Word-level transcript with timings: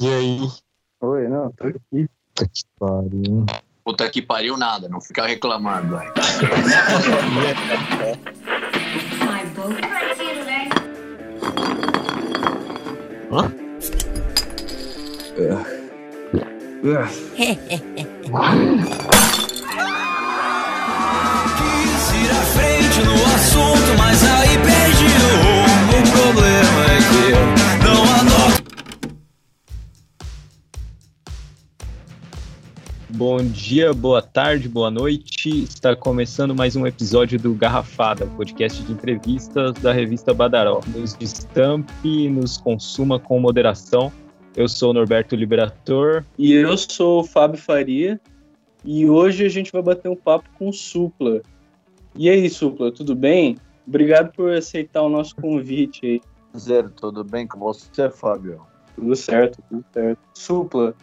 E 0.00 0.06
aí? 0.06 0.48
Oi, 1.00 1.26
não, 1.26 1.50
tô 1.50 1.66
aqui. 1.66 2.08
Puta 2.32 2.48
que 2.48 2.62
pariu. 2.78 3.46
Puta 3.84 4.08
que 4.10 4.22
pariu 4.22 4.56
nada, 4.56 4.88
não 4.88 5.00
fica 5.00 5.26
reclamando 5.26 5.96
boat. 5.98 6.14
Quis 21.58 22.12
ir 22.14 22.30
à 22.30 22.42
frente 22.54 23.02
no 23.02 23.14
assunto, 23.34 23.98
mas 23.98 24.24
aí 24.24 24.47
Bom 33.18 33.38
dia, 33.38 33.92
boa 33.92 34.22
tarde, 34.22 34.68
boa 34.68 34.92
noite. 34.92 35.64
Está 35.64 35.96
começando 35.96 36.54
mais 36.54 36.76
um 36.76 36.86
episódio 36.86 37.36
do 37.36 37.52
Garrafada, 37.52 38.24
podcast 38.36 38.80
de 38.80 38.92
entrevistas 38.92 39.72
da 39.72 39.92
revista 39.92 40.32
Badaró. 40.32 40.80
Nos 40.94 41.14
destampe, 41.14 42.28
nos 42.28 42.58
consuma 42.58 43.18
com 43.18 43.40
moderação. 43.40 44.12
Eu 44.56 44.68
sou 44.68 44.90
o 44.90 44.92
Norberto 44.92 45.34
Liberator. 45.34 46.24
E 46.38 46.52
eu 46.52 46.78
sou 46.78 47.22
o 47.22 47.24
Fábio 47.24 47.60
Faria. 47.60 48.20
E 48.84 49.10
hoje 49.10 49.44
a 49.44 49.48
gente 49.48 49.72
vai 49.72 49.82
bater 49.82 50.08
um 50.08 50.14
papo 50.14 50.48
com 50.56 50.68
o 50.68 50.72
Supla. 50.72 51.42
E 52.14 52.30
aí, 52.30 52.48
Supla, 52.48 52.92
tudo 52.92 53.16
bem? 53.16 53.56
Obrigado 53.84 54.32
por 54.32 54.52
aceitar 54.52 55.02
o 55.02 55.08
nosso 55.08 55.34
convite 55.34 56.06
aí. 56.06 56.20
Zero, 56.56 56.88
tudo 56.90 57.24
bem 57.24 57.48
com 57.48 57.58
você, 57.58 58.08
Fábio? 58.10 58.60
Tudo 58.94 59.16
certo, 59.16 59.60
tudo 59.68 59.84
certo. 59.92 60.20
Supla, 60.34 60.94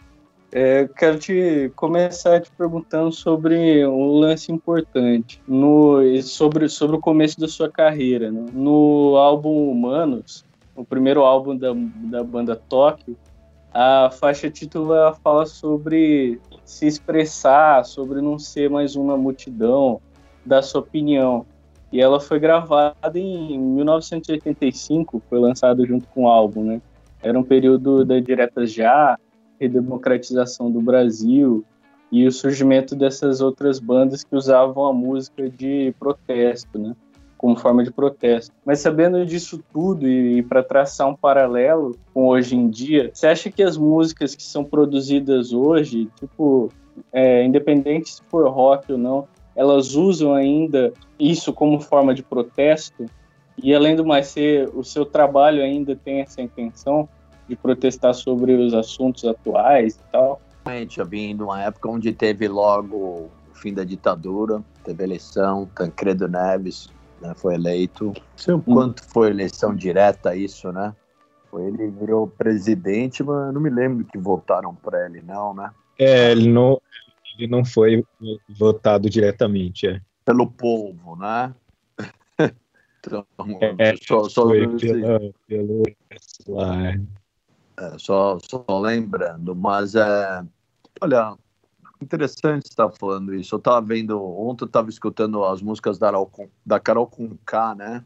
é, 0.58 0.88
quero 0.88 1.18
te 1.18 1.70
começar 1.76 2.40
te 2.40 2.50
perguntando 2.50 3.12
sobre 3.12 3.86
um 3.86 4.06
lance 4.06 4.50
importante 4.50 5.38
no, 5.46 6.00
sobre, 6.22 6.66
sobre 6.70 6.96
o 6.96 6.98
começo 6.98 7.38
da 7.38 7.46
sua 7.46 7.70
carreira. 7.70 8.32
né? 8.32 8.46
No 8.54 9.16
álbum 9.18 9.70
Humanos, 9.70 10.46
o 10.74 10.82
primeiro 10.82 11.20
álbum 11.20 11.54
da, 11.54 11.74
da 12.10 12.24
banda 12.24 12.56
Tóquio, 12.56 13.18
a 13.70 14.08
faixa 14.10 14.48
título 14.48 14.94
fala 15.22 15.44
sobre 15.44 16.40
se 16.64 16.86
expressar, 16.86 17.84
sobre 17.84 18.22
não 18.22 18.38
ser 18.38 18.70
mais 18.70 18.96
uma 18.96 19.14
multidão, 19.14 20.00
da 20.42 20.62
sua 20.62 20.80
opinião. 20.80 21.44
E 21.92 22.00
ela 22.00 22.18
foi 22.18 22.40
gravada 22.40 23.18
em 23.18 23.58
1985, 23.58 25.22
foi 25.28 25.38
lançada 25.38 25.84
junto 25.84 26.08
com 26.08 26.24
o 26.24 26.28
álbum, 26.28 26.64
né? 26.64 26.80
Era 27.22 27.38
um 27.38 27.44
período 27.44 28.06
da 28.06 28.18
Diretas 28.20 28.72
Já, 28.72 29.18
redemocratização 29.60 30.70
do 30.70 30.80
Brasil 30.80 31.64
e 32.10 32.26
o 32.26 32.32
surgimento 32.32 32.94
dessas 32.94 33.40
outras 33.40 33.78
bandas 33.78 34.22
que 34.22 34.34
usavam 34.34 34.86
a 34.86 34.92
música 34.92 35.48
de 35.48 35.94
protesto, 35.98 36.78
né? 36.78 36.94
Como 37.36 37.56
forma 37.56 37.84
de 37.84 37.92
protesto. 37.92 38.54
Mas 38.64 38.80
sabendo 38.80 39.24
disso 39.26 39.62
tudo 39.72 40.08
e, 40.08 40.38
e 40.38 40.42
para 40.42 40.62
traçar 40.62 41.08
um 41.08 41.14
paralelo 41.14 41.96
com 42.14 42.28
hoje 42.28 42.56
em 42.56 42.68
dia, 42.68 43.10
você 43.12 43.26
acha 43.26 43.50
que 43.50 43.62
as 43.62 43.76
músicas 43.76 44.34
que 44.34 44.42
são 44.42 44.64
produzidas 44.64 45.52
hoje, 45.52 46.08
tipo, 46.18 46.70
é, 47.12 47.44
independente 47.44 48.10
se 48.10 48.22
for 48.28 48.48
rock 48.48 48.92
ou 48.92 48.98
não, 48.98 49.28
elas 49.54 49.94
usam 49.94 50.34
ainda 50.34 50.92
isso 51.18 51.52
como 51.52 51.80
forma 51.80 52.14
de 52.14 52.22
protesto? 52.22 53.06
E 53.62 53.74
além 53.74 53.96
do 53.96 54.04
mais 54.04 54.34
o 54.74 54.82
seu 54.82 55.04
trabalho 55.04 55.62
ainda 55.62 55.96
tem 55.96 56.20
essa 56.20 56.42
intenção 56.42 57.08
de 57.48 57.56
protestar 57.56 58.14
sobre 58.14 58.54
os 58.54 58.74
assuntos 58.74 59.24
atuais 59.24 59.94
e 59.94 60.12
tal? 60.12 60.40
Realmente, 60.64 60.98
eu 60.98 61.06
vim 61.06 61.36
de 61.36 61.42
uma 61.42 61.62
época 61.62 61.88
onde 61.88 62.12
teve 62.12 62.48
logo 62.48 62.96
o 62.96 63.30
fim 63.54 63.72
da 63.72 63.84
ditadura, 63.84 64.62
teve 64.84 65.04
eleição, 65.04 65.68
Tancredo 65.74 66.26
Neves 66.28 66.90
né, 67.20 67.34
foi 67.34 67.54
eleito. 67.54 68.06
Não 68.06 68.14
sei 68.36 68.54
o 68.54 68.60
quanto 68.60 69.04
foi 69.04 69.30
eleição 69.30 69.74
direta 69.74 70.36
isso, 70.36 70.70
né? 70.72 70.94
Foi, 71.50 71.64
ele 71.64 71.88
virou 71.90 72.26
presidente, 72.26 73.22
mas 73.22 73.46
eu 73.46 73.52
não 73.52 73.60
me 73.60 73.70
lembro 73.70 74.04
que 74.04 74.18
votaram 74.18 74.74
para 74.74 75.06
ele, 75.06 75.22
não, 75.22 75.54
né? 75.54 75.70
É, 75.98 76.32
ele 76.32 76.50
não, 76.50 76.80
ele 77.38 77.48
não 77.48 77.64
foi 77.64 78.04
votado 78.48 79.08
diretamente, 79.08 79.86
é. 79.86 80.00
Pelo 80.24 80.50
povo, 80.50 81.16
né? 81.16 81.54
então, 83.00 83.26
É, 83.78 83.94
só, 83.96 84.28
só, 84.28 84.42
Foi 84.42 84.66
pela, 84.76 85.20
pelo. 85.46 85.82
É, 85.86 87.00
só, 87.98 88.38
só 88.48 88.64
lembrando, 88.80 89.54
mas 89.54 89.94
é, 89.94 90.44
olha, 91.00 91.36
interessante 92.00 92.66
estar 92.66 92.90
falando 92.90 93.34
isso. 93.34 93.54
Eu 93.54 93.58
estava 93.58 93.80
vendo, 93.80 94.22
ontem 94.22 94.64
eu 94.64 94.66
estava 94.66 94.90
escutando 94.90 95.44
as 95.44 95.62
músicas 95.62 95.98
da, 95.98 96.10
da 96.64 96.80
Carol 96.80 97.06
Conká, 97.06 97.74
né? 97.74 98.04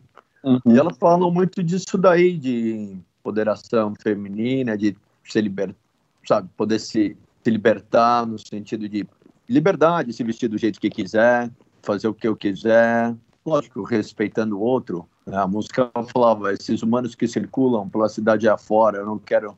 E 0.67 0.79
ela 0.79 0.93
falou 0.95 1.31
muito 1.31 1.63
disso 1.63 1.99
daí, 1.99 2.37
de 2.37 2.99
empoderação 3.19 3.95
feminina, 4.01 4.77
de 4.77 4.97
se 5.25 5.41
liber, 5.41 5.75
sabe, 6.27 6.49
poder 6.57 6.79
se, 6.79 7.17
se 7.45 7.51
libertar 7.51 8.27
no 8.27 8.39
sentido 8.39 8.89
de 8.89 9.07
liberdade, 9.49 10.13
se 10.13 10.25
vestir 10.25 10.49
do 10.49 10.57
jeito 10.57 10.81
que 10.81 10.89
quiser, 10.89 11.51
fazer 11.83 12.09
o 12.09 12.15
que 12.15 12.27
eu 12.27 12.35
quiser, 12.35 13.15
lógico, 13.45 13.83
respeitando 13.83 14.57
o 14.57 14.61
outro. 14.61 15.07
Né? 15.31 15.39
A 15.39 15.47
música 15.47 15.91
falava, 16.13 16.53
esses 16.53 16.83
humanos 16.83 17.15
que 17.15 17.27
circulam 17.29 17.89
pela 17.89 18.09
cidade 18.09 18.49
afora, 18.49 18.99
eu 18.99 19.07
não 19.07 19.19
quero, 19.19 19.57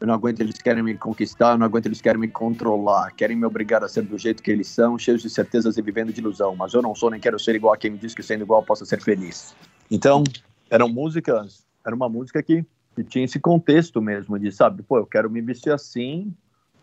eu 0.00 0.06
não 0.06 0.14
aguento, 0.14 0.40
eles 0.40 0.60
querem 0.60 0.82
me 0.82 0.96
conquistar, 0.96 1.52
eu 1.52 1.58
não 1.58 1.66
aguento, 1.66 1.86
eles 1.86 2.00
querem 2.00 2.20
me 2.20 2.28
controlar, 2.28 3.10
querem 3.12 3.36
me 3.36 3.46
obrigar 3.46 3.82
a 3.82 3.88
ser 3.88 4.02
do 4.02 4.18
jeito 4.18 4.42
que 4.42 4.50
eles 4.50 4.68
são, 4.68 4.98
cheios 4.98 5.22
de 5.22 5.30
certezas 5.30 5.76
e 5.78 5.82
vivendo 5.82 6.12
de 6.12 6.20
ilusão, 6.20 6.54
mas 6.54 6.74
eu 6.74 6.82
não 6.82 6.94
sou, 6.94 7.10
nem 7.10 7.18
quero 7.18 7.38
ser 7.38 7.54
igual 7.54 7.74
a 7.74 7.76
quem 7.76 7.92
me 7.92 7.98
diz 7.98 8.14
que 8.14 8.22
sendo 8.22 8.42
igual 8.42 8.62
possa 8.62 8.84
ser 8.84 9.00
feliz. 9.00 9.54
Então, 9.90 10.22
eram 10.70 10.88
músicas, 10.88 11.66
era 11.84 11.94
uma 11.94 12.08
música 12.08 12.42
que, 12.42 12.64
que 12.94 13.02
tinha 13.02 13.24
esse 13.24 13.40
contexto 13.40 14.00
mesmo 14.02 14.38
de, 14.38 14.52
sabe, 14.52 14.82
pô, 14.82 14.98
eu 14.98 15.06
quero 15.06 15.30
me 15.30 15.40
vestir 15.40 15.72
assim 15.72 16.34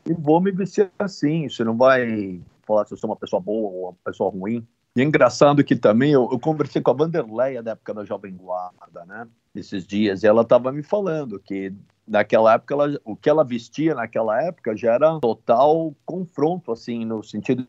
e 0.06 0.14
vou 0.14 0.42
me 0.42 0.52
vestir 0.52 0.90
assim. 0.98 1.46
Isso 1.46 1.64
não 1.64 1.78
vai 1.78 2.40
falar 2.66 2.86
se 2.86 2.94
eu 2.94 2.98
sou 2.98 3.10
uma 3.10 3.16
pessoa 3.16 3.42
boa 3.42 3.72
ou 3.72 3.84
uma 3.90 3.94
pessoa 4.04 4.32
ruim. 4.32 4.66
E 4.96 5.02
é 5.02 5.04
engraçado 5.04 5.64
que 5.64 5.76
também 5.76 6.12
eu, 6.12 6.28
eu 6.32 6.40
conversei 6.40 6.82
com 6.82 6.92
a 6.92 6.94
Vanderleia 6.94 7.64
da 7.64 7.72
época 7.72 7.94
da 7.94 8.04
Jovem 8.04 8.36
Guarda, 8.36 9.06
né? 9.06 9.28
Esses 9.56 9.86
dias, 9.86 10.24
e 10.24 10.28
ela 10.28 10.42
estava 10.42 10.72
me 10.72 10.84
falando 10.84 11.40
que 11.40 11.74
naquela 12.08 12.54
época, 12.54 12.74
ela, 12.74 13.00
o 13.06 13.16
que 13.16 13.30
ela 13.30 13.44
vestia 13.44 13.96
naquela 13.96 14.42
época 14.42 14.76
já 14.76 14.94
era 14.94 15.20
total 15.20 15.96
confronto, 16.06 16.72
assim, 16.72 17.06
no 17.06 17.24
sentido 17.24 17.66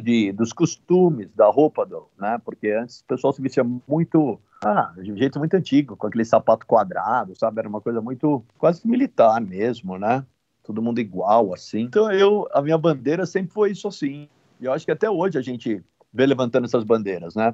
de, 0.00 0.32
dos 0.32 0.52
costumes, 0.52 1.28
da 1.34 1.46
roupa, 1.46 1.84
do, 1.84 2.08
né? 2.18 2.40
Porque 2.44 2.70
antes 2.70 3.00
o 3.00 3.04
pessoal 3.04 3.32
se 3.32 3.42
vestia 3.42 3.64
muito, 3.88 4.38
ah, 4.64 4.92
de 4.96 5.12
um 5.12 5.16
jeito 5.16 5.40
muito 5.40 5.54
antigo, 5.54 5.96
com 5.96 6.06
aquele 6.06 6.24
sapato 6.24 6.66
quadrado, 6.66 7.36
sabe? 7.36 7.58
Era 7.58 7.68
uma 7.68 7.80
coisa 7.80 8.00
muito, 8.00 8.44
quase 8.58 8.86
militar 8.86 9.40
mesmo, 9.40 9.98
né? 9.98 10.24
Todo 10.62 10.82
mundo 10.82 11.00
igual, 11.00 11.52
assim. 11.52 11.80
Então 11.80 12.10
eu, 12.12 12.48
a 12.52 12.62
minha 12.62 12.78
bandeira 12.78 13.26
sempre 13.26 13.52
foi 13.52 13.72
isso 13.72 13.88
assim. 13.88 14.28
E 14.60 14.64
eu 14.64 14.72
acho 14.72 14.84
que 14.84 14.92
até 14.92 15.10
hoje 15.10 15.36
a 15.36 15.42
gente 15.42 15.82
vê 16.14 16.24
levantando 16.24 16.64
essas 16.64 16.84
bandeiras, 16.84 17.34
né? 17.34 17.52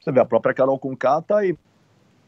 Você 0.00 0.10
vê, 0.10 0.18
a 0.18 0.24
própria 0.24 0.52
Carol 0.52 0.78
Conká 0.78 1.22
tá 1.22 1.38
aí 1.38 1.56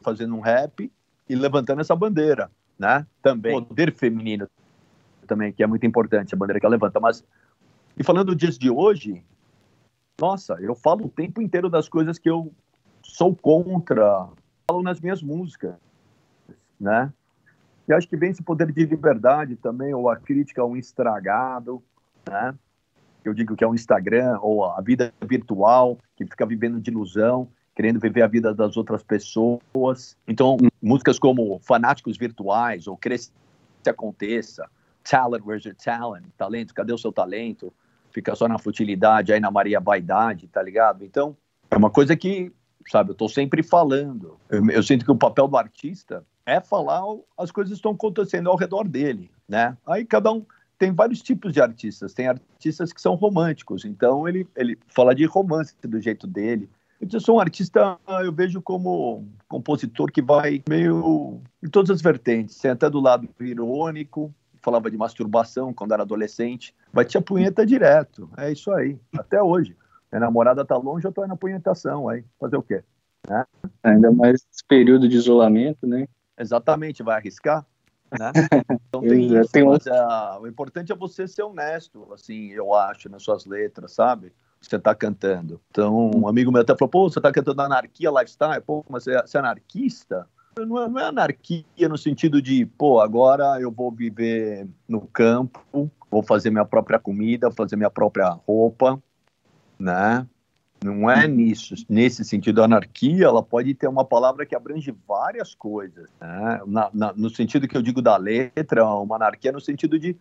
fazendo 0.01 0.37
um 0.37 0.41
rap 0.41 0.91
e 1.29 1.35
levantando 1.35 1.81
essa 1.81 1.97
bandeira, 1.97 2.51
né? 2.79 3.05
Também. 3.21 3.65
Poder 3.65 3.93
feminino 3.93 4.49
também, 5.27 5.53
que 5.53 5.63
é 5.63 5.67
muito 5.67 5.85
importante, 5.85 6.35
a 6.35 6.39
bandeira 6.39 6.61
que 6.61 6.67
ela 6.67 6.75
levanta. 6.75 7.01
Mas, 7.01 7.25
e 7.99 8.05
falando 8.05 8.35
disso 8.37 8.61
de 8.61 8.71
hoje, 8.71 9.25
nossa, 10.21 10.55
eu 10.61 10.75
falo 10.75 11.07
o 11.07 11.09
tempo 11.09 11.43
inteiro 11.43 11.69
das 11.69 11.89
coisas 11.89 12.19
que 12.19 12.31
eu 12.31 12.53
sou 13.03 13.35
contra, 13.35 14.29
falo 14.69 14.83
nas 14.83 15.01
minhas 15.01 15.23
músicas, 15.23 15.75
né? 16.79 17.13
E 17.89 17.93
acho 17.93 18.09
que 18.09 18.17
vem 18.17 18.31
esse 18.31 18.43
poder 18.43 18.71
de 18.71 18.85
liberdade 18.85 19.57
também, 19.57 19.93
ou 19.93 20.09
a 20.09 20.17
crítica 20.17 20.63
ao 20.63 20.77
estragado, 20.77 21.83
né? 22.29 22.55
Eu 23.25 23.35
digo 23.35 23.55
que 23.55 23.63
é 23.63 23.67
o 23.67 23.75
Instagram, 23.75 24.39
ou 24.41 24.65
a 24.65 24.81
vida 24.81 25.13
virtual, 25.25 25.99
que 26.17 26.25
fica 26.25 26.45
vivendo 26.45 26.81
de 26.81 26.91
ilusão, 26.91 27.49
querendo 27.75 28.01
viver 28.01 28.23
a 28.23 28.27
vida 28.27 28.55
das 28.55 28.77
outras 28.77 29.03
pessoas. 29.03 30.17
Então, 30.27 30.57
músicas 30.81 31.19
como 31.19 31.59
Fanáticos 31.61 32.17
Virtuais, 32.17 32.87
ou 32.87 32.97
Cresce 32.97 33.31
Aconteça, 33.87 34.69
Talent, 35.03 35.43
Where's 35.45 35.65
Your 35.65 35.75
Talent? 35.75 36.25
Talento, 36.37 36.75
cadê 36.75 36.93
o 36.93 36.99
seu 36.99 37.13
talento? 37.13 37.73
Fica 38.11 38.35
só 38.35 38.47
na 38.47 38.59
futilidade, 38.59 39.33
aí 39.33 39.41
na 39.41 39.51
Maria 39.51 39.81
Vaidade, 39.81 40.47
tá 40.47 40.63
ligado? 40.63 41.05
Então, 41.05 41.37
é 41.71 41.77
uma 41.77 41.91
coisa 41.91 42.15
que, 42.15 42.53
sabe, 42.89 43.11
eu 43.11 43.15
tô 43.15 43.29
sempre 43.29 43.63
falando. 43.63 44.39
Eu, 44.49 44.65
eu 44.71 44.83
sinto 44.83 45.05
que 45.05 45.11
o 45.11 45.17
papel 45.17 45.49
do 45.49 45.57
artista 45.57 46.25
é 46.45 46.61
falar 46.61 47.03
as 47.39 47.51
coisas 47.51 47.73
que 47.73 47.77
estão 47.77 47.93
acontecendo 47.93 48.51
ao 48.51 48.57
redor 48.57 48.87
dele, 48.87 49.31
né? 49.49 49.77
Aí 49.87 50.05
cada 50.05 50.31
um 50.31 50.45
tem 50.83 50.91
vários 50.91 51.23
tipos 51.23 51.53
de 51.53 51.61
artistas. 51.61 52.13
Tem 52.13 52.27
artistas 52.27 52.93
que 52.93 53.01
são 53.01 53.15
românticos, 53.15 53.85
então 53.85 54.27
ele, 54.27 54.49
ele 54.57 54.77
fala 54.89 55.15
de 55.15 55.25
romance 55.25 55.77
do 55.81 56.01
jeito 56.01 56.27
dele. 56.27 56.69
Então, 57.01 57.19
eu 57.19 57.21
sou 57.21 57.37
um 57.37 57.41
artista, 57.41 57.97
eu 58.25 58.33
vejo 58.33 58.61
como 58.61 59.19
um 59.19 59.29
compositor 59.47 60.11
que 60.11 60.21
vai 60.21 60.61
meio 60.69 61.41
em 61.63 61.69
todas 61.69 61.89
as 61.89 62.03
vertentes. 62.03 62.59
Tem 62.59 62.73
até 62.73 62.91
do 62.91 62.99
lado 62.99 63.29
irônico, 63.39 64.35
falava 64.61 64.91
de 64.91 64.97
masturbação 64.97 65.73
quando 65.73 65.95
era 65.95 66.03
adolescente. 66.03 66.75
Batia 66.93 67.23
punheta 67.23 67.65
direto. 67.65 68.29
É 68.37 68.51
isso 68.51 68.73
aí. 68.73 68.99
Até 69.17 69.41
hoje. 69.41 69.77
Minha 70.11 70.23
namorada 70.23 70.65
tá 70.65 70.77
longe, 70.77 71.07
eu 71.07 71.13
tô 71.13 71.23
aí 71.23 71.29
na 71.29 71.37
punhetação. 71.37 72.09
Aí, 72.09 72.25
fazer 72.41 72.57
o 72.57 72.63
quê? 72.63 72.83
Né? 73.31 73.45
Ainda 73.85 74.11
mais 74.11 74.45
esse 74.51 74.65
período 74.67 75.09
de 75.09 75.17
isolamento, 75.17 75.87
né? 75.87 76.09
Exatamente, 76.37 77.05
vai 77.05 77.19
arriscar? 77.19 77.65
Né? 78.19 78.33
Então 78.89 79.01
tem 79.01 79.37
é, 79.37 79.41
isso, 79.41 79.91
ah, 79.91 80.39
o 80.41 80.47
importante 80.47 80.93
é 80.93 80.95
você 80.95 81.27
ser 81.27 81.43
honesto, 81.43 82.07
assim, 82.13 82.51
eu 82.51 82.75
acho, 82.75 83.09
nas 83.09 83.23
suas 83.23 83.47
letras, 83.47 83.93
sabe? 83.93 84.33
Você 84.61 84.79
tá 84.79 84.95
cantando. 84.95 85.61
Então, 85.71 86.11
um 86.15 86.29
amigo 86.29 86.53
meu 86.53 86.61
até 86.61 86.77
falou, 86.77 86.91
pô, 86.91 87.11
você 87.11 87.21
tá 87.21 87.33
cantando 87.33 87.63
anarquia 87.63 88.11
lifestyle? 88.11 88.61
Pô, 88.61 88.85
mas 88.89 89.05
você 89.05 89.17
é, 89.17 89.23
você 89.23 89.37
é 89.39 89.41
anarquista? 89.41 90.29
Não 90.59 90.83
é, 90.83 90.89
não 90.89 91.01
é 91.01 91.05
anarquia 91.05 91.89
no 91.89 91.97
sentido 91.97 92.43
de, 92.43 92.67
pô, 92.67 93.01
agora 93.01 93.59
eu 93.61 93.71
vou 93.71 93.91
viver 93.91 94.69
no 94.87 95.01
campo, 95.01 95.91
vou 96.11 96.23
fazer 96.23 96.51
minha 96.51 96.67
própria 96.67 96.99
comida, 96.99 97.51
fazer 97.51 97.77
minha 97.77 97.91
própria 97.91 98.29
roupa, 98.29 99.03
né? 99.79 100.27
Não 100.83 101.11
é 101.11 101.27
nisso, 101.29 101.75
nesse 101.89 102.25
sentido, 102.25 102.61
a 102.63 102.65
anarquia, 102.65 103.27
ela 103.27 103.43
pode 103.43 103.73
ter 103.75 103.87
uma 103.89 104.05
palavra 104.05 104.45
que 104.45 104.55
abrange 104.55 104.95
várias 105.07 105.55
coisas, 105.55 106.11
né? 106.21 106.61
Na- 106.67 106.91
na- 106.93 107.13
no 107.13 107.31
sentido 107.31 107.69
que 107.69 107.77
eu 107.77 107.83
digo 107.83 108.03
da 108.03 108.17
letra, 108.17 108.85
uma 108.87 109.17
anarquia 109.17 109.53
no 109.53 109.61
sentido 109.61 109.99
de 109.99 110.17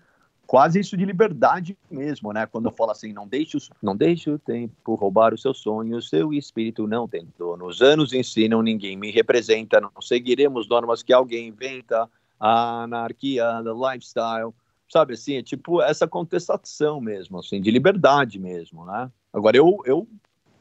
quase 0.45 0.79
isso 0.79 0.97
de 0.97 1.05
liberdade 1.05 1.77
mesmo, 1.89 2.33
né? 2.33 2.45
Quando 2.45 2.65
eu 2.65 2.71
falo 2.71 2.91
assim, 2.91 3.13
não 3.13 3.25
deixe, 3.27 3.55
os- 3.55 3.69
não 3.81 3.95
deixe 3.95 4.29
o 4.29 4.37
tempo 4.37 4.95
roubar 4.95 5.33
os 5.33 5.41
seus 5.41 5.59
sonhos, 5.59 6.09
seu 6.09 6.33
espírito 6.33 6.85
não 6.87 7.07
tem 7.07 7.25
dono. 7.39 7.65
Os 7.65 7.81
anos 7.81 8.11
ensinam, 8.13 8.61
ninguém 8.61 8.97
me 8.97 9.11
representa, 9.11 9.79
não 9.79 10.01
seguiremos 10.01 10.67
normas 10.67 11.01
que 11.01 11.13
alguém 11.13 11.47
inventa, 11.47 12.09
a 12.39 12.83
anarquia, 12.83 13.61
the 13.63 13.71
lifestyle, 13.71 14.53
sabe 14.89 15.13
assim, 15.13 15.37
é 15.37 15.43
tipo 15.43 15.81
essa 15.81 16.07
contestação 16.07 16.99
mesmo, 16.99 17.39
assim, 17.39 17.61
de 17.61 17.71
liberdade 17.71 18.37
mesmo, 18.37 18.85
né? 18.85 19.09
Agora, 19.31 19.55
eu, 19.55 19.77
eu 19.85 20.05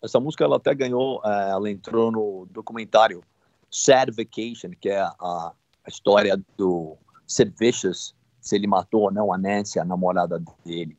essa 0.03 0.19
música 0.19 0.45
ela 0.45 0.57
até 0.57 0.75
ganhou, 0.75 1.21
eh, 1.25 1.51
ela 1.51 1.71
entrou 1.71 2.11
no 2.11 2.47
documentário 2.51 3.23
Sad 3.71 4.11
Vacation, 4.11 4.71
que 4.81 4.89
é 4.89 5.01
a, 5.01 5.13
a 5.21 5.89
história 5.89 6.41
do 6.57 6.97
Sid 7.27 7.53
Vicious, 7.59 8.15
se 8.41 8.57
ele 8.57 8.67
matou 8.67 9.03
ou 9.03 9.13
não 9.13 9.33
a 9.33 9.39
Nancy, 9.39 9.79
a 9.79 9.85
namorada 9.85 10.43
dele. 10.65 10.97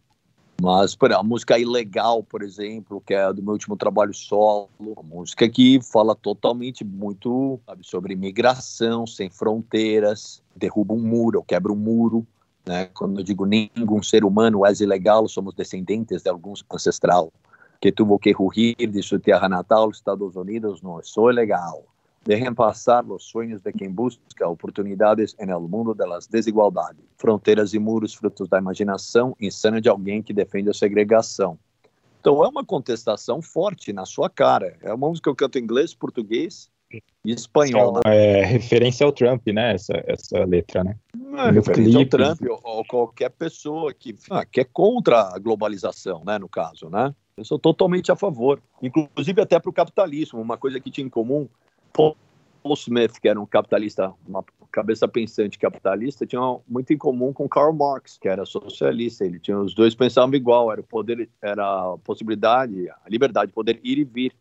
Mas 0.61 0.95
por, 0.95 1.11
a 1.11 1.23
música 1.23 1.57
Ilegal, 1.57 2.21
por 2.21 2.43
exemplo, 2.43 3.01
que 3.01 3.15
é 3.15 3.33
do 3.33 3.41
meu 3.41 3.53
último 3.53 3.75
trabalho 3.75 4.13
solo, 4.13 4.69
uma 4.79 5.01
música 5.01 5.49
que 5.49 5.81
fala 5.81 6.13
totalmente 6.13 6.83
muito 6.85 7.59
sabe, 7.65 7.83
sobre 7.83 8.15
migração, 8.15 9.07
sem 9.07 9.27
fronteiras, 9.27 10.43
derruba 10.55 10.93
um 10.93 11.01
muro, 11.01 11.43
quebra 11.43 11.73
um 11.73 11.75
muro. 11.75 12.27
Né? 12.63 12.85
Quando 12.93 13.19
eu 13.19 13.23
digo 13.23 13.43
nenhum 13.47 14.03
ser 14.03 14.23
humano 14.23 14.63
é 14.63 14.71
ilegal, 14.79 15.27
somos 15.27 15.55
descendentes 15.55 16.21
de 16.21 16.29
alguns 16.29 16.63
ancestral 16.71 17.33
que 17.81 17.91
tuvo 17.91 18.19
que 18.19 18.33
huir 18.37 18.75
de 18.77 19.01
su 19.01 19.19
tierra 19.19 19.49
natal, 19.49 19.89
Estados 19.89 20.35
Unidos, 20.35 20.83
no 20.83 21.01
soy 21.01 21.33
legal. 21.33 21.83
Dejen 22.23 22.53
passar 22.53 23.03
os 23.11 23.23
sonhos 23.23 23.63
de 23.63 23.73
quem 23.73 23.91
busca 23.91 24.47
oportunidades 24.47 25.35
el 25.39 25.59
mundo 25.61 25.95
de 25.95 26.07
las 26.07 26.29
desigualdades. 26.29 27.03
Fronteiras 27.17 27.73
e 27.73 27.79
muros 27.79 28.13
frutos 28.13 28.47
da 28.47 28.59
imaginação 28.59 29.35
insana 29.41 29.81
de 29.81 29.89
alguém 29.89 30.21
que 30.21 30.31
defende 30.31 30.69
a 30.69 30.73
segregação. 30.73 31.57
Então 32.19 32.45
é 32.45 32.47
uma 32.47 32.63
contestação 32.63 33.41
forte 33.41 33.91
na 33.91 34.05
sua 34.05 34.29
cara. 34.29 34.77
É 34.83 34.93
uma 34.93 35.09
música 35.09 35.23
que 35.23 35.29
eu 35.31 35.35
canto 35.35 35.57
em 35.57 35.63
inglês, 35.63 35.95
português 35.95 36.69
espanhol. 37.25 37.93
né? 37.93 38.01
É 38.05 38.45
referência 38.45 39.05
ao 39.05 39.11
Trump, 39.11 39.47
né? 39.47 39.73
Essa, 39.73 40.03
essa 40.05 40.43
letra, 40.45 40.83
né? 40.83 40.95
Não, 41.15 41.47
No 41.47 41.53
referente 41.53 41.95
ao 41.95 42.01
clipe. 42.01 42.09
Trump 42.09 42.41
ou, 42.49 42.59
ou 42.63 42.85
qualquer 42.85 43.29
pessoa 43.29 43.93
que, 43.93 44.15
ah, 44.29 44.45
que 44.45 44.61
é 44.61 44.63
contra 44.63 45.33
a 45.33 45.39
globalização, 45.39 46.23
né, 46.25 46.37
no 46.37 46.49
caso, 46.49 46.89
né? 46.89 47.13
Eu 47.37 47.45
sou 47.45 47.57
totalmente 47.57 48.11
a 48.11 48.15
favor. 48.15 48.61
Inclusive 48.81 49.41
até 49.41 49.59
para 49.59 49.69
o 49.69 49.73
capitalismo, 49.73 50.41
uma 50.41 50.57
coisa 50.57 50.79
que 50.79 50.91
tinha 50.91 51.05
em 51.05 51.09
comum, 51.09 51.47
Paul 51.93 52.15
Smith, 52.75 53.19
que 53.19 53.27
era 53.27 53.39
um 53.39 53.45
capitalista, 53.45 54.13
uma 54.27 54.43
cabeça 54.71 55.07
pensante 55.07 55.57
capitalista, 55.57 56.25
tinha 56.25 56.41
muito 56.67 56.93
em 56.93 56.97
comum 56.97 57.33
com 57.33 57.49
Karl 57.49 57.73
Marx, 57.73 58.17
que 58.17 58.27
era 58.27 58.45
socialista. 58.45 59.25
Ele 59.25 59.39
tinha 59.39 59.57
os 59.57 59.73
dois 59.73 59.95
pensavam 59.95 60.35
igual, 60.35 60.71
era 60.71 60.81
o 60.81 60.83
poder, 60.83 61.29
era 61.41 61.63
a 61.63 61.97
possibilidade, 62.03 62.89
a 62.89 63.09
liberdade 63.09 63.47
de 63.47 63.53
poder 63.53 63.79
ir 63.83 63.97
e 63.97 64.03
vir 64.03 64.33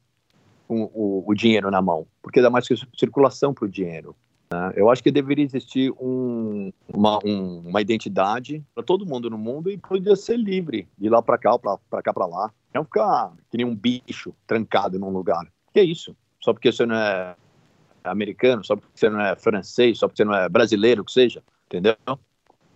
com 0.71 0.89
o, 0.95 1.25
o 1.27 1.35
dinheiro 1.35 1.69
na 1.69 1.83
mão, 1.83 2.07
porque 2.23 2.41
dá 2.41 2.49
mais 2.49 2.65
circulação 2.97 3.53
para 3.53 3.65
o 3.65 3.69
dinheiro. 3.69 4.15
né? 4.53 4.73
Eu 4.77 4.89
acho 4.89 5.03
que 5.03 5.11
deveria 5.11 5.45
existir 5.45 5.93
um- 6.01 6.73
uma, 6.95 7.19
um- 7.25 7.59
uma 7.71 7.81
identidade 7.81 8.65
para 8.73 8.85
todo 8.85 9.05
mundo 9.05 9.29
no 9.29 9.37
mundo 9.37 9.69
e 9.69 9.77
podia 9.77 10.15
ser 10.15 10.37
livre 10.37 10.87
de 10.97 11.07
ir 11.07 11.11
lá 11.11 11.21
para 11.21 11.37
cá, 11.39 11.59
para 11.59 12.03
cá, 12.03 12.13
para 12.13 12.27
lá. 12.27 12.53
Não 12.73 12.85
ficar 12.85 13.33
que 13.51 13.57
nem 13.57 13.67
um 13.67 13.75
bicho 13.75 14.33
trancado 14.47 14.97
num 14.97 15.11
lugar. 15.11 15.45
Que 15.75 15.81
é 15.81 15.85
isso? 15.85 16.17
Só 16.41 16.53
porque 16.53 16.71
você 16.71 16.87
não 16.87 16.95
é 16.95 17.35
americano, 18.05 18.65
só 18.65 18.77
porque 18.77 18.93
você 18.95 19.11
não 19.11 19.21
é 19.21 19.35
francês, 19.35 19.99
só 19.99 20.07
porque 20.07 20.23
você 20.23 20.25
não 20.25 20.35
é 20.35 20.49
brasileiro, 20.49 21.05
que 21.05 21.11
seja, 21.13 21.43
entendeu? 21.67 21.97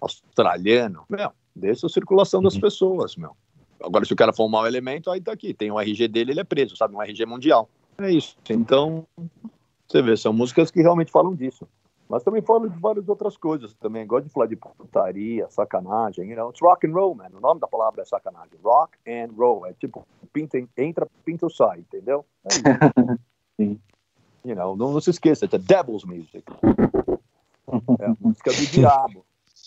Australiano. 0.00 1.04
Meu, 1.08 1.30
deixa 1.54 1.86
a 1.86 1.90
circulação 1.90 2.42
das 2.42 2.54
Uhum. 2.56 2.60
pessoas, 2.60 3.14
meu. 3.16 3.36
Agora, 3.82 4.04
se 4.04 4.12
o 4.12 4.16
cara 4.16 4.32
for 4.32 4.46
um 4.46 4.48
mau 4.48 4.66
elemento, 4.66 5.10
aí 5.10 5.20
tá 5.20 5.32
aqui. 5.32 5.54
Tem 5.54 5.70
o 5.70 5.78
RG 5.80 6.08
dele, 6.08 6.32
ele 6.32 6.40
é 6.40 6.44
preso, 6.44 6.76
sabe? 6.76 6.94
Um 6.96 7.02
RG 7.02 7.24
mundial. 7.26 7.68
É 7.98 8.10
isso. 8.10 8.36
Então, 8.50 9.06
você 9.86 10.02
vê, 10.02 10.16
são 10.16 10.32
músicas 10.32 10.70
que 10.70 10.80
realmente 10.80 11.10
falam 11.10 11.34
disso. 11.34 11.66
Mas 12.08 12.22
também 12.22 12.42
falam 12.42 12.68
de 12.68 12.78
várias 12.78 13.08
outras 13.08 13.36
coisas 13.36 13.72
também. 13.74 14.06
Gosto 14.06 14.26
de 14.26 14.32
falar 14.32 14.46
de 14.46 14.56
putaria, 14.56 15.48
sacanagem. 15.48 16.28
You 16.28 16.36
know, 16.36 16.50
it's 16.50 16.60
rock 16.60 16.86
and 16.86 16.92
roll, 16.92 17.14
man. 17.14 17.30
O 17.32 17.40
nome 17.40 17.60
da 17.60 17.66
palavra 17.66 18.02
é 18.02 18.04
sacanagem. 18.04 18.58
Rock 18.62 18.98
and 19.08 19.30
roll. 19.36 19.66
É 19.66 19.72
tipo, 19.72 20.06
pinta, 20.32 20.58
entra, 20.76 21.08
pinta 21.24 21.46
ou 21.46 21.50
sai, 21.50 21.78
entendeu? 21.80 22.24
É. 22.44 22.48
Sim. 23.56 23.80
You 24.44 24.54
know, 24.54 24.76
não, 24.76 24.92
não 24.92 25.00
se 25.00 25.08
esqueça, 25.10 25.46
it's 25.46 25.54
a 25.54 25.58
devil's 25.58 26.04
music. 26.04 26.44
É 27.98 28.04
a 28.04 28.14
música 28.20 28.52
do 28.52 28.66
diabo. 28.66 29.24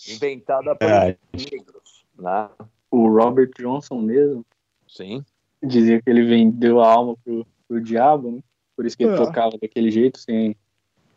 Inventada 0.08 0.76
por 0.76 0.88
É. 0.88 1.18
negros, 1.32 2.06
né? 2.16 2.48
O 2.90 3.08
Robert 3.08 3.50
Johnson 3.58 4.00
mesmo 4.00 4.46
Sim. 4.86 5.24
dizia 5.62 6.00
que 6.00 6.08
ele 6.08 6.24
vendeu 6.24 6.80
a 6.80 6.88
alma 6.90 7.16
pro, 7.24 7.44
pro 7.68 7.80
diabo, 7.80 8.32
né? 8.32 8.40
Por 8.74 8.86
isso 8.86 8.96
que 8.96 9.04
ele 9.04 9.12
É. 9.12 9.16
tocava 9.16 9.58
daquele 9.60 9.90
jeito, 9.90 10.18
sem, 10.18 10.56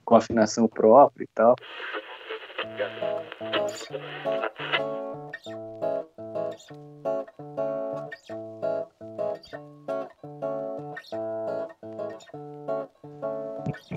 com 0.04 0.16
afinação 0.16 0.68
própria 0.68 1.24
e 1.24 1.30
tal. 1.34 1.56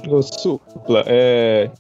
Ô, 0.09 0.23
Supla, 0.23 1.05
é, 1.07 1.71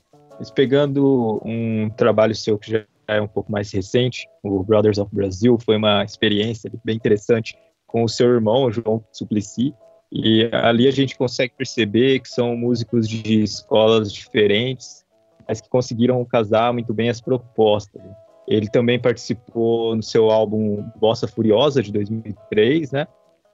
pegando 0.54 1.40
um 1.44 1.90
trabalho 1.90 2.34
seu 2.34 2.58
que 2.58 2.70
já 2.70 2.84
é 3.06 3.20
um 3.20 3.28
pouco 3.28 3.52
mais 3.52 3.70
recente, 3.72 4.26
o 4.42 4.62
Brothers 4.62 4.98
of 4.98 5.14
Brazil, 5.14 5.58
foi 5.58 5.76
uma 5.76 6.02
experiência 6.04 6.70
bem 6.84 6.96
interessante 6.96 7.56
com 7.86 8.02
o 8.02 8.08
seu 8.08 8.28
irmão, 8.28 8.72
João 8.72 9.04
Suplicy, 9.12 9.74
e 10.14 10.48
ali 10.52 10.86
a 10.86 10.92
gente 10.92 11.18
consegue 11.18 11.52
perceber 11.58 12.20
que 12.20 12.28
são 12.28 12.56
músicos 12.56 13.08
de 13.08 13.42
escolas 13.42 14.12
diferentes, 14.12 15.04
mas 15.46 15.60
que 15.60 15.68
conseguiram 15.68 16.24
casar 16.24 16.72
muito 16.72 16.94
bem 16.94 17.08
as 17.08 17.20
propostas. 17.20 18.00
Ele 18.46 18.68
também 18.68 19.00
participou 19.00 19.96
no 19.96 20.02
seu 20.04 20.30
álbum 20.30 20.88
Bossa 21.00 21.26
Furiosa, 21.26 21.82
de 21.82 21.90
2003, 21.90 22.92
né? 22.92 23.08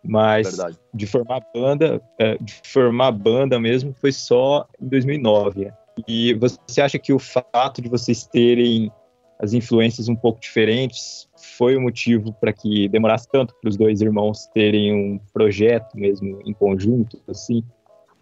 Mas 0.04 0.48
Verdade. 0.48 0.78
de 0.92 1.06
formar 1.06 1.42
banda, 1.54 2.02
é, 2.18 2.36
de 2.36 2.54
formar 2.64 3.12
banda 3.12 3.58
mesmo 3.58 3.94
foi 3.94 4.12
só 4.12 4.66
em 4.78 4.86
2009. 4.86 5.64
né? 5.64 5.72
E 6.06 6.34
você 6.34 6.82
acha 6.82 6.98
que 6.98 7.12
o 7.12 7.18
fato 7.18 7.80
de 7.80 7.88
vocês 7.88 8.26
terem 8.26 8.92
as 9.40 9.54
influências 9.54 10.08
um 10.08 10.14
pouco 10.14 10.38
diferentes 10.38 11.28
foi 11.58 11.74
o 11.74 11.80
motivo 11.80 12.32
para 12.34 12.52
que 12.52 12.88
demorasse 12.88 13.26
tanto 13.28 13.54
para 13.54 13.70
os 13.70 13.76
dois 13.76 14.02
irmãos 14.02 14.46
terem 14.52 14.92
um 14.92 15.18
projeto 15.32 15.96
mesmo 15.96 16.40
em 16.44 16.52
conjunto, 16.52 17.20
assim? 17.26 17.64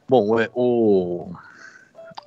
Bom, 0.09 0.39
é, 0.39 0.49
o 0.55 1.29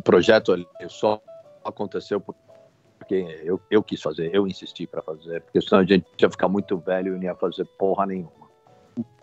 projeto 0.04 0.54
só 0.90 1.22
aconteceu 1.64 2.20
porque 2.20 3.40
eu, 3.44 3.62
eu 3.72 3.82
quis 3.82 4.02
fazer, 4.02 4.30
eu 4.36 4.46
insisti 4.46 4.86
para 4.86 5.02
fazer, 5.02 5.42
porque 5.42 5.62
senão 5.62 5.82
a 5.82 5.86
gente 5.86 6.06
ia 6.20 6.30
ficar 6.30 6.50
muito 6.50 6.78
velho 6.78 7.16
e 7.16 7.18
não 7.18 7.24
ia 7.24 7.36
fazer 7.36 7.66
porra 7.80 8.06
nenhuma. 8.06 8.32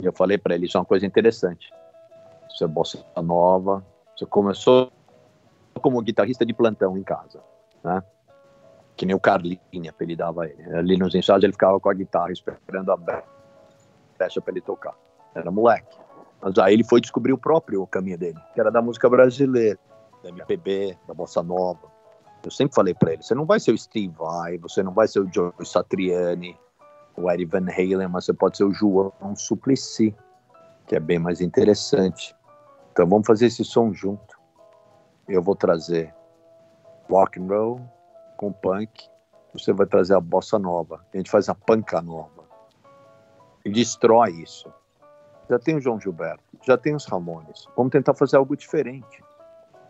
E 0.02 0.06
eu 0.06 0.12
falei 0.14 0.38
para 0.38 0.54
ele, 0.54 0.64
isso 0.64 0.78
é 0.78 0.80
uma 0.80 0.86
coisa 0.86 1.04
interessante. 1.04 1.70
Isso 2.50 2.64
é 2.64 2.66
bossa 2.66 3.04
nova. 3.22 3.84
Você 4.16 4.24
começou 4.24 4.90
como 5.82 6.00
guitarrista 6.00 6.44
de 6.44 6.54
plantão 6.54 6.96
em 6.96 7.02
casa, 7.02 7.40
né? 7.84 8.02
Que 8.98 9.06
nem 9.06 9.14
o 9.14 9.20
Carlinhos 9.20 9.88
apelidava 9.88 10.46
ele. 10.46 10.76
Ali 10.76 10.96
nos 10.98 11.14
ensaios 11.14 11.44
ele 11.44 11.52
ficava 11.52 11.78
com 11.78 11.88
a 11.88 11.94
guitarra 11.94 12.32
esperando 12.32 12.90
a 12.90 12.96
brecha 12.96 14.40
para 14.40 14.52
ele 14.52 14.60
tocar. 14.60 14.94
Era 15.36 15.52
moleque. 15.52 15.96
Mas 16.42 16.58
aí 16.58 16.74
ele 16.74 16.82
foi 16.82 17.00
descobrir 17.00 17.32
o 17.32 17.38
próprio 17.38 17.86
caminho 17.86 18.18
dele, 18.18 18.38
que 18.52 18.60
era 18.60 18.72
da 18.72 18.82
música 18.82 19.08
brasileira, 19.08 19.78
da 20.22 20.30
MPB, 20.30 20.98
da 21.06 21.14
bossa 21.14 21.42
nova. 21.44 21.90
Eu 22.44 22.50
sempre 22.50 22.74
falei 22.74 22.92
para 22.92 23.12
ele: 23.12 23.22
você 23.22 23.36
não 23.36 23.46
vai 23.46 23.60
ser 23.60 23.70
o 23.70 23.78
Steve 23.78 24.12
Vai, 24.18 24.58
você 24.58 24.82
não 24.82 24.92
vai 24.92 25.06
ser 25.06 25.20
o 25.20 25.32
Joe 25.32 25.52
Satriani, 25.64 26.58
o 27.16 27.30
Eddie 27.30 27.46
Van 27.46 27.66
Halen, 27.70 28.08
mas 28.08 28.24
você 28.24 28.32
pode 28.32 28.56
ser 28.56 28.64
o 28.64 28.72
João 28.72 29.12
Suplicy, 29.36 30.12
que 30.88 30.96
é 30.96 31.00
bem 31.00 31.20
mais 31.20 31.40
interessante. 31.40 32.34
Então 32.92 33.06
vamos 33.08 33.28
fazer 33.28 33.46
esse 33.46 33.64
som 33.64 33.92
junto. 33.92 34.36
Eu 35.28 35.40
vou 35.40 35.54
trazer 35.54 36.12
rock 37.08 37.40
and 37.40 37.46
roll 37.46 37.97
com 38.38 38.52
punk, 38.52 39.10
você 39.52 39.72
vai 39.72 39.86
trazer 39.86 40.14
a 40.14 40.20
bossa 40.20 40.58
nova. 40.58 41.04
A 41.12 41.16
gente 41.16 41.30
faz 41.30 41.48
a 41.48 41.54
panca 41.54 42.00
nova. 42.00 42.44
E 43.64 43.70
destrói 43.70 44.30
isso. 44.30 44.72
Já 45.50 45.58
tem 45.58 45.76
o 45.76 45.80
João 45.80 46.00
Gilberto, 46.00 46.44
já 46.64 46.78
tem 46.78 46.94
os 46.94 47.04
Ramones. 47.04 47.66
Vamos 47.76 47.90
tentar 47.90 48.14
fazer 48.14 48.36
algo 48.36 48.56
diferente. 48.56 49.22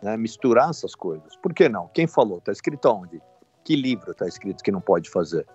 Né? 0.01 0.17
Misturar 0.17 0.69
essas 0.69 0.95
coisas. 0.95 1.35
Por 1.37 1.53
que 1.53 1.69
não? 1.69 1.87
Quem 1.89 2.07
falou? 2.07 2.39
Está 2.39 2.51
escrito 2.51 2.89
onde? 2.89 3.21
Que 3.63 3.75
livro 3.75 4.11
está 4.11 4.25
escrito 4.25 4.63
que 4.63 4.71
não 4.71 4.81
pode 4.81 5.09
fazer? 5.09 5.45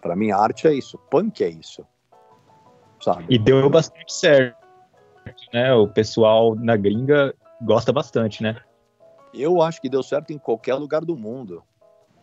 Para 0.00 0.14
mim, 0.14 0.30
arte 0.30 0.68
é 0.68 0.72
isso. 0.72 0.98
Punk 1.10 1.42
é 1.42 1.48
isso. 1.48 1.84
Sabe? 3.02 3.24
E 3.28 3.38
deu 3.38 3.68
bastante 3.68 4.12
certo. 4.12 4.56
Né? 5.52 5.74
O 5.74 5.88
pessoal 5.88 6.54
na 6.54 6.76
gringa 6.76 7.34
gosta 7.62 7.92
bastante, 7.92 8.42
né? 8.42 8.62
Eu 9.32 9.62
acho 9.62 9.80
que 9.80 9.88
deu 9.88 10.02
certo 10.02 10.32
em 10.32 10.38
qualquer 10.38 10.74
lugar 10.74 11.04
do 11.04 11.16
mundo. 11.16 11.62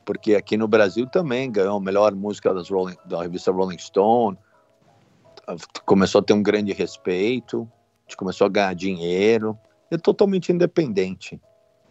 Porque 0.07 0.35
aqui 0.35 0.55
no 0.55 0.69
Brasil 0.69 1.05
também 1.05 1.51
ganhou 1.51 1.75
a 1.75 1.81
melhor 1.81 2.15
música 2.15 2.49
Rolling, 2.53 2.95
da 3.03 3.21
revista 3.21 3.51
Rolling 3.51 3.77
Stone. 3.77 4.37
Começou 5.85 6.19
a 6.19 6.23
ter 6.23 6.31
um 6.31 6.41
grande 6.41 6.71
respeito. 6.71 7.69
A 7.99 8.03
gente 8.03 8.15
começou 8.15 8.47
a 8.47 8.49
ganhar 8.49 8.73
dinheiro. 8.73 9.59
É 9.91 9.97
totalmente 9.97 10.49
independente. 10.49 11.41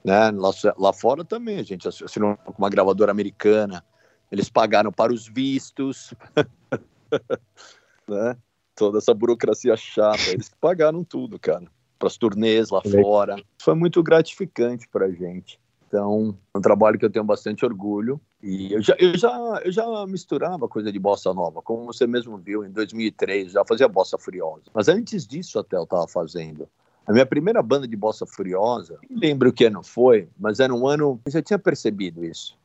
Né? 0.03 0.31
Lá, 0.31 0.51
lá 0.79 0.95
fora 0.95 1.27
também, 1.27 1.59
a 1.59 1.63
gente 1.63 1.87
assinou 1.87 2.39
com 2.39 2.55
uma 2.57 2.71
gravadora 2.71 3.11
americana. 3.11 3.85
Eles 4.33 4.49
pagaram 4.49 4.91
para 4.91 5.13
os 5.13 5.29
vistos. 5.29 6.15
né? 8.09 8.35
Toda 8.75 8.97
essa 8.97 9.13
burocracia 9.13 9.77
chata. 9.77 10.31
Eles 10.31 10.51
pagaram 10.59 11.05
tudo, 11.05 11.39
cara 11.39 11.67
para 11.99 12.09
as 12.09 12.17
turnês 12.17 12.71
lá 12.71 12.83
fora. 12.83 13.37
Foi 13.59 13.75
muito 13.75 14.03
gratificante 14.03 14.89
para 14.89 15.07
a 15.07 15.11
gente. 15.11 15.59
Então, 15.89 16.37
é 16.55 16.59
um 16.59 16.61
trabalho 16.61 16.99
que 16.99 17.05
eu 17.05 17.11
tenho 17.11 17.25
bastante 17.25 17.65
orgulho. 17.65 18.21
E 18.43 18.73
eu 18.73 18.83
já, 18.83 18.97
eu, 18.99 19.17
já, 19.17 19.63
eu 19.65 19.73
já 19.73 20.07
misturava 20.07 20.69
coisa 20.69 20.93
de 20.93 20.99
bossa 20.99 21.33
nova, 21.33 21.63
como 21.63 21.87
você 21.87 22.07
mesmo 22.07 22.37
viu, 22.37 22.65
em 22.65 22.71
2003, 22.71 23.53
já 23.53 23.65
fazia 23.65 23.89
bossa 23.89 24.19
furiosa. 24.19 24.65
Mas 24.75 24.89
antes 24.89 25.27
disso 25.27 25.59
até 25.59 25.77
eu 25.77 25.85
estava 25.85 26.07
fazendo. 26.09 26.69
A 27.07 27.13
minha 27.13 27.25
primeira 27.25 27.63
banda 27.63 27.87
de 27.87 27.97
bossa 27.97 28.27
furiosa, 28.27 28.99
não 29.09 29.21
lembro 29.21 29.53
que 29.53 29.65
ano 29.65 29.83
foi, 29.83 30.29
mas 30.39 30.59
era 30.59 30.75
um 30.75 30.89
ano, 30.89 31.21
eu 31.25 31.33
já 31.33 31.41
tinha 31.41 31.59
percebido 31.59 32.25
isso. 32.25 32.59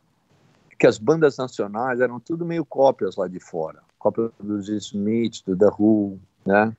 Que 0.80 0.88
as 0.88 0.98
bandas 0.98 1.38
nacionais 1.38 2.02
eram 2.02 2.20
tudo 2.20 2.44
meio 2.44 2.66
cópias 2.66 3.16
lá 3.16 3.28
de 3.28 3.40
fora. 3.40 3.80
Cópia 4.00 4.32
dos 4.40 4.68
Smiths, 4.68 5.44
do 5.44 5.56
The 5.56 5.70
Who, 5.78 6.20
né? 6.44 6.76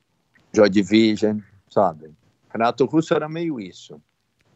Joy 0.53 0.69
Division, 0.69 1.39
sabe? 1.71 2.13
Renato 2.51 2.85
Russo 2.85 3.15
era 3.15 3.29
meio 3.29 3.61
isso. 3.61 4.01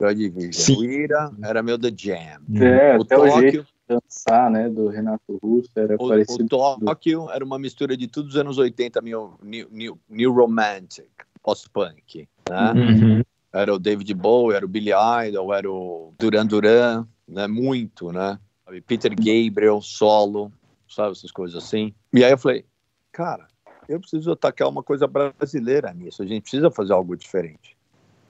Joy 0.00 0.14
Division. 0.14 0.78
O 0.78 0.84
Ira 0.84 1.30
era 1.42 1.62
meio 1.62 1.78
The 1.78 1.92
Jam. 1.96 2.40
É, 2.54 2.96
o 2.96 3.02
até 3.02 3.16
Tóquio, 3.16 3.34
o 3.34 3.40
jeito 3.40 3.62
de 3.62 3.68
dançar, 3.88 4.50
né, 4.50 4.68
do 4.68 4.88
Renato 4.88 5.38
Russo 5.42 5.70
era 5.74 5.94
o, 5.94 6.08
parecido. 6.08 6.44
O 6.44 6.78
Tóquio 6.80 7.30
era 7.30 7.44
uma 7.44 7.58
mistura 7.58 7.96
de 7.96 8.06
tudo 8.06 8.26
dos 8.26 8.36
anos 8.36 8.58
80, 8.58 9.00
new, 9.00 9.34
new, 9.42 9.68
new, 9.70 9.98
new 10.08 10.32
romantic, 10.32 11.08
post-punk, 11.42 12.28
né? 12.48 12.72
Uhum. 12.72 13.22
Era 13.52 13.74
o 13.74 13.78
David 13.78 14.12
Bowie, 14.12 14.56
era 14.56 14.66
o 14.66 14.68
Billy 14.68 14.90
Idol, 15.28 15.54
era 15.54 15.70
o 15.70 16.12
Duran 16.18 16.46
Duran, 16.46 17.06
né, 17.26 17.46
muito, 17.46 18.12
né? 18.12 18.38
Peter 18.86 19.14
Gabriel, 19.14 19.80
solo, 19.80 20.52
sabe, 20.88 21.12
essas 21.12 21.30
coisas 21.30 21.62
assim. 21.62 21.94
E 22.12 22.24
aí 22.24 22.32
eu 22.32 22.38
falei, 22.38 22.64
cara, 23.12 23.46
eu 23.88 24.00
preciso 24.00 24.32
atacar 24.32 24.68
uma 24.68 24.82
coisa 24.82 25.06
brasileira 25.06 25.92
nisso, 25.94 26.22
a 26.22 26.26
gente 26.26 26.42
precisa 26.42 26.70
fazer 26.70 26.92
algo 26.92 27.16
diferente. 27.16 27.75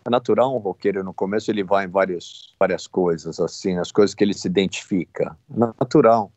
É 0.07 0.11
natural 0.11 0.55
um 0.55 0.59
roqueiro 0.59 1.03
no 1.03 1.13
começo 1.13 1.51
ele 1.51 1.65
vai 1.65 1.85
em 1.85 1.89
várias, 1.89 2.55
várias 2.61 2.87
coisas, 2.87 3.41
assim, 3.41 3.77
as 3.77 3.91
coisas 3.91 4.15
que 4.15 4.23
ele 4.23 4.35
se 4.35 4.47
identifica. 4.47 5.37
Natural. 5.49 6.33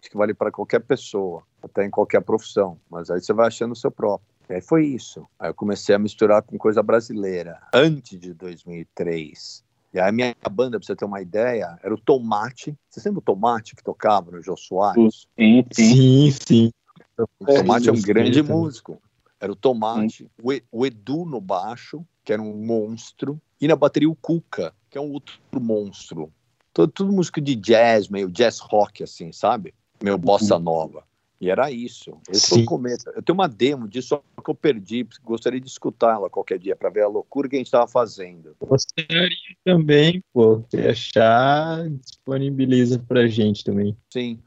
Acho 0.00 0.08
que 0.08 0.16
vale 0.16 0.32
para 0.32 0.52
qualquer 0.52 0.78
pessoa, 0.78 1.42
até 1.60 1.84
em 1.84 1.90
qualquer 1.90 2.22
profissão. 2.22 2.78
Mas 2.88 3.10
aí 3.10 3.20
você 3.20 3.32
vai 3.32 3.48
achando 3.48 3.72
o 3.72 3.76
seu 3.76 3.90
próprio. 3.90 4.28
E 4.48 4.54
aí 4.54 4.60
foi 4.60 4.86
isso. 4.86 5.26
Aí 5.36 5.50
eu 5.50 5.54
comecei 5.54 5.94
a 5.94 5.98
misturar 5.98 6.42
com 6.42 6.56
coisa 6.56 6.80
brasileira. 6.80 7.60
Antes 7.74 8.20
de 8.20 8.32
2003. 8.32 9.64
E 9.92 9.98
aí 9.98 10.08
a 10.08 10.12
minha 10.12 10.36
banda, 10.52 10.78
para 10.78 10.86
você 10.86 10.94
ter 10.94 11.04
uma 11.04 11.20
ideia, 11.20 11.76
era 11.82 11.92
o 11.92 11.98
Tomate. 11.98 12.76
Você 12.88 13.08
lembra 13.08 13.18
o 13.18 13.22
Tomate 13.22 13.74
que 13.74 13.82
tocava 13.82 14.30
no 14.30 14.40
Jô 14.40 14.56
Soares? 14.56 15.26
Sim, 15.36 15.64
sim. 15.72 16.30
sim, 16.30 16.72
O 17.18 17.46
Tomate 17.46 17.88
é, 17.88 17.90
é 17.90 17.92
um 17.92 18.00
grande 18.00 18.42
músico. 18.44 19.02
Era 19.40 19.52
o 19.52 19.56
Tomate, 19.56 20.28
o 20.72 20.86
Edu 20.86 21.24
no 21.24 21.40
baixo, 21.40 22.04
que 22.28 22.32
era 22.34 22.42
um 22.42 22.62
monstro, 22.62 23.40
e 23.58 23.66
na 23.66 23.74
bateria 23.74 24.10
o 24.10 24.14
Cuca, 24.14 24.74
que 24.90 24.98
é 24.98 25.00
um 25.00 25.12
outro 25.12 25.40
monstro. 25.58 26.30
Tudo, 26.74 26.92
tudo 26.92 27.10
música 27.10 27.40
de 27.40 27.56
jazz, 27.56 28.06
meio 28.06 28.30
jazz 28.30 28.58
rock, 28.58 29.02
assim, 29.02 29.32
sabe? 29.32 29.72
Meio 30.02 30.18
bossa 30.18 30.56
uhum. 30.56 30.62
nova. 30.62 31.04
E 31.40 31.48
era 31.48 31.70
isso. 31.70 32.18
Esse 32.28 32.50
foi 32.50 32.62
o 32.64 32.64
começo. 32.66 33.08
Eu 33.16 33.22
tenho 33.22 33.32
uma 33.32 33.48
demo 33.48 33.88
disso, 33.88 34.08
só 34.08 34.42
que 34.44 34.50
eu 34.50 34.54
perdi. 34.54 35.08
Gostaria 35.24 35.58
de 35.58 35.68
escutá-la 35.68 36.28
qualquer 36.28 36.58
dia 36.58 36.76
para 36.76 36.90
ver 36.90 37.04
a 37.04 37.08
loucura 37.08 37.48
que 37.48 37.56
a 37.56 37.58
gente 37.58 37.68
estava 37.68 37.88
fazendo. 37.88 38.54
Gostaria 38.60 39.30
também, 39.64 40.22
pô. 40.30 40.62
Se 40.68 40.86
achar, 40.86 41.88
disponibiliza 41.88 42.98
pra 43.08 43.26
gente 43.26 43.64
também. 43.64 43.96
Sim. 44.12 44.38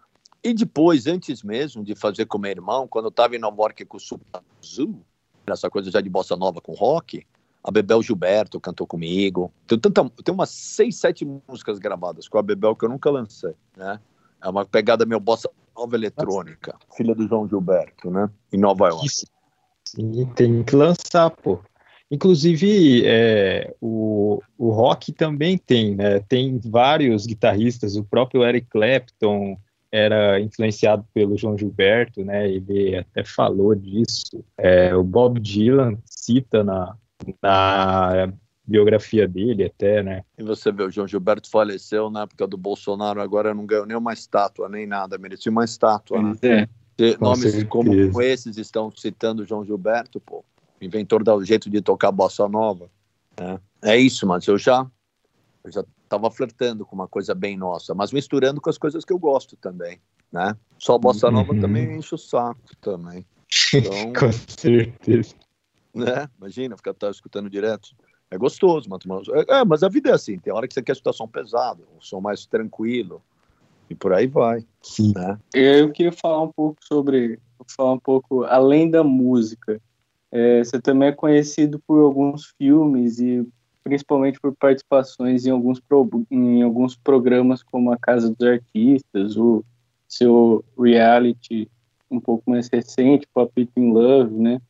E 0.44 0.54
depois, 0.54 1.08
antes 1.08 1.42
mesmo 1.42 1.84
de 1.84 1.96
fazer 1.96 2.28
com 2.28 2.38
meu 2.38 2.52
irmão, 2.52 2.88
quando 2.88 3.06
eu 3.06 3.10
estava 3.10 3.36
em 3.36 3.40
Nova 3.40 3.60
York 3.64 3.86
com 3.86 3.98
o 3.98 4.00
Super 4.00 4.44
Azul, 4.62 5.04
essa 5.48 5.68
coisa 5.68 5.90
já 5.90 6.00
de 6.00 6.10
bossa 6.12 6.36
nova 6.36 6.62
com 6.62 6.74
rock, 6.74 7.26
a 7.63 7.72
Bebel 7.72 8.01
Gilberto 8.01 8.60
cantou 8.60 8.88
comigo. 8.88 9.51
Tem, 9.68 9.80
tanta, 9.80 10.10
tem 10.24 10.34
umas 10.34 10.50
seis, 10.50 10.98
sete 10.98 11.25
músicas 11.48 11.80
gravadas 11.80 12.27
com 12.27 12.38
a 12.38 12.41
Bebel 12.41 12.75
que 12.75 12.86
eu 12.86 12.89
nunca 12.89 13.10
lancei, 13.10 13.53
né? 13.77 14.00
É 14.44 14.50
uma 14.50 14.65
pegada 14.65 15.06
meio 15.06 15.20
bossa 15.20 15.50
nova 15.75 15.96
eletrônica. 15.96 16.75
Filha 16.98 17.13
do 17.13 17.27
João 17.27 17.48
Gilberto, 17.48 18.10
né? 18.10 18.30
Em 18.51 18.58
Nova 18.58 18.89
York. 18.89 19.08
Sim, 19.86 20.25
tem 20.36 20.63
que 20.63 20.75
lançar, 20.75 21.30
pô. 21.30 21.60
Inclusive, 22.10 23.03
é, 23.06 23.74
o, 23.80 24.41
o 24.58 24.70
rock 24.72 25.13
também 25.13 25.58
tem, 25.58 25.96
né? 25.96 26.20
Tem 26.20 26.60
vários 26.60 27.25
guitarristas, 27.25 27.96
o 27.96 28.03
próprio 28.03 28.44
Eric 28.44 28.68
Clapton 28.68 29.58
era 29.91 30.39
influenciado 30.39 31.06
pelo 31.13 31.38
João 31.38 31.58
Gilberto, 31.58 32.24
né? 32.24 32.50
Ele 32.50 32.98
até 32.98 33.24
falou 33.24 33.75
disso. 33.75 34.44
É, 34.58 34.96
o 34.96 35.03
Bob 35.03 35.39
Dylan 35.39 35.98
cita 36.06 36.63
na, 36.63 36.96
na 37.42 38.32
biografia 38.66 39.28
dele 39.28 39.66
até, 39.66 40.01
né? 40.01 40.24
E 40.38 40.44
você 40.44 40.72
vê, 40.72 40.84
o 40.84 40.92
João 40.92 41.08
Gilberto 41.08 41.50
faleceu 41.50 42.10
na 42.10 42.22
época 42.24 42.48
do 42.48 42.58
Bolsonaro, 42.58 43.22
agora 43.22 43.54
não 43.54 43.66
ganhou 43.66 43.86
nem 43.86 43.98
uma 43.98 44.13
estátua, 44.13 44.70
nem 44.70 44.88
nada, 44.88 45.18
merecia 45.18 45.51
uma 45.51 45.66
estátua, 45.66 46.22
né? 46.22 46.34
É. 46.44 46.68
Nomes 47.20 47.42
certeza. 47.42 47.66
como 47.66 48.22
esses 48.22 48.58
estão 48.58 48.92
citando 48.96 49.42
o 49.42 49.46
João 49.46 49.66
Gilberto, 49.66 50.20
pô, 50.20 50.46
inventor 50.80 51.24
do 51.24 51.44
jeito 51.44 51.70
de 51.70 51.82
tocar 51.82 52.12
bossa 52.12 52.48
nova. 52.48 52.90
Né? 53.40 53.60
É 53.82 53.98
isso, 53.98 54.28
mas 54.28 54.46
eu 54.48 54.58
já, 54.58 54.86
eu 55.63 55.72
já 55.72 55.84
tava 56.08 56.30
flertando 56.30 56.86
com 56.86 56.94
uma 56.94 57.08
coisa 57.08 57.34
bem 57.34 57.58
nossa, 57.58 57.96
mas 57.96 58.12
misturando 58.12 58.62
com 58.62 58.70
as 58.70 58.78
coisas 58.78 59.04
que 59.04 59.12
eu 59.12 59.18
gosto 59.18 59.56
também, 59.56 60.00
né? 60.32 60.56
Só 60.78 60.98
bossa 60.98 61.32
nova 61.32 61.54
uhum. 61.54 61.60
também 61.60 61.98
enche 61.98 62.13
o 62.13 62.18
saco 62.18 62.75
também. 62.80 63.25
Então, 63.74 64.13
com 64.13 64.32
certeza 64.32 65.34
né? 65.94 66.28
Imagina, 66.38 66.78
ficar 66.78 66.94
tá 66.94 67.10
escutando 67.10 67.50
direto. 67.50 67.90
É 68.30 68.38
gostoso, 68.38 68.90
mas, 68.90 69.02
é, 69.50 69.66
mas 69.66 69.84
a 69.84 69.90
vida 69.90 70.10
é 70.10 70.14
assim, 70.14 70.40
tem 70.40 70.54
hora 70.54 70.66
que 70.66 70.74
você 70.74 70.82
quer 70.82 70.94
escutar 70.94 71.12
som 71.12 71.28
pesado, 71.28 71.84
um 71.98 72.00
som 72.00 72.22
mais 72.22 72.46
tranquilo, 72.46 73.22
e 73.90 73.96
por 73.96 74.14
aí 74.14 74.26
vai. 74.26 74.66
Sim. 74.82 75.12
Né? 75.14 75.38
Eu 75.54 75.92
queria 75.92 76.14
falar 76.14 76.42
um 76.44 76.52
pouco 76.52 76.78
sobre, 76.82 77.38
falar 77.68 77.92
um 77.94 78.00
pouco 78.00 78.46
além 78.46 78.90
da 78.90 79.04
música. 79.04 79.82
É, 80.32 80.64
você 80.64 80.80
também 80.80 81.10
é 81.10 81.12
conhecido 81.12 81.78
por 81.86 82.00
alguns 82.00 82.54
filmes 82.58 83.20
e 83.20 83.46
principalmente 83.84 84.40
por 84.40 84.56
participações 84.56 85.46
em 85.46 85.50
alguns, 85.50 85.82
pro, 85.82 86.10
em 86.32 86.62
alguns 86.62 86.96
programas 86.96 87.62
como 87.62 87.92
A 87.92 87.98
Casa 87.98 88.34
dos 88.34 88.48
Artistas, 88.48 89.36
o 89.36 89.62
seu 90.08 90.64
reality 90.80 91.70
um 92.10 92.20
pouco 92.20 92.50
mais 92.50 92.70
recente, 92.70 93.28
Pop 93.34 93.52
It 93.60 93.72
in 93.78 93.92
Love, 93.92 94.34
né? 94.34 94.62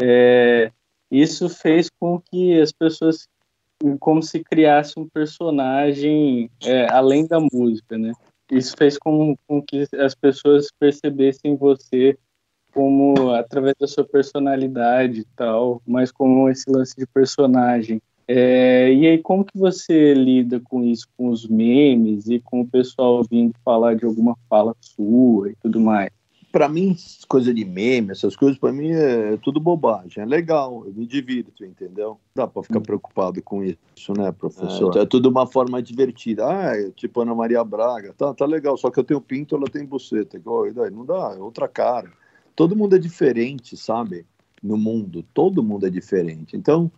É, 0.00 0.70
isso 1.10 1.48
fez 1.48 1.88
com 1.98 2.20
que 2.20 2.60
as 2.60 2.72
pessoas, 2.72 3.28
como 3.98 4.22
se 4.22 4.40
criasse 4.44 4.98
um 4.98 5.08
personagem 5.08 6.50
é, 6.62 6.86
além 6.90 7.26
da 7.26 7.38
música, 7.40 7.96
né? 7.96 8.12
Isso 8.50 8.74
fez 8.76 8.96
com, 8.98 9.36
com 9.46 9.62
que 9.62 9.86
as 9.96 10.14
pessoas 10.14 10.70
percebessem 10.78 11.56
você 11.56 12.16
como 12.72 13.32
através 13.32 13.74
da 13.78 13.86
sua 13.86 14.04
personalidade 14.04 15.20
e 15.20 15.26
tal, 15.36 15.82
mas 15.86 16.12
como 16.12 16.48
esse 16.48 16.70
lance 16.70 16.94
de 16.96 17.06
personagem. 17.06 18.00
É, 18.26 18.92
e 18.92 19.06
aí, 19.06 19.18
como 19.18 19.44
que 19.44 19.56
você 19.58 20.12
lida 20.12 20.60
com 20.60 20.84
isso, 20.84 21.06
com 21.16 21.28
os 21.28 21.46
memes 21.46 22.28
e 22.28 22.38
com 22.38 22.60
o 22.60 22.68
pessoal 22.68 23.22
vindo 23.28 23.54
falar 23.64 23.94
de 23.94 24.04
alguma 24.04 24.36
fala 24.50 24.76
sua 24.80 25.50
e 25.50 25.56
tudo 25.62 25.80
mais? 25.80 26.10
Para 26.50 26.66
mim, 26.66 26.96
coisa 27.28 27.52
de 27.52 27.62
meme, 27.64 28.12
essas 28.12 28.34
coisas, 28.34 28.58
para 28.58 28.72
mim 28.72 28.90
é 28.90 29.36
tudo 29.42 29.60
bobagem. 29.60 30.22
É 30.22 30.26
legal, 30.26 30.82
eu 30.86 30.94
me 30.94 31.06
divirto, 31.06 31.62
entendeu? 31.62 32.18
Dá 32.34 32.46
para 32.46 32.62
ficar 32.62 32.80
preocupado 32.80 33.42
com 33.42 33.62
isso, 33.62 34.14
né, 34.16 34.32
professor? 34.32 34.96
É, 34.96 35.02
é 35.02 35.06
tudo 35.06 35.28
uma 35.28 35.46
forma 35.46 35.82
divertida. 35.82 36.46
Ah, 36.48 36.74
é 36.74 36.90
tipo 36.90 37.20
Ana 37.20 37.34
Maria 37.34 37.62
Braga, 37.62 38.14
tá, 38.14 38.32
tá 38.32 38.46
legal, 38.46 38.78
só 38.78 38.90
que 38.90 38.98
eu 38.98 39.04
tenho 39.04 39.20
pinto, 39.20 39.56
ela 39.56 39.66
tem 39.66 39.84
buceta. 39.84 40.40
Oh, 40.42 40.66
daí 40.72 40.90
não 40.90 41.04
dá, 41.04 41.34
é 41.36 41.38
outra 41.38 41.68
cara. 41.68 42.10
Todo 42.56 42.74
mundo 42.74 42.96
é 42.96 42.98
diferente, 42.98 43.76
sabe? 43.76 44.24
No 44.62 44.78
mundo, 44.78 45.22
todo 45.34 45.62
mundo 45.62 45.86
é 45.86 45.90
diferente. 45.90 46.56
Então, 46.56 46.90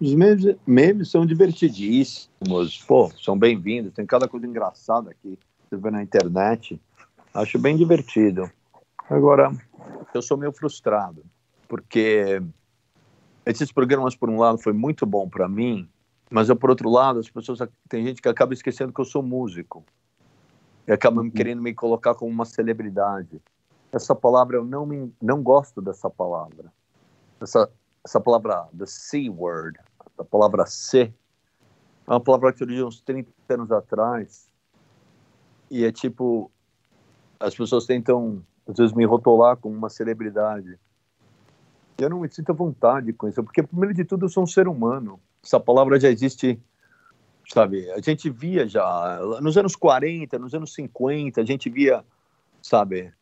os 0.00 0.14
memes, 0.14 0.56
memes 0.64 1.10
são 1.10 1.26
divertidíssimos, 1.26 2.78
pô, 2.86 3.10
são 3.20 3.36
bem-vindos, 3.36 3.92
tem 3.92 4.06
cada 4.06 4.28
coisa 4.28 4.46
engraçada 4.46 5.10
aqui, 5.10 5.36
você 5.68 5.76
vê 5.76 5.90
na 5.90 6.02
internet, 6.02 6.80
acho 7.34 7.58
bem 7.58 7.76
divertido. 7.76 8.48
Agora, 9.08 9.50
eu 10.14 10.22
sou 10.22 10.36
meio 10.36 10.52
frustrado, 10.52 11.24
porque 11.68 12.42
esses 13.44 13.72
programas, 13.72 14.14
por 14.14 14.30
um 14.30 14.38
lado, 14.38 14.58
foi 14.58 14.72
muito 14.72 15.04
bom 15.04 15.28
para 15.28 15.48
mim, 15.48 15.88
mas 16.30 16.48
eu, 16.48 16.56
por 16.56 16.70
outro 16.70 16.88
lado, 16.88 17.18
as 17.18 17.28
pessoas, 17.28 17.58
tem 17.88 18.04
gente 18.06 18.22
que 18.22 18.28
acaba 18.28 18.54
esquecendo 18.54 18.92
que 18.92 19.00
eu 19.00 19.04
sou 19.04 19.22
músico, 19.22 19.84
e 20.86 20.92
acaba 20.92 21.20
uhum. 21.20 21.30
querendo 21.30 21.62
me 21.62 21.74
colocar 21.74 22.14
como 22.14 22.30
uma 22.30 22.44
celebridade. 22.44 23.40
Essa 23.92 24.14
palavra, 24.14 24.56
eu 24.56 24.64
não, 24.64 24.86
me, 24.86 25.12
não 25.20 25.42
gosto 25.42 25.80
dessa 25.80 26.08
palavra. 26.08 26.72
Essa, 27.40 27.70
essa 28.04 28.20
palavra, 28.20 28.68
the 28.76 28.86
C 28.86 29.28
word, 29.28 29.78
a 30.18 30.24
palavra 30.24 30.66
C, 30.66 31.12
é 32.06 32.10
uma 32.10 32.20
palavra 32.20 32.52
que 32.52 32.58
surgiu 32.58 32.86
uns 32.86 33.00
30 33.00 33.30
anos 33.48 33.70
atrás. 33.70 34.48
E 35.70 35.84
é 35.84 35.92
tipo, 35.92 36.50
as 37.38 37.54
pessoas 37.54 37.86
tentam, 37.86 38.42
às 38.66 38.76
vezes, 38.76 38.94
me 38.94 39.04
rotular 39.04 39.56
como 39.56 39.76
uma 39.76 39.88
celebridade. 39.88 40.78
Eu 41.98 42.10
não 42.10 42.20
me 42.20 42.28
sinto 42.28 42.50
à 42.50 42.54
vontade 42.54 43.12
com 43.12 43.28
isso, 43.28 43.42
porque, 43.42 43.62
primeiro 43.62 43.94
de 43.94 44.04
tudo, 44.04 44.26
eu 44.26 44.28
sou 44.28 44.42
um 44.42 44.46
ser 44.46 44.66
humano. 44.66 45.20
Essa 45.42 45.60
palavra 45.60 46.00
já 46.00 46.08
existe, 46.08 46.60
sabe? 47.52 47.90
A 47.92 48.00
gente 48.00 48.30
via 48.30 48.66
já, 48.66 49.20
nos 49.40 49.56
anos 49.56 49.76
40, 49.76 50.38
nos 50.38 50.54
anos 50.54 50.74
50, 50.74 51.40
a 51.40 51.44
gente 51.44 51.68
via, 51.68 52.04
sabe? 52.60 53.12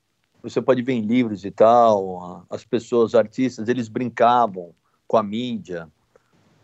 você 0.42 0.60
pode 0.60 0.82
ver 0.82 0.94
em 0.94 1.02
livros 1.02 1.44
e 1.44 1.50
tal, 1.50 2.46
as 2.48 2.64
pessoas, 2.64 3.14
artistas, 3.14 3.68
eles 3.68 3.88
brincavam 3.88 4.74
com 5.06 5.16
a 5.16 5.22
mídia, 5.22 5.88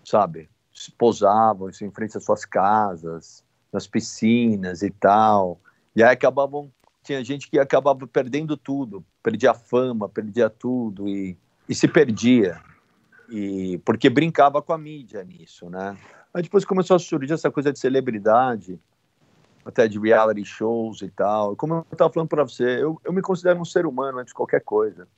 sabe? 0.04 0.49
Se 0.73 0.90
posavam 0.92 1.68
em 1.68 1.90
frente 1.90 2.16
às 2.16 2.25
suas 2.25 2.45
casas, 2.45 3.45
nas 3.73 3.87
piscinas 3.87 4.83
e 4.83 4.90
tal. 4.90 5.61
E 5.95 6.02
aí 6.02 6.12
acabavam, 6.12 6.71
tinha 7.06 7.25
gente 7.25 7.48
que 7.48 7.58
acabava 7.58 8.06
perdendo 8.06 8.56
tudo, 8.56 9.04
perdia 9.22 9.52
a 9.52 9.54
fama, 9.54 10.08
perdia 10.08 10.50
tudo 10.50 11.08
e, 11.08 11.36
e 11.68 11.75
se 11.75 11.86
perdia. 11.86 12.60
E 13.28 13.78
porque 13.84 14.10
brincava 14.10 14.60
com 14.60 14.72
a 14.72 14.78
mídia 14.78 15.22
nisso, 15.25 15.70
né? 15.70 15.96
Aí 16.34 16.42
depois 16.42 16.64
começou 16.64 16.96
a 16.96 16.98
surgir 16.98 17.32
essa 17.32 17.50
coisa 17.50 17.72
de 17.72 17.78
celebridade, 17.78 18.78
até 19.64 19.88
de 19.88 19.98
reality 19.98 20.44
shows 20.44 21.00
e 21.02 21.08
tal. 21.08 21.56
Como 21.56 21.75
eu 21.75 21.86
estava 21.90 22.12
falando 22.12 22.28
para 22.28 22.44
você, 22.44 22.82
eu, 22.82 23.00
eu 23.04 23.12
me 23.12 23.22
considero 23.22 23.60
um 23.60 23.64
ser 23.64 23.86
humano 23.86 24.18
antes 24.18 24.32
de 24.32 24.34
qualquer 24.34 24.60
coisa. 24.60 25.08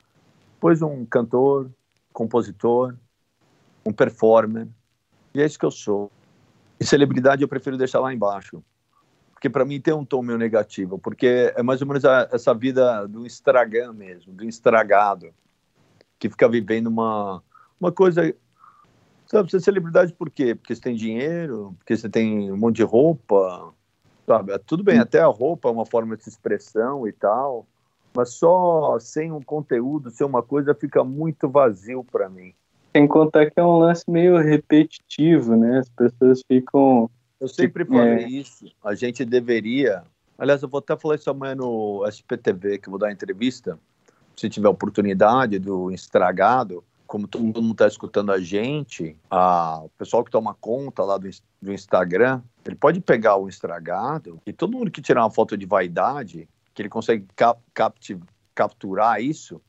Depois 0.55 0.83
um 0.83 1.05
cantor, 1.07 1.71
compositor, 2.13 2.95
um 3.85 3.93
performer, 3.93 4.69
e 5.35 5.41
é 5.41 5.47
isso 5.47 5.59
que 5.59 5.65
eu 5.65 5.71
sou. 5.71 6.11
E 6.81 6.85
celebridade 6.85 7.43
eu 7.43 7.49
prefiro 7.49 7.77
deixar 7.77 8.01
lá 8.01 8.13
embaixo, 8.13 8.63
porque 9.39 9.49
para 9.49 9.65
mim 9.65 9.81
tem 9.81 9.95
um 9.95 10.05
tom 10.05 10.21
meio 10.21 10.37
negativo, 10.37 10.99
porque 10.99 11.53
é 11.55 11.63
mais 11.63 11.81
ou 11.81 11.87
menos 11.87 12.05
a, 12.05 12.29
essa 12.33 12.53
vida 12.53 13.07
do 13.07 13.25
estragão 13.25 13.95
mesmo, 13.95 14.33
do 14.33 14.45
estragado, 14.45 15.31
que 16.19 16.29
fica 16.29 16.49
vivendo 16.49 16.89
uma, 16.89 17.43
uma 17.81 17.93
coisa 17.93 18.35
Sabe, 19.27 19.51
você 19.51 19.59
é 19.59 19.61
celebridade 19.61 20.15
por 20.15 20.31
quê? 20.31 20.55
Porque 20.55 20.75
você 20.75 20.81
tem 20.81 20.97
dinheiro, 20.97 21.75
porque 21.79 21.95
você 21.95 22.09
tem 22.09 22.51
um 22.51 22.57
monte 22.57 22.77
de 22.77 22.83
roupa, 22.83 23.75
Sabe? 24.29 24.53
É 24.53 24.59
tudo 24.59 24.85
bem, 24.85 24.99
até 24.99 25.21
a 25.21 25.27
roupa 25.27 25.71
é 25.71 25.73
uma 25.73 25.87
forma 25.87 26.15
de 26.15 26.29
expressão 26.29 27.09
e 27.09 27.13
tal, 27.13 27.67
mas 28.15 28.35
só 28.35 28.99
sem 29.01 29.33
um 29.33 29.41
conteúdo, 29.41 30.11
sem 30.11 30.27
uma 30.27 30.43
coisa, 30.43 30.75
fica 30.75 31.03
muito 31.03 31.49
vazio 31.49 32.05
para 32.05 32.29
mim. 32.29 32.53
Sem 32.95 33.09
contar 33.09 33.51
que 33.51 33.59
é 33.59 33.65
um 33.65 33.79
lance 33.79 34.05
meio 34.07 34.37
repetitivo, 34.37 35.57
né? 35.57 35.79
As 35.79 35.89
pessoas 35.89 36.43
ficam. 36.47 37.09
Eu 37.41 37.49
sempre 37.49 37.85
tipo, 37.85 37.97
falei 37.97 38.25
é... 38.25 38.29
isso. 38.29 38.67
A 38.85 38.95
gente 38.95 39.25
deveria. 39.25 40.03
Aliás, 40.37 40.63
eu 40.63 40.69
vou 40.69 40.79
até 40.79 40.97
falar 40.97 41.17
isso 41.17 41.31
amanhã 41.31 41.55
no 41.55 42.07
SPTV, 42.07 42.79
que 42.79 42.89
eu 42.89 42.91
vou 42.91 42.99
dar 42.99 43.13
entrevista. 43.13 43.79
Se 44.37 44.49
tiver 44.49 44.69
oportunidade 44.69 45.59
do 45.59 45.91
estragado, 45.91 46.85
como 47.09 47.27
todo 47.27 47.43
mundo 47.43 47.73
está 47.73 47.89
escutando 47.89 48.31
a 48.31 48.39
gente, 48.39 49.17
a, 49.31 49.81
o 49.83 49.89
pessoal 49.91 50.23
que 50.23 50.31
toma 50.31 50.55
conta 50.55 51.03
lá 51.03 51.17
do, 51.17 51.29
do 51.61 51.73
Instagram, 51.73 52.43
ele 52.65 52.77
pode 52.77 53.01
pegar 53.01 53.37
o 53.37 53.49
estragado 53.49 54.41
e 54.47 54.53
todo 54.53 54.77
mundo 54.77 54.91
que 54.91 55.01
tirar 55.01 55.23
uma 55.23 55.31
foto 55.31 55.57
de 55.57 55.65
vaidade, 55.65 56.49
que 56.75 56.83
ele 56.83 56.89
consegue 56.89 57.27
cap, 57.35 57.61
capturar 58.55 59.23
isso, 59.23 59.61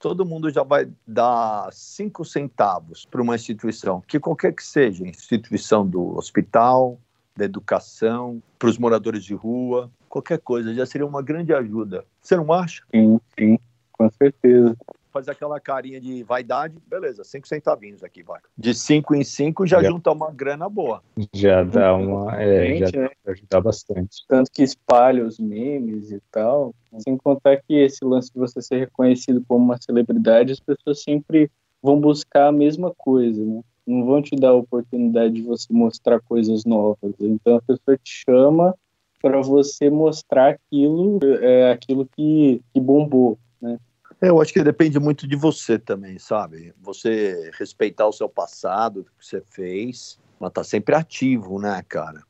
todo 0.00 0.26
mundo 0.26 0.50
já 0.50 0.64
vai 0.64 0.90
dar 1.06 1.72
cinco 1.72 2.24
centavos 2.24 3.06
para 3.06 3.22
uma 3.22 3.36
instituição, 3.36 4.00
que 4.00 4.18
qualquer 4.18 4.52
que 4.52 4.64
seja, 4.64 5.06
instituição 5.06 5.86
do 5.86 6.16
hospital, 6.16 6.98
da 7.36 7.44
educação, 7.44 8.42
para 8.58 8.68
os 8.68 8.78
moradores 8.78 9.24
de 9.24 9.34
rua, 9.34 9.90
qualquer 10.08 10.38
coisa, 10.38 10.74
já 10.74 10.84
seria 10.84 11.06
uma 11.06 11.22
grande 11.22 11.54
ajuda. 11.54 12.04
Você 12.20 12.36
não 12.36 12.52
acha? 12.52 12.82
Sim, 12.90 13.20
sim, 13.38 13.58
com 13.92 14.10
certeza 14.10 14.76
faz 15.10 15.28
aquela 15.28 15.60
carinha 15.60 16.00
de 16.00 16.22
vaidade, 16.22 16.76
beleza, 16.86 17.24
cinco 17.24 17.46
centavinhos 17.46 18.02
aqui, 18.02 18.22
vai. 18.22 18.40
De 18.56 18.74
cinco 18.74 19.14
em 19.14 19.24
cinco 19.24 19.66
já, 19.66 19.82
já. 19.82 19.88
junta 19.88 20.10
uma 20.10 20.30
grana 20.30 20.68
boa. 20.68 21.02
Já 21.32 21.62
dá 21.62 21.94
uma. 21.94 22.40
É, 22.40 22.76
já 22.76 23.00
né? 23.00 23.10
ajuda 23.26 23.60
bastante. 23.60 24.24
Tanto 24.28 24.50
que 24.50 24.62
espalha 24.62 25.24
os 25.24 25.38
memes 25.38 26.10
e 26.10 26.20
tal. 26.30 26.74
Sem 26.98 27.16
contar 27.16 27.56
que 27.58 27.74
esse 27.74 28.04
lance 28.04 28.32
de 28.32 28.38
você 28.38 28.62
ser 28.62 28.78
reconhecido 28.78 29.44
como 29.46 29.64
uma 29.64 29.80
celebridade, 29.80 30.52
as 30.52 30.60
pessoas 30.60 31.02
sempre 31.02 31.50
vão 31.82 32.00
buscar 32.00 32.48
a 32.48 32.52
mesma 32.52 32.92
coisa, 32.96 33.44
né? 33.44 33.62
Não 33.90 34.06
vão 34.06 34.22
te 34.22 34.36
dar 34.36 34.50
a 34.50 34.54
oportunidade 34.54 35.34
de 35.34 35.42
você 35.42 35.72
mostrar 35.72 36.20
coisas 36.20 36.64
novas. 36.64 37.12
Então 37.18 37.56
a 37.56 37.62
pessoa 37.62 37.96
te 37.96 38.22
chama 38.24 38.74
para 39.20 39.40
você 39.40 39.90
mostrar 39.90 40.50
aquilo, 40.50 41.18
é, 41.40 41.72
aquilo 41.72 42.06
que, 42.06 42.62
que 42.72 42.80
bombou, 42.80 43.38
né? 43.60 43.78
Eu 44.20 44.40
acho 44.40 44.52
que 44.52 44.62
depende 44.62 44.98
muito 45.00 45.26
de 45.26 45.34
você 45.34 45.78
também, 45.78 46.18
sabe? 46.18 46.74
Você 46.80 47.50
respeitar 47.58 48.06
o 48.06 48.12
seu 48.12 48.28
passado, 48.28 49.00
o 49.00 49.04
que 49.04 49.10
você 49.18 49.42
fez, 49.50 50.18
mas 50.38 50.52
tá 50.52 50.62
sempre 50.62 50.94
ativo, 50.94 51.58
né, 51.58 51.82
cara? 51.88 52.22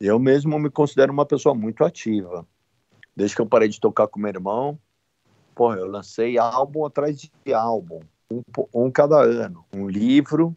Eu 0.00 0.18
mesmo 0.18 0.58
me 0.58 0.70
considero 0.70 1.12
uma 1.12 1.26
pessoa 1.26 1.54
muito 1.54 1.82
ativa. 1.82 2.46
Desde 3.16 3.34
que 3.34 3.42
eu 3.42 3.46
parei 3.46 3.68
de 3.68 3.80
tocar 3.80 4.06
com 4.06 4.20
meu 4.20 4.28
irmão, 4.28 4.78
porra, 5.54 5.76
eu 5.76 5.86
lancei 5.86 6.38
álbum 6.38 6.86
atrás 6.86 7.18
de 7.18 7.52
álbum, 7.52 8.00
um, 8.30 8.42
um 8.72 8.90
cada 8.90 9.20
ano. 9.20 9.64
Um 9.74 9.88
livro, 9.88 10.56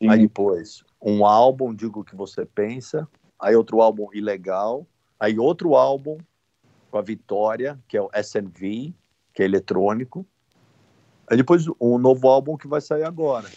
Sim. 0.00 0.08
aí 0.08 0.20
depois 0.20 0.82
um 1.02 1.24
álbum, 1.24 1.74
digo 1.74 2.00
o 2.00 2.04
que 2.04 2.16
você 2.16 2.44
pensa, 2.44 3.08
aí 3.38 3.54
outro 3.56 3.80
álbum 3.80 4.08
ilegal, 4.12 4.86
aí 5.18 5.38
outro 5.38 5.74
álbum 5.74 6.18
com 6.90 6.98
a 6.98 7.02
Vitória, 7.02 7.78
que 7.88 7.96
é 7.96 8.02
o 8.02 8.10
SNV, 8.14 8.92
que 9.32 9.42
é 9.42 9.44
eletrônico. 9.44 10.26
Aí 11.28 11.36
depois 11.36 11.64
um 11.80 11.98
novo 11.98 12.28
álbum 12.28 12.56
que 12.56 12.66
vai 12.66 12.80
sair 12.80 13.04
agora. 13.04 13.48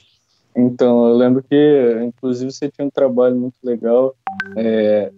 Então, 0.55 1.07
eu 1.07 1.15
lembro 1.15 1.41
que, 1.41 1.99
inclusive, 2.03 2.51
você 2.51 2.69
tinha 2.69 2.85
um 2.85 2.91
trabalho 2.91 3.35
muito 3.35 3.57
legal. 3.63 4.15
É, 4.55 5.11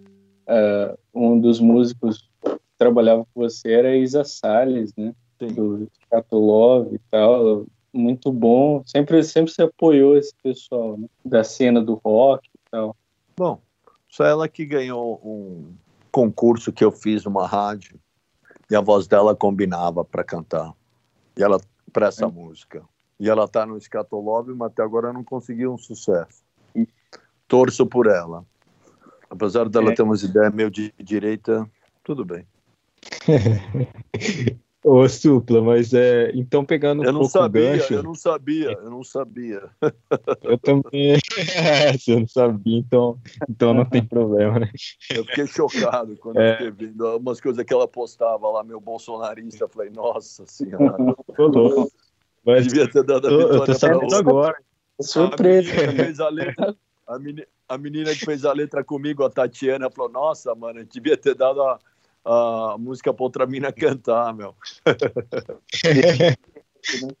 é, 0.46 0.98
um 1.14 1.38
dos 1.38 1.60
músicos 1.60 2.26
que 2.42 2.58
trabalhava 2.78 3.26
com 3.34 3.42
você 3.42 3.70
era 3.70 3.94
Isa 3.94 4.24
Salles, 4.24 4.94
né? 4.96 5.14
Sim. 5.38 5.48
Do 5.48 5.88
Catolove 6.10 6.96
e 6.96 6.98
tal. 7.10 7.66
Muito 7.96 8.30
bom. 8.30 8.82
Sempre, 8.84 9.22
sempre 9.22 9.50
se 9.50 9.62
apoiou 9.62 10.18
esse 10.18 10.34
pessoal, 10.42 10.98
né? 10.98 11.08
Da 11.24 11.42
cena 11.42 11.82
do 11.82 11.94
rock 11.94 12.46
e 12.48 12.70
tal. 12.70 12.94
Bom, 13.36 13.58
só 14.06 14.24
ela 14.24 14.46
que 14.48 14.66
ganhou 14.66 15.20
um 15.24 15.74
concurso 16.12 16.72
que 16.72 16.84
eu 16.84 16.92
fiz 16.92 17.24
numa 17.24 17.46
rádio 17.46 17.98
e 18.70 18.76
a 18.76 18.80
voz 18.80 19.06
dela 19.06 19.34
combinava 19.34 20.04
para 20.04 20.22
cantar. 20.22 20.74
E 21.36 21.42
ela 21.42 21.58
para 21.90 22.08
essa 22.08 22.26
é. 22.26 22.28
música. 22.28 22.82
E 23.18 23.30
ela 23.30 23.48
tá 23.48 23.64
no 23.64 23.80
Scatolove, 23.80 24.52
mas 24.52 24.70
até 24.70 24.82
agora 24.82 25.10
não 25.12 25.24
conseguiu 25.24 25.72
um 25.72 25.78
sucesso. 25.78 26.44
Torço 27.48 27.86
por 27.86 28.06
ela. 28.06 28.44
Apesar 29.30 29.68
dela 29.70 29.92
é. 29.92 29.94
ter 29.94 30.02
umas 30.02 30.22
ideias 30.22 30.52
meio 30.52 30.70
de 30.70 30.92
direita, 30.98 31.66
tudo 32.04 32.26
bem. 32.26 32.46
Ô, 34.88 35.08
Supla, 35.08 35.60
mas 35.60 35.92
é. 35.92 36.30
Então, 36.32 36.64
pegando 36.64 37.02
um 37.02 37.04
Eu 37.04 37.12
não 37.12 37.20
pouco 37.22 37.36
o 37.36 37.42
sabia, 37.42 37.72
gancho. 37.72 37.94
eu 37.94 38.02
não 38.04 38.14
sabia, 38.14 38.70
eu 38.70 38.88
não 38.88 39.02
sabia. 39.02 39.62
Eu 40.44 40.56
também. 40.58 41.18
Se 41.98 42.12
eu 42.12 42.20
não 42.20 42.28
sabia, 42.28 42.78
então, 42.78 43.18
então 43.50 43.74
não 43.74 43.84
tem 43.84 44.04
problema, 44.04 44.60
né? 44.60 44.70
Eu 45.10 45.24
fiquei 45.24 45.44
chocado 45.48 46.16
quando 46.18 46.38
É. 46.38 46.52
eu 46.52 46.52
fiquei 46.52 46.86
vendo 46.86 47.16
umas 47.16 47.40
coisas 47.40 47.64
que 47.64 47.74
ela 47.74 47.88
postava 47.88 48.48
lá, 48.48 48.62
meu 48.62 48.80
bolsonarista. 48.80 49.64
Eu 49.64 49.68
falei, 49.68 49.90
nossa 49.90 50.46
senhora, 50.46 50.96
Tô 51.36 51.48
louco. 51.48 51.90
Mas 52.44 52.68
devia 52.68 52.88
ter 52.88 53.02
dado 53.02 53.26
a 53.26 53.30
eu, 53.30 53.40
eu 53.40 53.46
tô 53.48 53.52
vitória 53.52 53.66
pra 53.66 53.74
sabendo 53.74 54.14
agora. 54.14 54.56
Surpresa. 55.00 55.72
A 55.72 55.76
menina, 55.88 55.90
que 55.90 56.04
fez 56.04 56.20
a, 57.68 57.78
menina 57.78 58.12
que 58.12 58.24
fez 58.24 58.44
a 58.44 58.52
letra 58.52 58.84
comigo, 58.84 59.24
a 59.24 59.30
Tatiana, 59.30 59.90
falou: 59.90 60.12
Nossa, 60.12 60.54
mano, 60.54 60.78
eu 60.80 60.84
devia 60.84 61.16
ter 61.16 61.34
dado 61.34 61.60
a, 61.60 61.76
a 62.26 62.76
música 62.78 63.14
pra 63.14 63.24
outra 63.24 63.46
mina 63.46 63.72
cantar, 63.72 64.34
meu. 64.34 64.54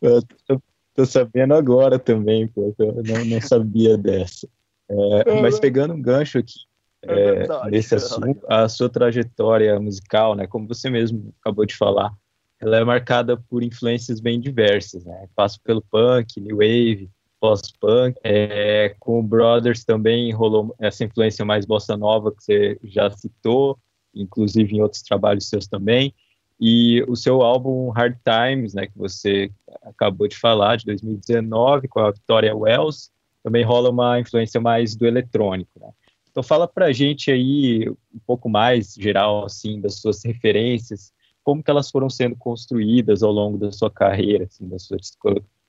Eu 0.00 0.22
tô, 0.46 0.62
tô 0.94 1.06
sabendo 1.06 1.54
agora 1.54 1.98
também, 1.98 2.46
pô. 2.46 2.74
Eu 2.78 3.02
não, 3.02 3.24
não 3.24 3.40
sabia 3.40 3.96
dessa. 3.96 4.48
É, 4.88 5.40
mas 5.40 5.58
pegando 5.58 5.94
um 5.94 6.00
gancho 6.00 6.38
aqui 6.38 6.60
É 7.02 7.44
é, 7.44 7.70
nesse 7.70 7.96
assunto, 7.96 8.40
a 8.48 8.68
sua 8.68 8.88
trajetória 8.88 9.78
musical, 9.80 10.36
né, 10.36 10.46
como 10.46 10.68
você 10.68 10.88
mesmo 10.88 11.34
acabou 11.40 11.66
de 11.66 11.74
falar, 11.74 12.12
ela 12.60 12.76
é 12.78 12.84
marcada 12.84 13.36
por 13.36 13.62
influências 13.62 14.20
bem 14.20 14.40
diversas, 14.40 15.04
né? 15.04 15.28
Passa 15.34 15.58
pelo 15.62 15.82
punk, 15.82 16.40
new 16.40 16.56
wave, 16.56 17.10
pós-punk, 17.38 18.18
é, 18.24 18.94
com 18.98 19.20
o 19.20 19.22
Brothers 19.22 19.84
também 19.84 20.32
rolou 20.32 20.74
essa 20.78 21.04
influência 21.04 21.44
mais 21.44 21.66
bossa 21.66 21.96
nova 21.96 22.32
que 22.32 22.42
você 22.42 22.78
já 22.82 23.10
citou, 23.10 23.78
inclusive 24.16 24.74
em 24.74 24.80
outros 24.80 25.02
trabalhos 25.02 25.48
seus 25.48 25.66
também. 25.66 26.14
E 26.58 27.04
o 27.06 27.14
seu 27.14 27.42
álbum 27.42 27.90
Hard 27.90 28.16
Times, 28.24 28.74
né, 28.74 28.86
que 28.86 28.96
você 28.96 29.50
acabou 29.82 30.26
de 30.26 30.36
falar, 30.36 30.76
de 30.76 30.86
2019, 30.86 31.86
com 31.86 32.00
a 32.00 32.10
Victoria 32.10 32.56
Wells, 32.56 33.10
também 33.42 33.62
rola 33.62 33.90
uma 33.90 34.18
influência 34.18 34.60
mais 34.60 34.96
do 34.96 35.06
eletrônico, 35.06 35.78
né? 35.78 35.90
Então 36.30 36.42
fala 36.42 36.66
pra 36.66 36.92
gente 36.92 37.30
aí 37.30 37.88
um 37.88 38.18
pouco 38.26 38.48
mais 38.48 38.94
geral 38.94 39.44
assim 39.44 39.80
das 39.80 40.00
suas 40.00 40.22
referências, 40.24 41.12
como 41.42 41.62
que 41.62 41.70
elas 41.70 41.90
foram 41.90 42.10
sendo 42.10 42.36
construídas 42.36 43.22
ao 43.22 43.32
longo 43.32 43.56
da 43.56 43.72
sua 43.72 43.90
carreira, 43.90 44.44
assim, 44.44 44.68
da 44.68 44.78
sua 44.78 44.98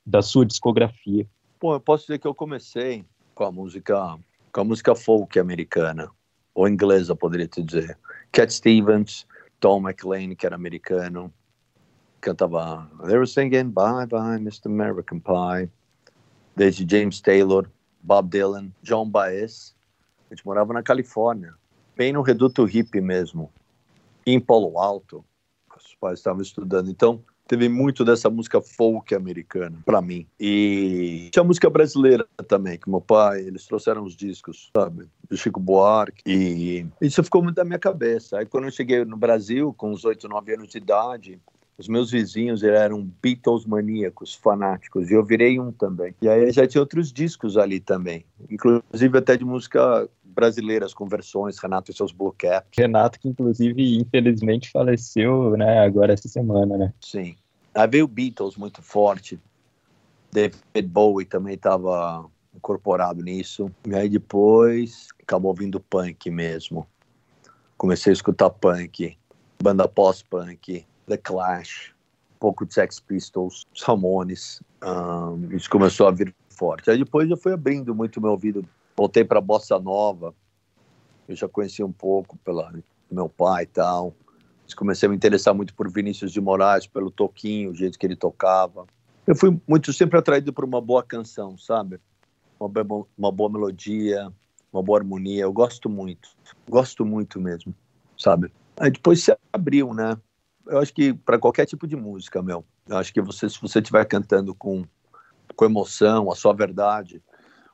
da 0.04 0.22
sua 0.22 0.44
discografia. 0.44 1.26
Bom, 1.60 1.74
eu 1.74 1.80
posso 1.80 2.04
dizer 2.04 2.18
que 2.18 2.26
eu 2.26 2.34
comecei 2.34 3.04
com 3.34 3.44
a 3.44 3.52
música, 3.52 4.18
com 4.50 4.60
a 4.60 4.64
música 4.64 4.94
folk 4.94 5.38
americana, 5.38 6.10
ou 6.58 6.66
inglesa, 6.66 7.14
poderia 7.14 7.46
te 7.46 7.62
dizer. 7.62 7.96
Cat 8.32 8.52
Stevens, 8.52 9.24
Tom 9.60 9.80
McLean, 9.80 10.34
que 10.34 10.44
era 10.44 10.56
americano, 10.56 11.32
cantava 12.20 12.90
They 13.06 13.16
were 13.16 13.28
singing 13.28 13.70
Bye 13.70 14.06
Bye 14.06 14.40
Mr. 14.40 14.66
American 14.66 15.20
Pie, 15.20 15.70
desde 16.56 16.84
James 16.84 17.20
Taylor, 17.20 17.70
Bob 18.02 18.28
Dylan, 18.28 18.72
John 18.82 19.08
Baez. 19.08 19.72
A 20.28 20.34
gente 20.34 20.44
morava 20.44 20.72
na 20.72 20.82
Califórnia, 20.82 21.54
bem 21.96 22.12
no 22.12 22.22
reduto 22.22 22.64
hippie 22.64 23.00
mesmo, 23.00 23.52
em 24.26 24.40
Palo 24.40 24.80
Alto. 24.80 25.24
Os 25.76 25.94
pais 25.94 26.18
estavam 26.18 26.42
estudando, 26.42 26.90
então 26.90 27.22
teve 27.48 27.68
muito 27.68 28.04
dessa 28.04 28.28
música 28.28 28.60
folk 28.60 29.14
americana 29.14 29.78
para 29.84 30.02
mim. 30.02 30.26
E 30.38 31.30
tinha 31.32 31.42
música 31.42 31.68
brasileira 31.70 32.26
também, 32.46 32.78
que 32.78 32.88
meu 32.88 33.00
pai, 33.00 33.40
eles 33.40 33.66
trouxeram 33.66 34.04
os 34.04 34.14
discos, 34.14 34.70
sabe? 34.76 35.08
Do 35.28 35.36
Chico 35.36 35.58
Buarque. 35.58 36.22
E 36.26 36.86
isso 37.00 37.24
ficou 37.24 37.42
muito 37.42 37.56
na 37.56 37.64
minha 37.64 37.78
cabeça. 37.78 38.38
Aí 38.38 38.46
quando 38.46 38.64
eu 38.64 38.70
cheguei 38.70 39.04
no 39.04 39.16
Brasil, 39.16 39.72
com 39.72 39.90
uns 39.90 40.04
8, 40.04 40.28
9 40.28 40.54
anos 40.54 40.68
de 40.68 40.78
idade, 40.78 41.40
os 41.78 41.88
meus 41.88 42.10
vizinhos 42.10 42.64
eram 42.64 43.08
Beatles 43.22 43.64
maníacos, 43.64 44.34
fanáticos, 44.34 45.10
e 45.10 45.14
eu 45.14 45.24
virei 45.24 45.60
um 45.60 45.70
também. 45.70 46.12
E 46.20 46.28
aí 46.28 46.50
já 46.50 46.66
tinha 46.66 46.82
outros 46.82 47.12
discos 47.12 47.56
ali 47.56 47.78
também, 47.78 48.24
inclusive 48.50 49.16
até 49.16 49.36
de 49.36 49.44
música 49.44 50.08
brasileiras, 50.38 50.94
com 50.94 51.04
versões, 51.04 51.58
Renato 51.58 51.90
e 51.90 51.94
seus 51.94 52.12
Blue 52.12 52.32
Caps. 52.38 52.70
Renato, 52.78 53.18
que 53.18 53.28
inclusive 53.28 53.98
infelizmente 53.98 54.70
faleceu, 54.70 55.56
né, 55.56 55.80
agora 55.80 56.12
essa 56.12 56.28
semana, 56.28 56.78
né? 56.78 56.94
Sim. 57.00 57.34
Aí 57.74 57.88
veio 57.88 58.06
Beatles 58.06 58.56
muito 58.56 58.80
forte. 58.80 59.40
David 60.30 60.88
Bowie 60.88 61.26
também 61.26 61.54
estava 61.54 62.24
incorporado 62.54 63.20
nisso. 63.20 63.68
E 63.84 63.92
aí 63.96 64.08
depois 64.08 65.08
acabou 65.20 65.52
vindo 65.52 65.80
punk 65.80 66.30
mesmo. 66.30 66.86
Comecei 67.76 68.12
a 68.12 68.14
escutar 68.14 68.50
punk, 68.50 69.18
banda 69.60 69.88
pós-punk, 69.88 70.86
The 71.06 71.16
Clash, 71.16 71.92
um 72.36 72.38
pouco 72.38 72.64
de 72.64 72.74
Sex 72.74 73.00
Pistols, 73.00 73.66
Ramones. 73.84 74.62
Ahn, 74.80 75.48
isso 75.50 75.68
começou 75.68 76.06
a 76.06 76.12
vir 76.12 76.32
forte. 76.48 76.90
Aí 76.90 76.98
depois 76.98 77.28
eu 77.28 77.36
fui 77.36 77.52
abrindo 77.52 77.92
muito 77.92 78.20
meu 78.20 78.30
ouvido. 78.30 78.64
Voltei 78.98 79.22
para 79.22 79.40
bossa 79.40 79.78
nova. 79.78 80.34
Eu 81.28 81.36
já 81.36 81.48
conhecia 81.48 81.86
um 81.86 81.92
pouco 81.92 82.36
pela 82.38 82.74
meu 83.08 83.28
pai 83.28 83.62
e 83.62 83.66
tal. 83.66 84.12
Comecei 84.76 85.06
a 85.06 85.10
me 85.10 85.14
interessar 85.14 85.54
muito 85.54 85.72
por 85.72 85.88
Vinícius 85.88 86.32
de 86.32 86.40
Moraes, 86.40 86.88
pelo 86.88 87.08
toquinho, 87.08 87.70
o 87.70 87.74
jeito 87.76 87.96
que 87.96 88.04
ele 88.04 88.16
tocava. 88.16 88.88
Eu 89.24 89.36
fui 89.36 89.56
muito 89.68 89.92
sempre 89.92 90.18
atraído 90.18 90.52
por 90.52 90.64
uma 90.64 90.80
boa 90.80 91.04
canção, 91.04 91.56
sabe? 91.56 92.00
Uma, 92.58 92.68
uma 93.16 93.30
boa 93.30 93.48
melodia, 93.48 94.32
uma 94.72 94.82
boa 94.82 94.98
harmonia. 94.98 95.44
Eu 95.44 95.52
gosto 95.52 95.88
muito, 95.88 96.30
gosto 96.68 97.04
muito 97.04 97.40
mesmo, 97.40 97.72
sabe? 98.18 98.50
Aí 98.80 98.90
depois 98.90 99.22
se 99.22 99.32
abriu, 99.52 99.94
né? 99.94 100.18
Eu 100.66 100.78
acho 100.78 100.92
que 100.92 101.14
para 101.14 101.38
qualquer 101.38 101.66
tipo 101.66 101.86
de 101.86 101.94
música, 101.94 102.42
meu, 102.42 102.64
eu 102.88 102.96
acho 102.96 103.14
que 103.14 103.20
você, 103.20 103.48
se 103.48 103.60
você 103.60 103.78
estiver 103.78 104.04
cantando 104.06 104.52
com, 104.56 104.84
com 105.54 105.64
emoção, 105.64 106.32
a 106.32 106.34
sua 106.34 106.52
verdade, 106.52 107.22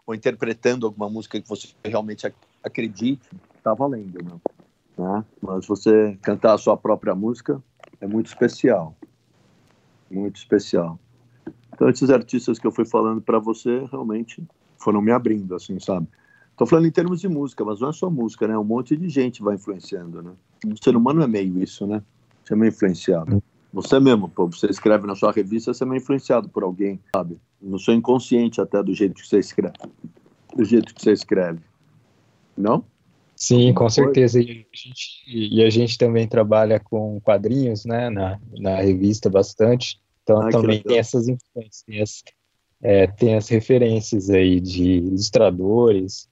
ou 0.07 0.15
interpretando 0.15 0.87
alguma 0.87 1.09
música 1.09 1.41
que 1.41 1.49
você 1.49 1.69
realmente 1.85 2.27
ac- 2.27 2.37
acredite, 2.63 3.29
tá 3.63 3.75
valendo, 3.75 4.25
meu 4.25 4.41
né? 4.97 5.25
Mas 5.41 5.67
você 5.67 6.17
cantar 6.23 6.55
a 6.55 6.59
sua 6.59 6.77
própria 6.77 7.15
música 7.15 7.63
é 8.01 8.07
muito 8.07 8.27
especial, 8.27 8.97
muito 10.11 10.37
especial. 10.37 10.99
Então 11.75 11.89
esses 11.89 12.11
artistas 12.11 12.59
que 12.59 12.67
eu 12.67 12.73
fui 12.73 12.85
falando 12.87 13.21
para 13.21 13.39
você 13.39 13.85
realmente 13.91 14.47
foram 14.79 15.03
me 15.03 15.13
abrindo, 15.13 15.55
assim, 15.55 15.79
sabe? 15.81 16.09
Tô 16.57 16.67
falando 16.67 16.87
em 16.87 16.93
termos 16.93 17.21
de 17.21 17.29
música, 17.29 17.65
mas 17.65 17.81
não 17.81 17.89
é 17.89 17.93
só 17.93 18.09
música, 18.09 18.47
né? 18.47 18.57
Um 18.57 18.65
monte 18.65 18.97
de 18.97 19.09
gente 19.09 19.43
vai 19.43 19.57
influenciando, 19.57 20.23
né? 20.23 20.33
O 20.65 20.77
ser 20.83 20.95
humano 20.97 21.23
é 21.23 21.27
meio 21.27 21.61
isso, 21.61 21.87
né? 21.87 22.03
Você 22.45 22.55
é 22.55 22.57
meio 22.57 22.69
influenciado. 22.71 23.43
Você 23.75 23.99
mesmo, 23.99 24.29
pô, 24.29 24.47
você 24.47 24.69
escreve 24.69 25.05
na 25.05 25.17
sua 25.17 25.33
revista, 25.33 25.75
você 25.75 25.83
é 25.83 25.87
meio 25.87 25.99
influenciado 25.99 26.49
por 26.49 26.63
alguém, 26.63 27.01
sabe? 27.15 27.37
No 27.61 27.77
seu 27.77 27.93
inconsciente 27.93 28.61
até 28.61 28.81
do 28.81 28.95
jeito 28.95 29.15
que 29.15 29.27
você 29.27 29.41
escreve. 29.41 29.75
Do 30.55 30.65
jeito 30.65 30.95
que 30.95 31.03
você 31.03 31.11
escreve. 31.11 31.59
Não? 32.57 32.85
Sim, 33.35 33.75
com 33.75 33.91
certeza. 33.91 34.41
E 34.41 34.65
a, 34.73 34.77
gente, 34.77 35.23
e 35.27 35.65
a 35.65 35.71
gente 35.71 35.99
também 35.99 36.29
trabalha 36.29 36.79
com 36.79 37.21
quadrinhos, 37.21 37.85
né, 37.85 38.09
na, 38.11 38.39
na 38.57 38.77
revista 38.77 39.29
bastante. 39.29 40.01
Então 40.23 40.41
Ah, 40.41 40.51
também 40.51 40.81
tem 40.81 40.99
essas 40.99 41.27
influências, 41.27 41.83
tem 41.83 42.01
as, 42.01 42.23
é, 42.81 43.07
tem 43.09 43.35
as 43.35 43.49
referências 43.49 44.31
aí 44.31 44.61
de 44.61 44.99
ilustradores, 44.99 46.29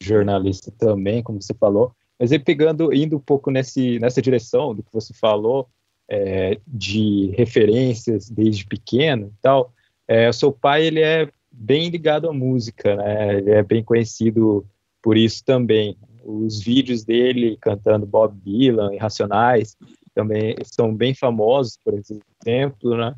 jornalista 0.00 0.72
também, 0.78 1.22
como 1.22 1.42
você 1.42 1.52
falou. 1.52 1.92
Mas 2.18 2.32
aí 2.32 2.38
pegando, 2.38 2.94
indo 2.94 3.18
um 3.18 3.20
pouco 3.20 3.50
nesse, 3.50 3.98
nessa 3.98 4.22
direção 4.22 4.74
do 4.74 4.82
que 4.82 4.90
você 4.90 5.12
falou, 5.12 5.68
é, 6.08 6.58
de 6.66 7.32
referências 7.36 8.30
desde 8.30 8.64
pequeno 8.66 9.26
e 9.26 9.42
tal, 9.42 9.72
é, 10.06 10.30
seu 10.32 10.52
pai, 10.52 10.84
ele 10.84 11.00
é 11.00 11.28
bem 11.50 11.88
ligado 11.88 12.28
à 12.28 12.32
música, 12.32 12.96
né? 12.96 13.38
Ele 13.38 13.50
é 13.50 13.62
bem 13.62 13.82
conhecido 13.82 14.66
por 15.02 15.16
isso 15.16 15.44
também. 15.44 15.96
Os 16.24 16.60
vídeos 16.60 17.04
dele 17.04 17.56
cantando 17.60 18.06
Bob 18.06 18.36
Dylan 18.44 18.94
e 18.94 18.98
Racionais 18.98 19.76
também 20.14 20.56
são 20.64 20.94
bem 20.94 21.14
famosos, 21.14 21.78
por 21.84 21.94
exemplo, 21.94 22.96
né? 22.96 23.14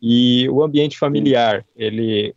E 0.00 0.48
o 0.50 0.62
ambiente 0.62 0.98
familiar, 0.98 1.64
ele 1.74 2.34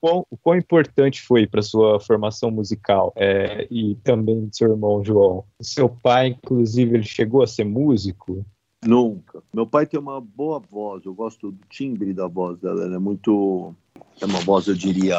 o 0.00 0.36
quão, 0.36 0.58
importante 0.58 1.22
foi 1.22 1.46
para 1.46 1.62
sua 1.62 2.00
formação 2.00 2.50
musical 2.50 3.12
é, 3.14 3.68
e 3.70 3.94
também 4.02 4.46
do 4.46 4.56
seu 4.56 4.72
irmão 4.72 5.04
João. 5.04 5.44
Seu 5.60 5.88
pai, 5.88 6.28
inclusive, 6.42 6.96
ele 6.96 7.04
chegou 7.04 7.40
a 7.40 7.46
ser 7.46 7.64
músico? 7.64 8.44
Nunca. 8.84 9.42
Meu 9.54 9.66
pai 9.66 9.86
tem 9.86 9.98
uma 9.98 10.20
boa 10.20 10.58
voz, 10.58 11.04
eu 11.04 11.14
gosto 11.14 11.52
do 11.52 11.66
timbre 11.68 12.12
da 12.12 12.26
voz 12.26 12.58
dela, 12.58 12.84
ela 12.84 12.96
é 12.96 12.98
muito. 12.98 13.74
É 14.20 14.26
uma 14.26 14.40
voz, 14.40 14.66
eu 14.66 14.74
diria. 14.74 15.16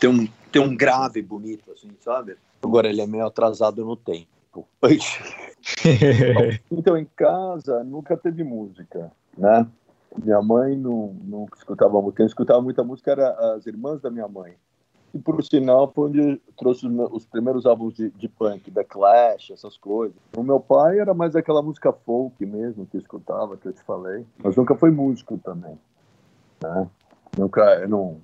Tem 0.00 0.08
um, 0.08 0.26
tem 0.50 0.62
um 0.62 0.74
grave 0.74 1.20
bonito, 1.20 1.70
assim, 1.70 1.90
sabe? 2.00 2.36
Agora 2.62 2.88
ele 2.88 3.00
é 3.00 3.06
meio 3.06 3.26
atrasado 3.26 3.84
no 3.84 3.96
tempo. 3.96 4.66
Então, 6.70 6.96
em 6.96 7.04
casa, 7.16 7.84
nunca 7.84 8.16
teve 8.16 8.42
música, 8.42 9.12
né? 9.36 9.66
Minha 10.16 10.40
mãe 10.40 10.76
não, 10.76 11.14
não 11.22 11.46
escutava 11.56 12.00
muito. 12.00 12.16
Quem 12.16 12.26
escutava 12.26 12.60
muita 12.62 12.82
música 12.82 13.10
era 13.10 13.30
as 13.54 13.66
irmãs 13.66 14.00
da 14.00 14.10
minha 14.10 14.26
mãe. 14.26 14.54
E 15.14 15.18
por 15.18 15.42
sinal, 15.42 15.90
foi 15.92 16.08
onde 16.10 16.42
trouxe 16.56 16.86
os, 16.86 16.92
meus- 16.92 17.10
os 17.12 17.26
primeiros 17.26 17.64
álbuns 17.64 17.94
de, 17.94 18.10
de 18.10 18.28
punk, 18.28 18.70
The 18.70 18.84
Clash, 18.84 19.50
essas 19.50 19.76
coisas. 19.76 20.16
O 20.36 20.42
meu 20.42 20.60
pai 20.60 20.98
era 20.98 21.14
mais 21.14 21.34
aquela 21.34 21.62
música 21.62 21.92
folk 21.92 22.44
mesmo, 22.44 22.86
que 22.86 22.96
eu 22.96 23.00
escutava, 23.00 23.56
que 23.56 23.66
eu 23.66 23.72
te 23.72 23.82
falei. 23.82 24.26
Mas 24.42 24.54
nunca 24.56 24.74
foi 24.74 24.90
músico 24.90 25.38
também. 25.38 25.78
Né? 26.62 26.88
Nunca, 27.38 27.62
eu 27.80 27.88
não. 27.88 28.20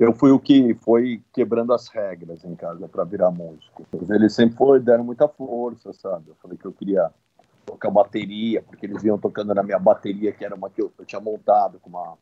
Eu 0.00 0.14
fui 0.14 0.30
o 0.30 0.38
que 0.38 0.74
foi 0.74 1.22
quebrando 1.32 1.72
as 1.72 1.88
regras 1.88 2.44
em 2.44 2.54
casa 2.54 2.88
para 2.88 3.04
virar 3.04 3.30
músico. 3.30 3.86
Eles 4.08 4.32
sempre 4.32 4.56
foi, 4.56 4.80
deram 4.80 5.04
muita 5.04 5.28
força, 5.28 5.92
sabe? 5.92 6.30
Eu 6.30 6.34
falei 6.36 6.56
que 6.56 6.64
eu 6.64 6.72
queria 6.72 7.10
tocar 7.66 7.90
bateria, 7.90 8.62
porque 8.62 8.86
eles 8.86 9.04
iam 9.04 9.18
tocando 9.18 9.54
na 9.54 9.62
minha 9.62 9.78
bateria, 9.78 10.32
que 10.32 10.44
era 10.44 10.54
uma 10.54 10.70
que 10.70 10.82
eu, 10.82 10.90
eu 10.98 11.04
tinha 11.04 11.20
montado 11.20 11.78
com 11.78 11.90
uma 11.90 12.16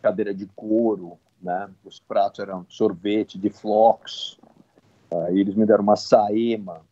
cadeira 0.00 0.32
de 0.32 0.46
couro, 0.54 1.18
né? 1.40 1.68
Os 1.84 1.98
pratos 1.98 2.40
eram 2.40 2.66
sorvete 2.68 3.38
de 3.38 3.50
flocos. 3.50 4.38
Aí 5.26 5.40
eles 5.40 5.54
me 5.54 5.66
deram 5.66 5.82
uma 5.82 5.96
Saema. 5.96 6.82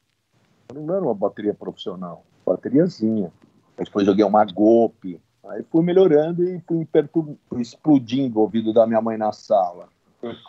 Não 0.75 0.95
era 0.95 1.05
uma 1.05 1.15
bateria 1.15 1.55
profissional, 1.55 2.25
bateriazinha. 2.45 3.33
Depois 3.77 4.07
joguei 4.07 4.25
uma 4.25 4.45
Gope. 4.45 5.21
Aí 5.47 5.63
fui 5.71 5.83
melhorando 5.83 6.45
e 6.45 6.61
fui, 6.61 6.85
pertur- 6.85 7.37
explodindo 7.57 8.39
o 8.39 8.43
ouvido 8.43 8.73
da 8.73 8.87
minha 8.87 9.01
mãe 9.01 9.17
na 9.17 9.33
sala. 9.33 9.89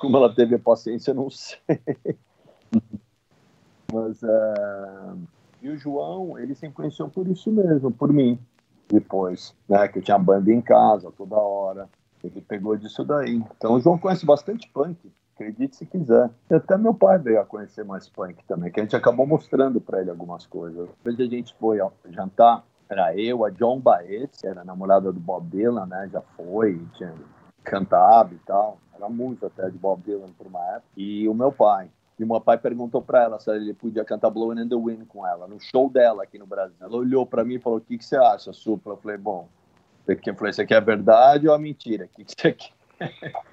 Como 0.01 0.17
ela 0.17 0.33
teve 0.33 0.55
a 0.55 0.59
paciência, 0.59 1.13
não 1.13 1.29
sei. 1.31 1.59
Mas 3.93 4.21
é, 4.23 5.13
e 5.61 5.69
o 5.69 5.77
João, 5.77 6.37
ele 6.37 6.55
se 6.55 6.65
influenciou 6.65 7.09
por 7.09 7.27
isso 7.27 7.51
mesmo, 7.51 7.91
por 7.91 8.11
mim. 8.11 8.39
Depois, 8.87 9.55
né? 9.67 9.87
Que 9.87 9.99
eu 9.99 10.03
tinha 10.03 10.17
banda 10.17 10.51
em 10.51 10.61
casa 10.61 11.11
toda 11.11 11.35
hora. 11.35 11.87
Ele 12.23 12.41
pegou 12.41 12.75
disso 12.75 13.03
daí. 13.03 13.35
Então 13.57 13.73
o 13.73 13.79
João 13.79 13.97
conhece 13.97 14.25
bastante 14.25 14.69
punk, 14.69 14.97
acredite 15.35 15.75
se 15.75 15.85
quiser. 15.85 16.29
E 16.49 16.53
até 16.53 16.77
meu 16.77 16.93
pai 16.93 17.17
veio 17.17 17.39
a 17.39 17.45
conhecer 17.45 17.85
mais 17.85 18.09
punk 18.09 18.43
também, 18.45 18.71
que 18.71 18.79
a 18.79 18.83
gente 18.83 18.95
acabou 18.95 19.25
mostrando 19.25 19.79
para 19.79 20.01
ele 20.01 20.09
algumas 20.09 20.45
coisas. 20.45 20.87
Depois 20.89 21.19
a 21.19 21.25
gente 21.31 21.55
foi 21.55 21.79
jantar, 22.09 22.63
era 22.89 23.15
eu, 23.15 23.45
a 23.45 23.49
John 23.49 23.79
Baez, 23.79 24.29
que 24.39 24.47
era 24.47 24.63
namorada 24.63 25.11
do 25.11 25.19
Bob 25.19 25.47
Dylan, 25.47 25.85
né? 25.85 26.09
Já 26.11 26.21
foi, 26.35 26.81
tinha 26.95 27.13
cantado 27.63 28.33
e 28.33 28.39
tal. 28.39 28.79
Era 28.95 29.07
música 29.07 29.47
até 29.47 29.69
de 29.69 29.77
Bob 29.77 30.01
Dylan 30.03 30.27
por 30.37 30.47
uma 30.47 30.59
época. 30.75 30.87
E 30.97 31.27
o 31.27 31.33
meu 31.33 31.51
pai. 31.51 31.89
E 32.17 32.25
meu 32.25 32.41
pai 32.41 32.57
perguntou 32.57 33.01
para 33.01 33.23
ela 33.23 33.39
se 33.39 33.49
ele 33.49 33.73
podia 33.73 34.03
cantar 34.03 34.29
Blowing 34.29 34.59
in 34.61 34.67
the 34.67 34.75
Wind 34.75 35.05
com 35.07 35.25
ela, 35.25 35.47
no 35.47 35.57
show 35.57 35.89
dela 35.89 36.23
aqui 36.23 36.37
no 36.37 36.45
Brasil. 36.45 36.75
Ela 36.81 36.97
olhou 36.97 37.25
para 37.25 37.45
mim 37.45 37.55
e 37.55 37.59
falou: 37.59 37.77
O 37.77 37.81
que, 37.81 37.97
que 37.97 38.03
você 38.03 38.17
acha, 38.17 38.51
Supla? 38.51 38.93
Eu 38.93 38.97
falei: 38.97 39.17
Bom, 39.17 39.47
eu 40.07 40.35
falei: 40.35 40.51
Isso 40.51 40.61
aqui 40.61 40.73
é 40.73 40.81
verdade 40.81 41.47
ou 41.47 41.55
é 41.55 41.57
mentira? 41.57 42.05
O 42.05 42.07
que, 42.09 42.23
que 42.25 42.33
você 42.39 42.53
quer? 42.53 42.73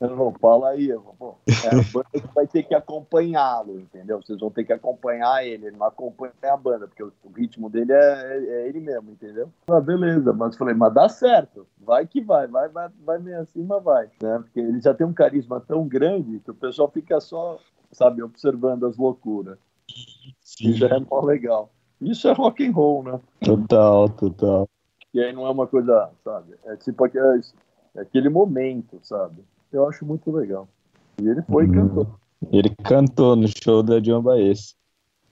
Ela 0.00 0.10
falou: 0.16 0.34
Fala 0.40 0.68
aí. 0.70 0.88
Eu 0.88 1.00
Pô, 1.18 1.34
é 1.64 1.68
a 1.68 1.82
banda 1.92 2.08
que 2.12 2.34
vai 2.34 2.46
ter 2.46 2.62
que 2.62 2.74
acompanhá-lo, 2.74 3.80
entendeu? 3.80 4.22
Vocês 4.22 4.38
vão 4.38 4.50
ter 4.50 4.64
que 4.64 4.72
acompanhar 4.72 5.44
ele. 5.44 5.66
Ele 5.66 5.76
não 5.76 5.86
acompanha 5.86 6.32
a 6.44 6.56
banda, 6.56 6.86
porque 6.86 7.02
o, 7.02 7.12
o 7.24 7.32
ritmo 7.32 7.68
dele 7.68 7.92
é, 7.92 7.96
é- 7.96 8.44
é 8.62 8.68
ele 8.68 8.78
mesmo, 8.80 9.10
entendeu? 9.10 9.50
Ah, 9.68 9.80
beleza. 9.80 10.32
Mas 10.32 10.52
eu 10.52 10.58
falei: 10.58 10.74
Mas 10.74 10.94
dá 10.94 11.08
certo. 11.08 11.66
Vai 11.80 12.06
que 12.06 12.20
vai. 12.20 12.46
Vai, 12.46 12.68
vai, 12.68 12.88
vai 13.04 13.18
meio 13.18 13.40
assim, 13.40 13.64
mas 13.64 13.82
vai. 13.82 14.08
Né? 14.22 14.38
Porque 14.38 14.60
ele 14.60 14.80
já 14.80 14.94
tem 14.94 15.06
um 15.06 15.12
carisma 15.12 15.60
tão 15.60 15.86
grande 15.86 16.38
que 16.40 16.50
o 16.50 16.54
pessoal 16.54 16.88
fica 16.88 17.20
só, 17.20 17.58
sabe, 17.90 18.22
observando 18.22 18.86
as 18.86 18.96
loucuras. 18.96 19.58
Sim, 20.40 20.70
Isso 20.70 20.84
é 20.84 21.00
mó 21.00 21.20
legal. 21.22 21.72
Isso 22.00 22.28
é 22.28 22.32
rock 22.32 22.64
and 22.64 22.72
roll, 22.72 23.02
né? 23.02 23.20
total, 23.42 24.08
total. 24.10 24.68
E 25.14 25.20
aí 25.20 25.32
não 25.32 25.46
é 25.46 25.50
uma 25.50 25.66
coisa, 25.66 26.10
sabe? 26.22 26.54
É 26.64 26.76
tipo 26.76 27.04
aquele, 27.04 27.40
é 27.94 28.00
aquele 28.00 28.28
momento, 28.28 28.98
sabe? 29.02 29.42
Eu 29.72 29.88
acho 29.88 30.04
muito 30.04 30.30
legal. 30.30 30.68
E 31.20 31.28
ele 31.28 31.42
foi 31.42 31.64
e 31.64 31.68
Hum. 31.68 31.72
cantou. 31.72 32.06
Ele 32.52 32.74
cantou 32.84 33.36
no 33.36 33.48
show 33.48 33.82
da 33.82 33.98
John 33.98 34.22
Baez. 34.22 34.76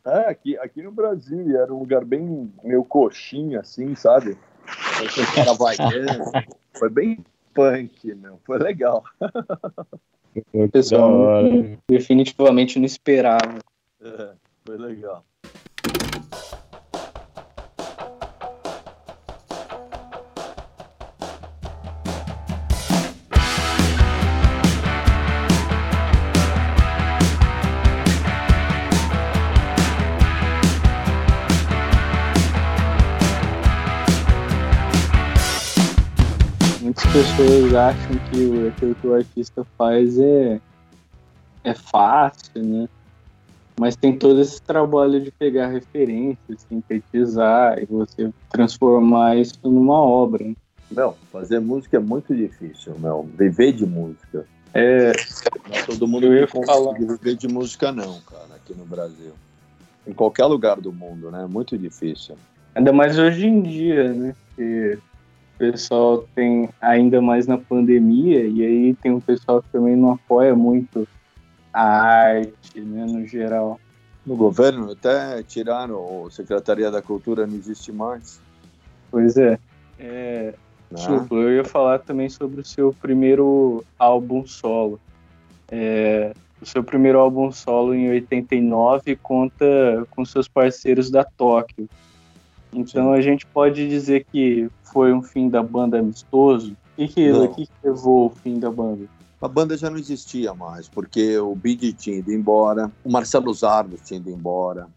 É, 0.05 0.29
aqui, 0.29 0.57
aqui 0.59 0.83
no 0.83 0.93
Brasil, 0.93 1.51
e 1.51 1.57
era 1.57 1.73
um 1.75 1.81
lugar 1.81 2.05
bem 2.05 2.53
meio 2.63 2.85
coxinha, 2.85 3.61
assim, 3.61 3.95
sabe? 3.95 4.37
Foi 6.79 6.91
bem 6.91 7.25
punk, 7.55 8.15
meu. 8.15 8.39
Foi 8.45 8.59
legal. 8.59 9.05
Que 10.53 10.69
Pessoal. 10.69 11.41
Definitivamente 11.89 12.79
não 12.79 12.87
esperava. 12.87 13.59
É, 14.01 14.33
foi 14.65 14.77
legal. 14.77 15.25
Muitas 36.97 37.13
pessoas 37.13 37.75
acham 37.75 38.17
que 38.31 38.43
o- 38.47 38.69
aquilo 38.69 38.95
que 38.95 39.07
o 39.07 39.15
artista 39.15 39.67
faz 39.77 40.19
é, 40.19 40.59
é 41.63 41.75
fácil, 41.75 42.63
né? 42.65 42.89
Mas 43.79 43.95
tem 43.95 44.17
todo 44.17 44.41
esse 44.41 44.61
trabalho 44.63 45.21
de 45.21 45.31
pegar 45.31 45.67
referências, 45.67 46.65
sintetizar 46.67 47.79
e 47.79 47.85
você 47.85 48.33
transformar 48.51 49.37
isso 49.37 49.59
numa 49.63 49.99
obra. 49.99 50.43
né? 50.47 50.55
Não, 50.91 51.13
fazer 51.31 51.61
música 51.61 51.99
é 51.99 52.01
muito 52.01 52.35
difícil, 52.35 52.95
meu. 52.99 53.29
Viver 53.37 53.73
de 53.73 53.85
música. 53.85 54.47
É, 54.73 55.13
Não 55.69 55.77
é 55.77 55.83
todo 55.85 56.09
mundo 56.09 56.33
Eu 56.33 56.49
consegue 56.49 56.67
falar. 56.67 56.95
viver 56.99 57.35
de 57.37 57.49
música, 57.49 57.93
não, 57.93 58.21
cara, 58.23 58.55
aqui 58.55 58.73
no 58.75 58.87
Brasil. 58.87 59.33
Em 60.07 60.15
qualquer 60.15 60.47
lugar 60.47 60.81
do 60.81 60.93
mundo, 60.93 61.31
né? 61.31 61.47
Muito 61.47 61.77
difícil. 61.77 62.37
ainda 62.75 62.93
mais 62.93 63.19
hoje 63.19 63.47
em 63.47 63.61
dia, 63.63 64.13
né? 64.15 64.35
Que 64.55 64.99
o 65.57 65.59
pessoal 65.59 66.29
tem 66.35 66.69
ainda 66.81 67.21
mais 67.23 67.47
na 67.47 67.57
pandemia 67.57 68.45
e 68.45 68.63
aí 68.63 68.95
tem 68.95 69.11
um 69.11 69.21
pessoal 69.21 69.63
que 69.63 69.71
também 69.71 69.97
não 69.97 70.13
apoia 70.13 70.55
muito 70.55 71.09
a 71.73 71.83
arte, 71.83 72.81
né, 72.81 73.07
no 73.07 73.27
geral. 73.27 73.81
No 74.25 74.37
governo, 74.37 74.93
até 74.93 75.43
tiraram 75.43 76.25
o 76.25 76.31
Secretaria 76.31 76.91
da 76.91 77.01
Cultura, 77.01 77.47
não 77.47 77.55
existe 77.55 77.91
mais. 77.91 78.41
Pois 79.11 79.37
é. 79.37 79.59
é? 79.99 80.55
Supla, 80.95 81.39
eu 81.39 81.55
ia 81.55 81.65
falar 81.65 82.01
também 82.01 82.29
sobre 82.29 82.61
o 82.61 82.65
seu 82.65 82.93
primeiro 82.93 83.83
álbum 83.99 84.47
solo. 84.47 85.01
É, 85.71 86.33
o 86.61 86.67
seu 86.67 86.85
primeiro 86.85 87.19
álbum 87.19 87.51
solo 87.51 87.95
em 87.95 88.11
89 88.11 89.17
conta 89.17 89.67
com 90.11 90.25
seus 90.25 90.49
parceiros 90.49 91.11
da 91.11 91.25
Tóquio. 91.25 91.89
Então 92.73 93.13
a 93.13 93.21
gente 93.21 93.47
pode 93.47 93.89
dizer 93.89 94.27
que 94.31 94.69
foi 94.83 95.13
um 95.13 95.23
fim 95.23 95.49
da 95.49 95.63
banda 95.63 95.99
amistoso. 95.99 96.73
O 96.73 96.97
que, 96.97 97.09
que, 97.09 97.33
Não. 97.33 97.45
o 97.45 97.55
que 97.55 97.67
que 97.67 97.73
levou 97.85 98.25
ao 98.25 98.31
fim 98.31 98.59
da 98.59 98.71
banda? 98.71 99.07
A 99.41 99.49
banda 99.49 99.77
já 99.77 99.91
não 99.91 99.99
existia 99.99 100.55
mais, 100.55 100.89
porque 100.89 101.39
o 101.39 101.55
Bidi 101.55 101.93
tinha 101.93 102.17
ido 102.17 102.33
embora, 102.33 102.91
o 103.05 103.11
Marcelo 103.11 103.53
Zardo 103.53 103.97
tinha 104.03 104.19
ido 104.19 104.31
embora, 104.31 104.89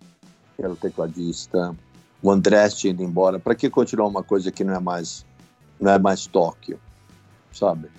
que 0.56 0.64
era 0.64 0.72
o 0.72 0.78
tecladista, 0.78 1.76
o 2.24 2.32
Andrés 2.32 2.74
tinha 2.74 2.92
ido 2.92 3.04
embora. 3.04 3.38
Para 3.38 3.54
que 3.54 3.70
continuar 3.70 4.08
uma 4.08 4.24
coisa 4.24 4.50
que 4.52 4.64
não 4.64 4.74
é 4.74 4.80
mais, 4.80 5.26
não 5.80 5.92
é 5.92 6.00
mais 6.00 6.26
Tóquio, 6.26 6.80
sabe? 7.52 7.90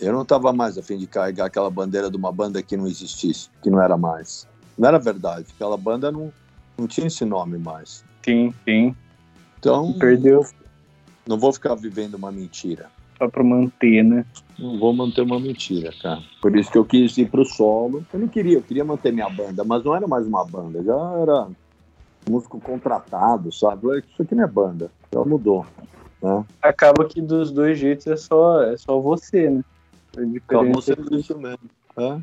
Eu 0.00 0.12
não 0.12 0.22
estava 0.22 0.52
mais 0.52 0.78
a 0.78 0.82
fim 0.82 0.96
de 0.96 1.06
carregar 1.06 1.46
aquela 1.46 1.70
bandeira 1.70 2.10
de 2.10 2.16
uma 2.16 2.32
banda 2.32 2.62
que 2.62 2.76
não 2.76 2.86
existisse, 2.86 3.50
que 3.60 3.68
não 3.68 3.82
era 3.82 3.98
mais. 3.98 4.48
Não 4.78 4.88
era 4.88 4.98
verdade, 4.98 5.46
aquela 5.54 5.76
banda 5.76 6.10
não, 6.10 6.32
não 6.78 6.86
tinha 6.86 7.08
esse 7.08 7.24
nome 7.24 7.58
mais. 7.58 8.04
Sim, 8.24 8.52
sim. 8.64 8.94
Então, 9.58 9.92
Perdeu 9.92 10.44
não 11.26 11.38
vou 11.38 11.52
ficar 11.52 11.74
vivendo 11.74 12.14
uma 12.14 12.32
mentira. 12.32 12.90
só 13.18 13.28
pra 13.28 13.44
manter, 13.44 14.02
né? 14.02 14.24
Não 14.58 14.78
vou 14.78 14.92
manter 14.92 15.22
uma 15.22 15.38
mentira, 15.38 15.92
cara. 16.00 16.20
Por 16.42 16.56
isso 16.56 16.70
que 16.72 16.78
eu 16.78 16.84
quis 16.84 17.16
ir 17.18 17.30
pro 17.30 17.44
solo. 17.44 18.04
Eu 18.12 18.18
não 18.18 18.28
queria, 18.28 18.54
eu 18.58 18.62
queria 18.62 18.84
manter 18.84 19.12
minha 19.12 19.28
banda, 19.28 19.62
mas 19.64 19.84
não 19.84 19.94
era 19.94 20.08
mais 20.08 20.26
uma 20.26 20.44
banda, 20.44 20.82
já 20.82 21.18
era 21.22 21.48
músico 22.28 22.60
contratado, 22.60 23.52
sabe? 23.52 23.98
Isso 23.98 24.22
aqui 24.22 24.34
não 24.34 24.44
é 24.44 24.46
banda, 24.46 24.90
já 25.12 25.24
mudou, 25.24 25.66
né? 26.22 26.44
Acaba 26.60 27.04
que 27.06 27.22
dos 27.22 27.50
dois 27.50 27.78
jeitos 27.78 28.06
é 28.06 28.16
só, 28.16 28.62
é 28.62 28.76
só 28.76 28.98
você, 29.00 29.50
né? 29.50 29.62
É 30.16 30.80
sendo 30.80 31.16
isso 31.16 31.38
mesmo. 31.38 31.70
É? 31.96 32.18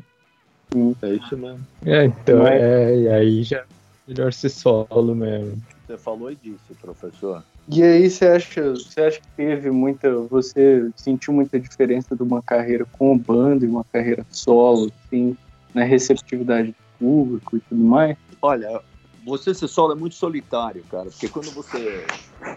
Sim. 0.72 0.94
é 1.00 1.14
isso 1.14 1.36
mesmo. 1.38 1.66
É, 1.86 2.04
então, 2.04 2.38
Mas- 2.42 2.62
é, 2.62 2.96
e 2.98 3.08
aí 3.08 3.42
já 3.42 3.58
é 3.58 3.64
melhor 4.06 4.32
ser 4.32 4.50
solo 4.50 5.14
mesmo. 5.14 5.60
Você 5.88 5.96
falou 5.96 6.30
e 6.30 6.36
disse, 6.36 6.74
professor. 6.82 7.42
E 7.66 7.82
aí 7.82 8.10
você 8.10 8.26
acha, 8.26 8.72
você 8.72 9.00
acha 9.00 9.18
que 9.18 9.28
teve 9.34 9.70
muita, 9.70 10.14
você 10.18 10.90
sentiu 10.94 11.32
muita 11.32 11.58
diferença 11.58 12.14
de 12.14 12.22
uma 12.22 12.42
carreira 12.42 12.84
com 12.92 13.16
banda 13.16 13.64
e 13.64 13.68
uma 13.68 13.82
carreira 13.90 14.26
solo, 14.28 14.92
assim, 15.06 15.34
na 15.72 15.84
receptividade 15.84 16.72
do 16.72 16.76
público 16.98 17.56
e 17.56 17.60
tudo 17.60 17.82
mais? 17.82 18.18
Olha, 18.42 18.82
você 19.24 19.54
ser 19.54 19.66
solo 19.66 19.94
é 19.94 19.96
muito 19.96 20.14
solitário, 20.14 20.84
cara, 20.90 21.06
porque 21.06 21.26
quando 21.26 21.50
você, 21.52 22.04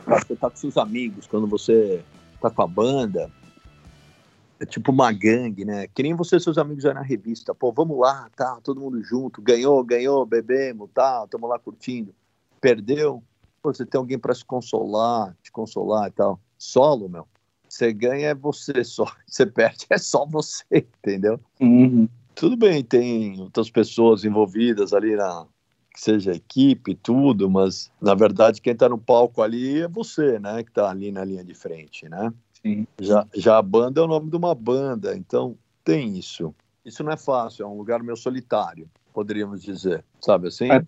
você 0.05 0.35
tá 0.35 0.49
com 0.49 0.57
seus 0.57 0.75
amigos, 0.75 1.25
quando 1.25 1.47
você 1.47 2.03
tá 2.41 2.49
com 2.49 2.63
a 2.63 2.67
banda, 2.67 3.31
é 4.59 4.65
tipo 4.65 4.91
uma 4.91 5.09
gangue, 5.13 5.63
né? 5.63 5.87
Que 5.87 6.03
nem 6.03 6.13
você 6.13 6.35
e 6.35 6.39
seus 6.41 6.57
amigos 6.57 6.85
aí 6.85 6.93
na 6.93 7.01
revista. 7.01 7.55
Pô, 7.55 7.71
vamos 7.71 7.97
lá, 7.97 8.29
tá, 8.35 8.59
todo 8.61 8.81
mundo 8.81 9.01
junto. 9.01 9.41
Ganhou, 9.41 9.81
ganhou, 9.85 10.25
bebemos, 10.25 10.89
tá, 10.93 11.21
estamos 11.23 11.49
lá 11.49 11.57
curtindo. 11.57 12.13
Perdeu, 12.61 13.23
você 13.63 13.85
tem 13.85 13.97
alguém 13.97 14.17
para 14.17 14.33
se 14.33 14.45
consolar, 14.45 15.35
te 15.41 15.51
consolar 15.51 16.07
e 16.07 16.11
tal. 16.11 16.39
Solo, 16.57 17.09
meu. 17.09 17.27
Você 17.67 17.91
ganha 17.91 18.27
é 18.27 18.35
você 18.35 18.83
só. 18.83 19.05
Você 19.25 19.45
perde 19.45 19.87
é 19.89 19.97
só 19.97 20.25
você, 20.25 20.65
entendeu? 20.71 21.39
Uhum. 21.59 22.07
Tudo 22.35 22.57
bem, 22.57 22.83
tem 22.83 23.39
outras 23.39 23.69
pessoas 23.69 24.25
envolvidas 24.25 24.93
ali 24.93 25.15
na 25.15 25.45
que 25.93 25.99
seja 25.99 26.31
equipe, 26.33 26.95
tudo, 26.95 27.49
mas 27.49 27.91
na 28.01 28.15
verdade 28.15 28.61
quem 28.61 28.73
tá 28.73 28.87
no 28.87 28.97
palco 28.97 29.41
ali 29.41 29.81
é 29.81 29.87
você, 29.87 30.39
né? 30.39 30.63
Que 30.63 30.71
tá 30.71 30.89
ali 30.89 31.11
na 31.11 31.23
linha 31.23 31.43
de 31.43 31.53
frente, 31.53 32.07
né? 32.07 32.33
Sim. 32.61 32.87
Já, 32.99 33.27
já 33.35 33.57
a 33.57 33.61
banda 33.61 33.99
é 33.99 34.03
o 34.03 34.07
nome 34.07 34.29
de 34.29 34.37
uma 34.37 34.55
banda, 34.55 35.15
então 35.15 35.57
tem 35.83 36.17
isso. 36.17 36.53
Isso 36.85 37.03
não 37.03 37.11
é 37.11 37.17
fácil, 37.17 37.63
é 37.63 37.67
um 37.67 37.77
lugar 37.77 38.01
meio 38.01 38.15
solitário, 38.15 38.89
poderíamos 39.13 39.61
dizer, 39.61 40.03
sabe 40.19 40.47
assim? 40.47 40.71
É. 40.71 40.85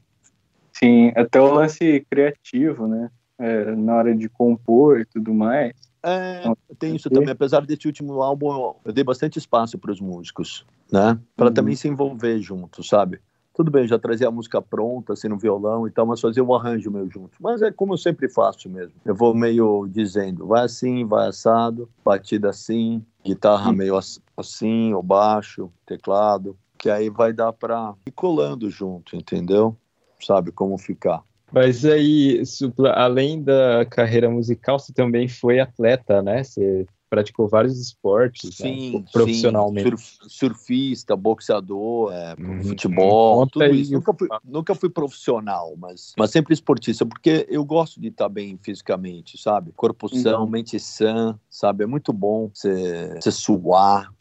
Sim, 0.83 1.13
até 1.15 1.39
o 1.39 1.53
lance 1.53 2.05
criativo, 2.09 2.87
né? 2.87 3.09
É, 3.39 3.73
na 3.75 3.95
hora 3.95 4.13
de 4.15 4.27
compor 4.27 4.99
e 4.99 5.05
tudo 5.05 5.33
mais. 5.33 5.71
É, 6.03 6.43
tem 6.77 6.95
isso 6.95 7.09
também. 7.09 7.29
Apesar 7.31 7.65
desse 7.65 7.87
último 7.87 8.21
álbum, 8.21 8.75
eu- 8.85 8.91
dei 8.93 9.03
bastante 9.03 9.39
espaço 9.39 9.77
para 9.77 9.91
os 9.91 10.01
músicos, 10.01 10.65
né? 10.91 11.17
Para 11.37 11.47
Uhum. 11.47 11.53
também 11.53 11.75
se 11.75 11.87
envolver 11.87 12.39
junto, 12.41 12.83
sabe? 12.83 13.19
Tudo 13.53 13.71
bem, 13.71 13.87
já 13.87 13.97
trazia 13.97 14.27
a 14.27 14.31
música 14.31 14.61
pronta, 14.61 15.13
assim, 15.13 15.27
no 15.29 15.37
violão 15.37 15.87
e 15.87 15.91
tal, 15.91 16.05
mas 16.05 16.19
fazia 16.19 16.43
um 16.43 16.53
arranjo 16.53 16.91
meio 16.91 17.09
junto. 17.09 17.37
Mas 17.39 17.61
é 17.61 17.71
como 17.71 17.93
eu 17.93 17.97
sempre 17.97 18.27
faço 18.27 18.69
mesmo. 18.69 18.95
Eu 19.05 19.15
vou 19.15 19.33
meio 19.33 19.87
dizendo, 19.87 20.47
vai 20.47 20.65
assim, 20.65 21.05
vai 21.05 21.29
assado, 21.29 21.87
batida 22.03 22.49
assim, 22.49 23.05
guitarra 23.23 23.69
Uhum. 23.69 23.77
meio 23.77 23.95
ass- 23.95 24.19
assim, 24.35 24.93
o 24.93 25.01
baixo, 25.01 25.71
teclado, 25.85 26.57
que 26.77 26.89
aí 26.89 27.09
vai 27.09 27.31
dar 27.31 27.53
para 27.53 27.93
ir 28.05 28.11
colando 28.11 28.69
junto, 28.69 29.15
entendeu? 29.15 29.77
Sabe 30.25 30.51
como 30.51 30.77
ficar. 30.77 31.23
Mas 31.51 31.85
aí, 31.85 32.43
Supla, 32.45 32.91
além 32.93 33.41
da 33.43 33.85
carreira 33.85 34.29
musical, 34.29 34.79
você 34.79 34.91
também 34.91 35.27
foi 35.27 35.59
atleta, 35.59 36.21
né? 36.21 36.43
Você 36.43 36.85
praticou 37.09 37.47
vários 37.47 37.79
esportes 37.79 38.57
né? 38.59 38.65
Sim, 38.73 39.05
profissionalmente. 39.11 39.87
sim. 39.87 39.95
Surf- 39.95 40.17
surfista, 40.27 41.15
boxeador, 41.15 42.11
é, 42.11 42.33
Uhum. 42.39 42.63
futebol, 42.63 43.37
Conta 43.37 43.51
tudo 43.51 43.63
aí. 43.65 43.81
isso. 43.81 43.93
Nunca 43.93 44.13
fui, 44.17 44.27
nunca 44.43 44.73
fui 44.75 44.89
profissional, 44.89 45.75
mas, 45.77 46.13
mas 46.17 46.31
sempre 46.31 46.55
esportista, 46.55 47.05
porque 47.05 47.45
eu 47.49 47.63
gosto 47.63 48.01
de 48.01 48.07
estar 48.07 48.29
bem 48.29 48.57
fisicamente, 48.63 49.37
sabe? 49.39 49.71
Corpo 49.75 50.09
são, 50.09 50.43
Uhum. 50.45 50.49
mente 50.49 50.79
sã, 50.79 51.39
sabe? 51.51 51.83
É 51.83 51.87
muito 51.87 52.11
bom 52.11 52.49
você, 52.51 53.13
você 53.21 53.29
suar. 53.29 54.11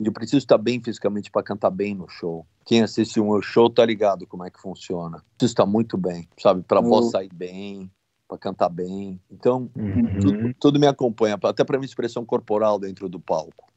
E 0.00 0.06
eu 0.06 0.12
preciso 0.12 0.38
estar 0.38 0.58
bem 0.58 0.82
fisicamente 0.82 1.30
para 1.30 1.42
cantar 1.42 1.70
bem 1.70 1.94
no 1.94 2.08
show. 2.08 2.46
Quem 2.64 2.82
assiste 2.82 3.20
um 3.20 3.30
meu 3.30 3.42
show 3.42 3.70
tá 3.70 3.84
ligado 3.84 4.26
como 4.26 4.44
é 4.44 4.50
que 4.50 4.60
funciona. 4.60 5.18
Preciso 5.36 5.52
estar 5.52 5.66
muito 5.66 5.96
bem, 5.96 6.28
sabe? 6.40 6.62
Para 6.62 6.80
a 6.80 6.82
voz 6.82 7.06
Uhum. 7.06 7.10
sair 7.10 7.30
bem, 7.32 7.90
para 8.28 8.38
cantar 8.38 8.68
bem. 8.68 9.20
Então, 9.30 9.70
Uhum. 9.76 10.10
tudo, 10.20 10.54
tudo 10.58 10.80
me 10.80 10.86
acompanha, 10.86 11.38
até 11.42 11.62
para 11.62 11.78
minha 11.78 11.86
expressão 11.86 12.24
corporal 12.24 12.78
dentro 12.78 13.08
do 13.08 13.20
palco, 13.20 13.70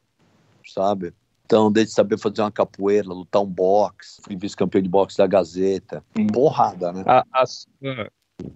sabe? 0.66 1.14
Então, 1.46 1.72
desde 1.72 1.94
saber 1.94 2.18
fazer 2.18 2.42
uma 2.42 2.52
capoeira, 2.52 3.08
lutar 3.08 3.42
um 3.42 3.46
boxe, 3.46 4.22
fui 4.22 4.36
vice-campeão 4.36 4.82
de 4.82 4.90
boxe 4.90 5.18
da 5.18 5.28
Gazeta, 5.28 6.04
Sim. 6.16 6.28
porrada, 6.28 6.92
né? 6.92 7.04
A, 7.06 7.24
a 7.32 7.46
sua, 7.46 8.12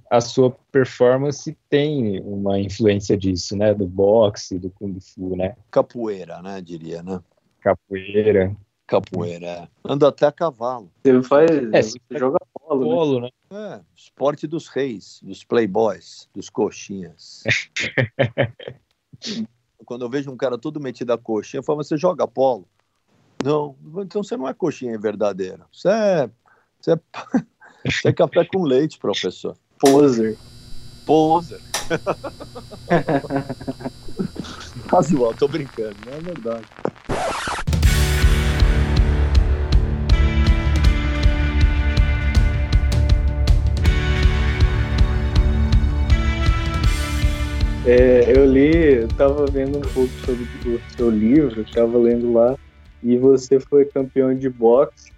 a 0.09 0.19
sua 0.21 0.51
performance 0.71 1.57
tem 1.69 2.19
uma 2.21 2.59
influência 2.59 3.17
disso, 3.17 3.55
né? 3.55 3.73
Do 3.73 3.87
boxe, 3.87 4.59
do 4.59 4.69
kung 4.71 4.99
fu, 4.99 5.35
né? 5.37 5.55
Capoeira, 5.69 6.41
né, 6.41 6.59
diria, 6.59 7.01
né? 7.01 7.21
Capoeira. 7.61 8.55
Capoeira, 8.87 9.45
é. 9.45 9.67
Ando 9.85 10.05
até 10.05 10.25
a 10.25 10.31
cavalo. 10.31 10.91
Você 11.01 11.23
faz. 11.23 11.49
É, 11.71 11.81
você 11.81 11.97
joga 12.11 12.39
polo, 12.53 12.83
né? 12.83 12.95
Polo, 12.95 13.21
né? 13.21 13.29
É, 13.51 13.79
esporte 13.95 14.45
dos 14.47 14.67
reis, 14.67 15.21
dos 15.23 15.45
playboys, 15.45 16.27
dos 16.33 16.49
coxinhas. 16.49 17.43
Quando 19.85 20.03
eu 20.03 20.09
vejo 20.09 20.31
um 20.31 20.35
cara 20.35 20.57
todo 20.57 20.79
metido 20.79 21.13
a 21.13 21.17
coxinha, 21.17 21.59
eu 21.59 21.63
falo, 21.63 21.83
você 21.83 21.95
joga 21.95 22.27
polo? 22.27 22.67
Não, 23.43 23.75
então 23.99 24.23
você 24.23 24.35
não 24.35 24.47
é 24.47 24.53
coxinha 24.53 24.97
verdadeira. 24.99 25.65
Você 25.71 25.87
é, 25.87 26.29
você 26.79 26.91
é, 26.91 26.99
você 27.89 28.09
é 28.09 28.13
café 28.13 28.43
com 28.45 28.63
leite, 28.63 28.97
professor. 28.97 29.55
Poser. 29.79 30.37
Poser. 31.05 31.61
Casual, 34.89 35.33
tô 35.33 35.47
brincando, 35.47 35.95
não 36.05 36.13
é 36.13 36.19
verdade. 36.19 36.65
É, 47.83 48.31
eu 48.37 48.45
li, 48.45 49.01
eu 49.01 49.07
tava 49.07 49.45
vendo 49.47 49.77
um 49.77 49.81
pouco 49.81 50.09
sobre 50.25 50.43
o 50.65 50.79
seu 50.95 51.09
livro, 51.09 51.65
tava 51.73 51.97
lendo 51.97 52.31
lá, 52.31 52.55
e 53.01 53.17
você 53.17 53.59
foi 53.59 53.85
campeão 53.85 54.35
de 54.35 54.49
boxe. 54.49 55.11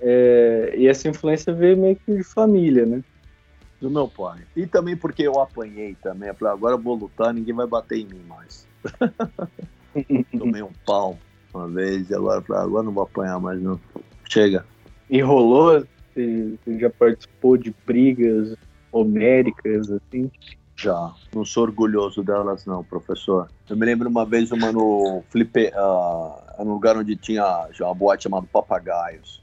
é, 0.00 0.74
e 0.76 0.86
essa 0.86 1.08
influência 1.08 1.52
veio 1.52 1.76
meio 1.76 1.96
que 1.96 2.14
de 2.14 2.22
família, 2.22 2.84
né? 2.84 3.02
Do 3.80 3.90
meu 3.90 4.06
pai. 4.06 4.40
E 4.54 4.66
também 4.66 4.96
porque 4.96 5.22
eu 5.22 5.40
apanhei 5.40 5.96
também. 6.02 6.28
Eu 6.28 6.34
falei, 6.34 6.52
agora 6.52 6.74
eu 6.74 6.78
vou 6.78 6.94
lutar, 6.94 7.32
ninguém 7.32 7.54
vai 7.54 7.66
bater 7.66 7.98
em 7.98 8.04
mim 8.06 8.22
mais. 8.28 8.66
Tomei 10.38 10.62
um 10.62 10.72
pau 10.84 11.18
uma 11.54 11.66
vez 11.68 12.10
e 12.10 12.14
agora 12.14 12.40
eu 12.40 12.42
falei, 12.42 12.62
agora 12.62 12.82
não 12.82 12.92
vou 12.92 13.04
apanhar 13.04 13.40
mais 13.40 13.60
não. 13.60 13.80
Chega. 14.28 14.66
E 15.08 15.20
rolou? 15.22 15.82
Você 16.14 16.58
já 16.78 16.90
participou 16.90 17.56
de 17.56 17.74
brigas 17.86 18.54
homéricas, 18.92 19.90
assim? 19.90 20.30
Já. 20.80 21.12
Não 21.34 21.44
sou 21.44 21.64
orgulhoso 21.64 22.22
delas, 22.22 22.64
não, 22.64 22.82
professor. 22.82 23.50
Eu 23.68 23.76
me 23.76 23.84
lembro 23.84 24.08
uma 24.08 24.24
vez 24.24 24.50
uma 24.50 24.72
no 24.72 25.22
Flipe, 25.28 25.70
ah, 25.74 26.54
num 26.60 26.72
lugar 26.72 26.96
onde 26.96 27.16
tinha 27.16 27.68
já 27.70 27.84
uma 27.84 27.94
boate 27.94 28.22
chamada 28.22 28.46
Papagaios. 28.50 29.42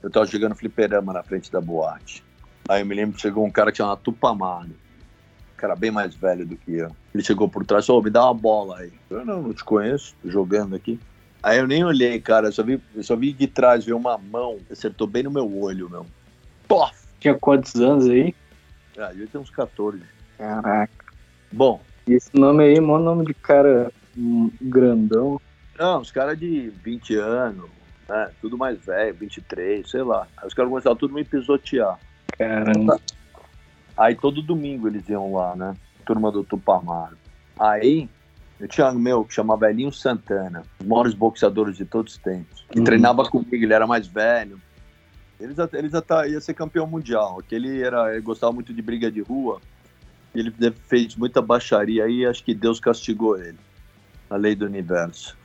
Eu 0.00 0.08
tava 0.08 0.26
jogando 0.26 0.54
fliperama 0.54 1.12
na 1.12 1.24
frente 1.24 1.50
da 1.50 1.60
boate. 1.60 2.22
Aí 2.68 2.82
eu 2.82 2.86
me 2.86 2.94
lembro 2.94 3.16
que 3.16 3.20
chegou 3.20 3.44
um 3.44 3.50
cara 3.50 3.72
que 3.72 3.78
chamava 3.78 3.96
Tupamaro. 3.96 4.68
Um 4.68 5.56
cara 5.56 5.74
bem 5.74 5.90
mais 5.90 6.14
velho 6.14 6.46
do 6.46 6.56
que 6.56 6.76
eu. 6.76 6.94
Ele 7.12 7.24
chegou 7.24 7.48
por 7.48 7.66
trás 7.66 7.82
e 7.82 7.86
falou, 7.88 8.02
me 8.04 8.10
dá 8.10 8.24
uma 8.24 8.34
bola 8.34 8.78
aí. 8.78 8.92
Eu 9.10 9.24
não, 9.24 9.42
não 9.42 9.52
te 9.52 9.64
conheço, 9.64 10.14
tô 10.22 10.30
jogando 10.30 10.76
aqui. 10.76 11.00
Aí 11.42 11.58
eu 11.58 11.66
nem 11.66 11.82
olhei, 11.82 12.20
cara, 12.20 12.46
eu 12.46 12.52
só 12.52 12.62
vi, 12.62 12.80
eu 12.94 13.02
só 13.02 13.16
vi 13.16 13.32
de 13.32 13.48
trás, 13.48 13.84
veio 13.84 13.96
uma 13.96 14.16
mão, 14.16 14.58
acertou 14.70 15.08
bem 15.08 15.24
no 15.24 15.32
meu 15.32 15.52
olho, 15.58 15.90
meu. 15.90 16.06
Pof! 16.68 16.94
Tinha 17.18 17.34
quantos 17.34 17.74
anos 17.80 18.08
aí? 18.08 18.32
Ah, 18.96 19.12
eu 19.12 19.26
tenho 19.26 19.42
uns 19.42 19.50
14. 19.50 20.00
Caraca. 20.50 20.90
Bom, 21.52 21.82
E 22.06 22.14
esse 22.14 22.30
nome 22.34 22.64
aí, 22.64 22.80
maior 22.80 22.98
nome 23.00 23.26
de 23.26 23.34
cara 23.34 23.92
hum, 24.16 24.50
grandão. 24.60 25.38
Não, 25.78 26.00
os 26.00 26.10
caras 26.10 26.38
de 26.38 26.70
20 26.82 27.14
anos, 27.16 27.68
né? 28.08 28.30
Tudo 28.40 28.56
mais 28.56 28.82
velho, 28.84 29.14
23, 29.14 29.88
sei 29.88 30.02
lá. 30.02 30.26
Aí 30.38 30.46
os 30.48 30.54
caras 30.54 30.70
começaram 30.70 30.96
tudo 30.96 31.12
me 31.14 31.24
pisotear. 31.24 31.98
Caramba. 32.38 32.98
Aí 33.98 34.14
todo 34.14 34.40
domingo 34.40 34.88
eles 34.88 35.06
iam 35.10 35.34
lá, 35.34 35.54
né? 35.54 35.74
Turma 36.06 36.32
do 36.32 36.42
Tupamaro. 36.42 37.18
Aí 37.58 38.08
eu 38.58 38.66
tinha 38.66 38.88
um 38.88 38.94
meu 38.98 39.24
que 39.24 39.34
chamava 39.34 39.68
Elinho 39.70 39.92
Santana, 39.92 40.62
os 40.80 40.86
maiores 40.86 41.12
boxeadores 41.14 41.76
de 41.76 41.84
todos 41.84 42.14
os 42.14 42.18
tempos, 42.18 42.64
que 42.70 42.78
Uhum. 42.78 42.84
treinava 42.84 43.28
comigo, 43.28 43.54
ele 43.54 43.74
era 43.74 43.86
mais 43.86 44.06
velho. 44.06 44.58
Eles, 45.38 45.58
até- 45.58 45.78
eles 45.78 45.94
até 45.94 46.28
ia 46.30 46.40
ser 46.40 46.54
campeão 46.54 46.86
mundial. 46.86 47.38
Aquele 47.40 47.82
era, 47.82 48.12
ele 48.12 48.20
gostava 48.22 48.52
muito 48.52 48.72
de 48.72 48.80
briga 48.82 49.10
de 49.10 49.20
rua. 49.20 49.60
Ele 50.34 50.52
fez 50.86 51.16
muita 51.16 51.42
baixaria 51.42 52.04
aí, 52.04 52.24
acho 52.24 52.44
que 52.44 52.54
Deus 52.54 52.78
castigou 52.78 53.36
ele. 53.38 53.58
A 54.28 54.36
lei 54.36 54.54
do 54.54 54.64
universo. 54.66 55.36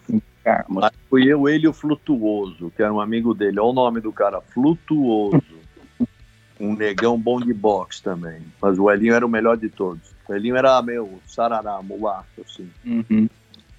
Caramba. 0.43 0.85
Aí 0.85 0.91
fui 1.09 1.25
eu, 1.25 1.49
ele 1.49 1.65
e 1.65 1.67
o 1.67 1.73
Flutuoso, 1.73 2.71
que 2.75 2.83
era 2.83 2.93
um 2.93 2.99
amigo 3.01 3.33
dele. 3.33 3.59
Olha 3.59 3.69
o 3.69 3.73
nome 3.73 3.99
do 3.99 4.11
cara, 4.13 4.39
Flutuoso. 4.41 5.41
um 6.59 6.75
negão 6.75 7.19
bom 7.19 7.39
de 7.39 7.51
boxe 7.53 8.01
também. 8.03 8.41
Mas 8.61 8.77
o 8.77 8.89
Elinho 8.91 9.15
era 9.15 9.25
o 9.25 9.29
melhor 9.29 9.57
de 9.57 9.69
todos. 9.69 10.13
O 10.29 10.33
Elinho 10.33 10.55
era 10.55 10.79
meio 10.83 11.19
sarará, 11.25 11.81
mulato, 11.81 12.41
assim. 12.45 12.69
Uhum. 12.85 13.27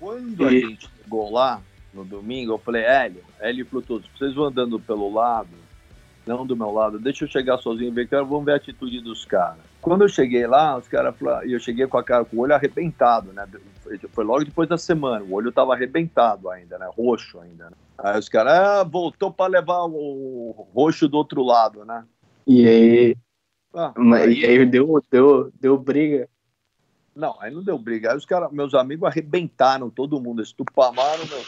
Quando 0.01 0.45
a 0.47 0.53
E- 0.53 0.61
gente 0.61 0.89
chegou 1.03 1.33
lá, 1.33 1.63
no 1.95 2.05
domingo, 2.05 2.53
eu 2.53 2.59
falei, 2.59 2.83
Hélio, 2.83 3.23
Hélio 3.41 3.63
e 3.63 3.69
Flutuoso, 3.69 4.05
vocês 4.19 4.35
vão 4.35 4.47
andando 4.47 4.79
pelo 4.81 5.11
lado, 5.13 5.49
não 6.27 6.45
do 6.45 6.57
meu 6.57 6.71
lado, 6.73 6.99
deixa 6.99 7.25
eu 7.25 7.29
chegar 7.29 7.57
sozinho 7.59 7.89
e 7.89 7.95
ver, 7.95 8.09
cara, 8.09 8.25
vamos 8.25 8.45
ver 8.45 8.53
a 8.53 8.57
atitude 8.57 9.01
dos 9.01 9.25
caras. 9.25 9.61
Quando 9.87 10.03
eu 10.03 10.09
cheguei 10.09 10.49
lá, 10.49 10.77
os 10.77 10.89
caras 10.89 11.17
falaram, 11.17 11.47
e 11.47 11.53
eu 11.53 11.61
cheguei 11.61 11.87
com 11.87 11.97
a 11.97 12.03
cara, 12.03 12.25
com 12.25 12.39
o 12.39 12.41
olho 12.41 12.53
arrebentado, 12.53 13.33
né? 13.33 13.47
Foi- 14.11 14.25
logo 14.25 14.45
depois 14.45 14.69
da 14.69 14.77
semana, 14.77 15.25
o 15.25 15.33
olho 15.33 15.53
tava 15.53 15.75
arrebentado 15.75 16.51
ainda, 16.51 16.77
né? 16.77 16.91
Roxo 16.93 17.39
ainda, 17.39 17.71
né? 17.71 17.77
Aí 17.97 18.19
os 18.19 18.29
caras, 18.29 18.53
ah, 18.53 18.83
voltou 18.83 19.33
para 19.33 19.49
levar 19.49 19.85
o 19.85 20.67
roxo 20.75 21.07
do 21.07 21.17
outro 21.17 21.41
lado, 21.45 21.85
né? 21.85 22.05
E 22.45 22.67
aí, 22.67 23.17
Ah, 23.73 23.93
aí- 24.15 24.41
e 24.41 24.45
aí 24.45 24.67
deu, 24.67 25.01
deu, 25.09 25.53
deu 25.61 25.79
briga. 25.79 26.29
Não, 27.15 27.37
aí 27.41 27.55
não 27.55 27.63
deu 27.63 27.79
briga. 27.79 28.11
Aí 28.11 28.17
os 28.17 28.27
caras, 28.27 28.51
meus 28.51 28.75
amigos 28.75 29.09
arrebentaram 29.09 29.89
todo 29.89 30.21
mundo. 30.21 30.43
Esse 30.43 30.53
Tupamaro, 30.53 31.23
meu, 31.29 31.39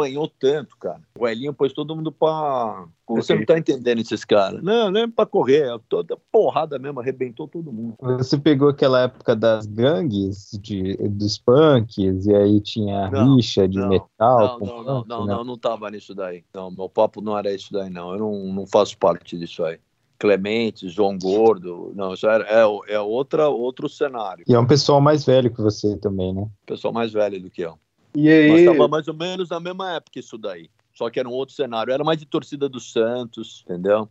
apanhou 0.00 0.28
tanto, 0.28 0.76
cara. 0.78 1.00
O 1.18 1.28
Elinho 1.28 1.52
pôs 1.52 1.72
todo 1.72 1.94
mundo 1.94 2.10
pra. 2.10 2.86
Você 3.08 3.34
não 3.34 3.44
tá 3.44 3.58
entendendo 3.58 4.00
esses 4.00 4.24
caras. 4.24 4.62
Não, 4.62 4.90
não 4.90 5.00
é 5.00 5.06
pra 5.08 5.26
correr. 5.26 5.68
é 5.68 5.78
Toda 5.88 6.16
porrada 6.30 6.78
mesmo, 6.78 7.00
arrebentou 7.00 7.48
todo 7.48 7.72
mundo. 7.72 7.94
Você 8.00 8.38
pegou 8.38 8.68
aquela 8.68 9.02
época 9.02 9.34
das 9.34 9.66
gangues, 9.66 10.50
de, 10.60 10.96
dos 11.08 11.36
punks, 11.38 12.26
e 12.26 12.34
aí 12.34 12.60
tinha 12.60 13.10
Não, 13.10 13.36
rixa 13.36 13.68
de 13.68 13.78
não, 13.78 13.88
metal 13.88 14.58
Não, 14.60 14.66
não, 14.66 14.76
não, 14.84 14.84
punk, 15.00 15.08
não, 15.08 15.26
né? 15.26 15.34
não, 15.34 15.44
não 15.44 15.58
tava 15.58 15.90
nisso 15.90 16.14
daí. 16.14 16.44
Não, 16.54 16.70
meu 16.70 16.88
papo 16.88 17.20
não 17.20 17.36
era 17.36 17.52
isso 17.52 17.72
daí, 17.72 17.90
não. 17.90 18.12
Eu 18.12 18.18
não, 18.18 18.52
não 18.54 18.66
faço 18.66 18.96
parte 18.96 19.36
disso 19.36 19.64
aí. 19.64 19.78
Clemente, 20.18 20.88
João 20.90 21.16
Gordo, 21.18 21.92
não, 21.96 22.12
isso 22.12 22.28
era, 22.28 22.44
é, 22.44 22.92
é 22.92 23.00
outra, 23.00 23.48
outro 23.48 23.88
cenário. 23.88 24.44
E 24.46 24.54
é 24.54 24.58
um 24.58 24.66
pessoal 24.66 25.00
mais 25.00 25.24
velho 25.24 25.50
que 25.50 25.62
você 25.62 25.96
também, 25.96 26.34
né? 26.34 26.46
Pessoal 26.66 26.92
mais 26.92 27.10
velho 27.10 27.40
do 27.40 27.50
que 27.50 27.62
eu. 27.62 27.78
E 28.14 28.28
Mas 28.48 28.60
aí, 28.60 28.66
estava 28.66 28.88
mais 28.88 29.08
ou 29.08 29.14
menos 29.14 29.50
na 29.50 29.60
mesma 29.60 29.92
época 29.92 30.18
isso 30.18 30.36
daí. 30.36 30.68
Só 30.94 31.08
que 31.08 31.18
era 31.18 31.28
um 31.28 31.32
outro 31.32 31.54
cenário. 31.54 31.92
Era 31.92 32.04
mais 32.04 32.18
de 32.18 32.26
torcida 32.26 32.68
do 32.68 32.80
Santos, 32.80 33.62
entendeu? 33.64 34.08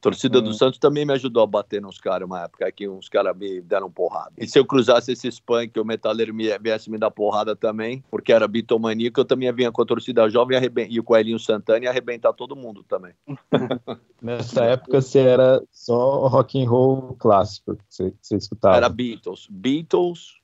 Torcida 0.00 0.40
do 0.40 0.50
Hum. 0.50 0.54
Santos 0.54 0.78
também 0.78 1.04
me 1.04 1.12
ajudou 1.14 1.42
a 1.42 1.46
bater 1.46 1.82
nos 1.82 1.98
caras 1.98 2.26
uma 2.26 2.44
época 2.44 2.66
aí 2.66 2.72
que 2.72 2.88
uns 2.88 3.08
caras 3.08 3.36
me 3.36 3.60
deram 3.60 3.90
porrada. 3.90 4.32
E 4.38 4.46
se 4.46 4.56
eu 4.56 4.64
cruzasse 4.64 5.10
esses 5.10 5.40
punk, 5.40 5.78
o 5.78 5.84
metaleiro 5.84 6.32
me, 6.32 6.56
viesse 6.58 6.88
me 6.88 6.98
dar 6.98 7.10
porrada 7.10 7.56
também, 7.56 8.04
porque 8.08 8.32
era 8.32 8.46
bitomaníaco, 8.46 9.18
eu 9.18 9.24
também 9.24 9.52
vinha 9.52 9.72
com 9.72 9.82
a 9.82 9.86
torcida 9.86 10.28
jovem 10.30 10.54
e, 10.54 10.58
arreben- 10.58 10.86
e 10.88 11.00
o 11.00 11.04
Coelhinho 11.04 11.38
Santana 11.38 11.84
e 11.84 11.88
arrebentar 11.88 12.32
todo 12.32 12.54
mundo 12.54 12.84
também. 12.84 13.12
Nessa 14.22 14.64
época 14.64 15.00
você 15.00 15.18
era 15.18 15.60
só 15.72 16.28
rock 16.28 16.62
and 16.62 16.68
roll 16.68 17.16
clássico 17.18 17.74
que 17.74 17.82
você, 17.88 18.10
que 18.12 18.18
você 18.22 18.36
escutava. 18.36 18.76
Era 18.76 18.88
Beatles. 18.88 19.48
Beatles. 19.50 20.36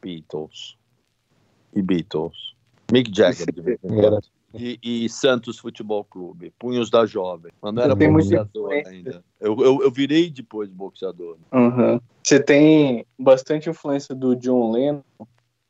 Beatles. 0.00 0.78
E 1.74 1.82
Beatles. 1.82 2.52
Mick 2.90 3.10
Jagger. 3.14 3.52
de 3.52 3.60
vez 3.60 3.78
em 3.82 3.88
quando. 3.88 4.04
Era- 4.04 4.20
e, 4.54 4.78
e 4.82 5.08
Santos 5.08 5.58
Futebol 5.58 6.04
Clube, 6.04 6.52
Punhos 6.58 6.90
da 6.90 7.06
Jovem. 7.06 7.50
Mas 7.62 7.72
não 7.72 7.82
era 7.82 7.96
Tem 7.96 8.12
boxeador 8.12 8.66
influência. 8.74 8.92
ainda. 8.92 9.24
Eu, 9.40 9.56
eu, 9.60 9.82
eu 9.82 9.90
virei 9.90 10.28
depois 10.28 10.68
boxeador. 10.70 11.38
Uhum. 11.52 11.98
Você 12.22 12.38
tem 12.38 13.06
bastante 13.18 13.70
influência 13.70 14.14
do 14.14 14.36
John 14.36 14.70
Lennon 14.72 15.00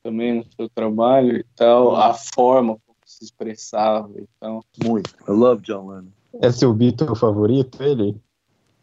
também 0.03 0.35
no 0.35 0.45
seu 0.57 0.69
trabalho 0.69 1.37
e 1.37 1.45
tal, 1.55 1.95
a 1.95 2.13
forma 2.13 2.77
como 2.85 2.99
se 3.07 3.23
expressava 3.25 4.11
e 4.21 4.27
tal. 4.41 4.65
Muito. 4.85 5.11
I 5.29 5.31
love 5.31 5.63
John 5.63 5.87
Lennon. 5.89 6.09
É 6.41 6.51
seu 6.51 6.75
Beatle 6.75 7.15
favorito, 7.15 7.81
ele? 7.81 8.17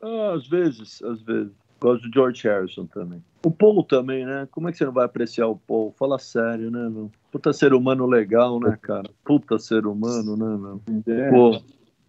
Ah, 0.02 0.32
às 0.34 0.48
vezes, 0.48 1.02
às 1.04 1.22
vezes. 1.24 1.52
Gosto 1.80 2.08
do 2.10 2.14
George 2.14 2.48
Harrison 2.48 2.86
também. 2.86 3.24
O 3.44 3.50
Paul 3.52 3.84
também, 3.84 4.26
né? 4.26 4.48
Como 4.52 4.68
é 4.68 4.72
que 4.72 4.78
você 4.78 4.86
não 4.86 4.92
vai 4.92 5.06
apreciar 5.06 5.48
o 5.48 5.56
Paul? 5.56 5.94
Fala 5.98 6.20
sério, 6.20 6.70
né, 6.70 6.90
meu? 6.90 7.10
Puta 7.32 7.54
ser 7.54 7.74
humano 7.74 8.06
legal, 8.06 8.60
né, 8.60 8.78
cara? 8.82 9.10
Puta 9.24 9.58
ser 9.58 9.86
humano, 9.88 10.36
né, 10.36 10.58
meu? 10.58 10.82
É. 11.16 11.30
Pô, 11.30 11.62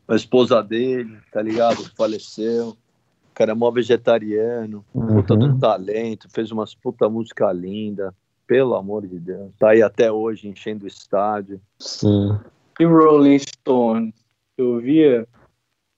a 0.09 0.17
esposa 0.17 0.61
dele, 0.63 1.17
tá 1.31 1.41
ligado? 1.41 1.77
Faleceu. 1.97 2.71
O 2.71 3.35
cara 3.35 3.53
é 3.53 3.55
mó 3.55 3.71
vegetariano. 3.71 4.85
Puta 4.93 5.35
Uhum. 5.35 5.39
do 5.55 5.59
talento. 5.59 6.29
Fez 6.31 6.51
umas 6.51 6.75
puta 6.75 7.09
música 7.09 7.53
linda. 7.53 8.13
Pelo 8.47 8.75
amor 8.75 9.07
de 9.07 9.21
Deus. 9.21 9.53
Tá 9.57 9.71
aí 9.71 9.81
até 9.83 10.11
hoje 10.11 10.49
enchendo 10.49 10.85
o 10.85 10.89
estádio. 10.89 11.61
Sim. 11.79 12.37
E 12.81 12.85
Rolling 12.85 13.39
Stones? 13.39 14.13
Eu 14.59 14.81
via. 14.81 15.29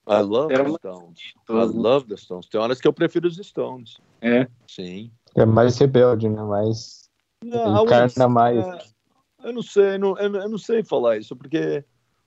I 0.07 0.21
love 0.21 0.53
the 0.53 0.69
Stones. 0.77 1.19
I 1.49 1.77
love 1.77 2.07
the 2.07 2.17
Stones. 2.17 2.47
Tem 2.47 2.59
horas 2.59 2.81
que 2.81 2.87
eu 2.87 2.93
prefiro 2.93 3.27
os 3.27 3.37
Stones. 3.37 3.97
É. 4.21 4.47
Sim. 4.67 5.11
É 5.35 5.45
mais 5.45 5.77
rebelde, 5.77 6.27
né? 6.29 6.41
Mais. 6.41 7.09
Não, 7.43 7.83
Encarna 7.83 8.27
mais. 8.27 8.65
é, 8.65 8.79
eu 9.43 9.53
não 9.53 9.61
sei, 9.61 9.95
eu 9.95 9.99
não, 9.99 10.17
eu 10.17 10.35
eu 10.35 10.49
não 10.49 10.57
sei 10.57 10.83
falar 10.83 11.17
isso, 11.17 11.35
porque 11.35 11.83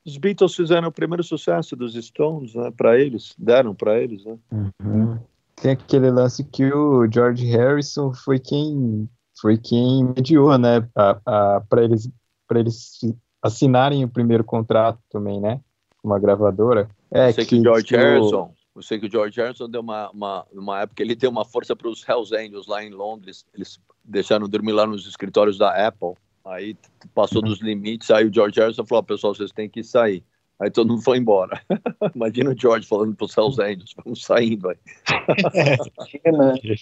os 0.06 0.16
Beatles 0.18 0.54
fizeram 0.54 0.88
o 0.88 0.92
primeiro 0.92 1.24
sucesso 1.24 1.74
dos 1.74 1.94
Stones, 1.94 2.54
né, 2.54 2.70
para 2.70 2.98
eles, 2.98 3.34
deram 3.36 3.74
para 3.74 3.98
eles, 3.98 4.24
né? 4.24 4.38
Uhum. 4.52 5.18
Tem 5.56 5.72
aquele 5.72 6.10
lance 6.10 6.44
que 6.44 6.70
o 6.72 7.10
George 7.10 7.46
Harrison 7.46 8.12
foi 8.12 8.38
quem 8.38 9.08
foi 9.40 9.58
quem 9.58 10.04
mediou, 10.04 10.56
né, 10.58 10.88
para 10.94 11.82
eles 11.82 12.08
para 12.46 12.60
eles 12.60 13.00
assinarem 13.42 14.04
o 14.04 14.08
primeiro 14.08 14.44
contrato 14.44 15.00
também, 15.10 15.40
né, 15.40 15.60
com 16.00 16.08
uma 16.08 16.18
gravadora. 16.18 16.88
É 17.12 17.28
eu 17.28 17.32
sei 17.34 17.44
que, 17.44 17.56
o 17.56 17.62
George 17.62 17.94
o- 17.94 17.98
Harrison, 17.98 18.54
eu 18.74 18.82
sei 18.82 18.98
que 18.98 19.06
o 19.06 19.10
George 19.10 19.40
Harrison 19.40 19.68
deu 19.68 19.80
uma, 19.80 20.10
uma, 20.10 20.46
uma 20.52 20.80
época, 20.82 21.02
ele 21.02 21.14
deu 21.14 21.30
uma 21.30 21.44
força 21.44 21.74
para 21.76 21.88
os 21.88 22.06
Hells 22.06 22.34
Angels 22.34 22.66
lá 22.66 22.84
em 22.84 22.90
Londres, 22.90 23.44
eles 23.54 23.78
deixaram 24.04 24.48
dormir 24.48 24.72
lá 24.72 24.86
nos 24.86 25.06
escritórios 25.06 25.56
da 25.58 25.86
Apple, 25.86 26.14
aí 26.44 26.76
passou 27.14 27.40
dos 27.42 27.60
limites, 27.60 28.10
aí 28.10 28.24
o 28.26 28.32
George 28.32 28.60
Harrison 28.60 28.84
falou, 28.84 29.02
"Ó, 29.02 29.06
pessoal, 29.06 29.34
vocês 29.34 29.50
têm 29.52 29.68
que 29.68 29.82
sair. 29.82 30.22
Aí 30.58 30.70
todo 30.70 30.88
mundo 30.88 31.02
foi 31.02 31.18
embora. 31.18 31.60
Imagina 32.16 32.50
o 32.50 32.58
George 32.58 32.86
falando 32.88 33.14
para 33.14 33.26
os 33.26 33.36
Hells 33.36 33.60
Angels, 33.60 33.94
vamos 34.02 34.22
saindo 34.24 34.68
aí. 34.70 34.78
Né? 36.24 36.76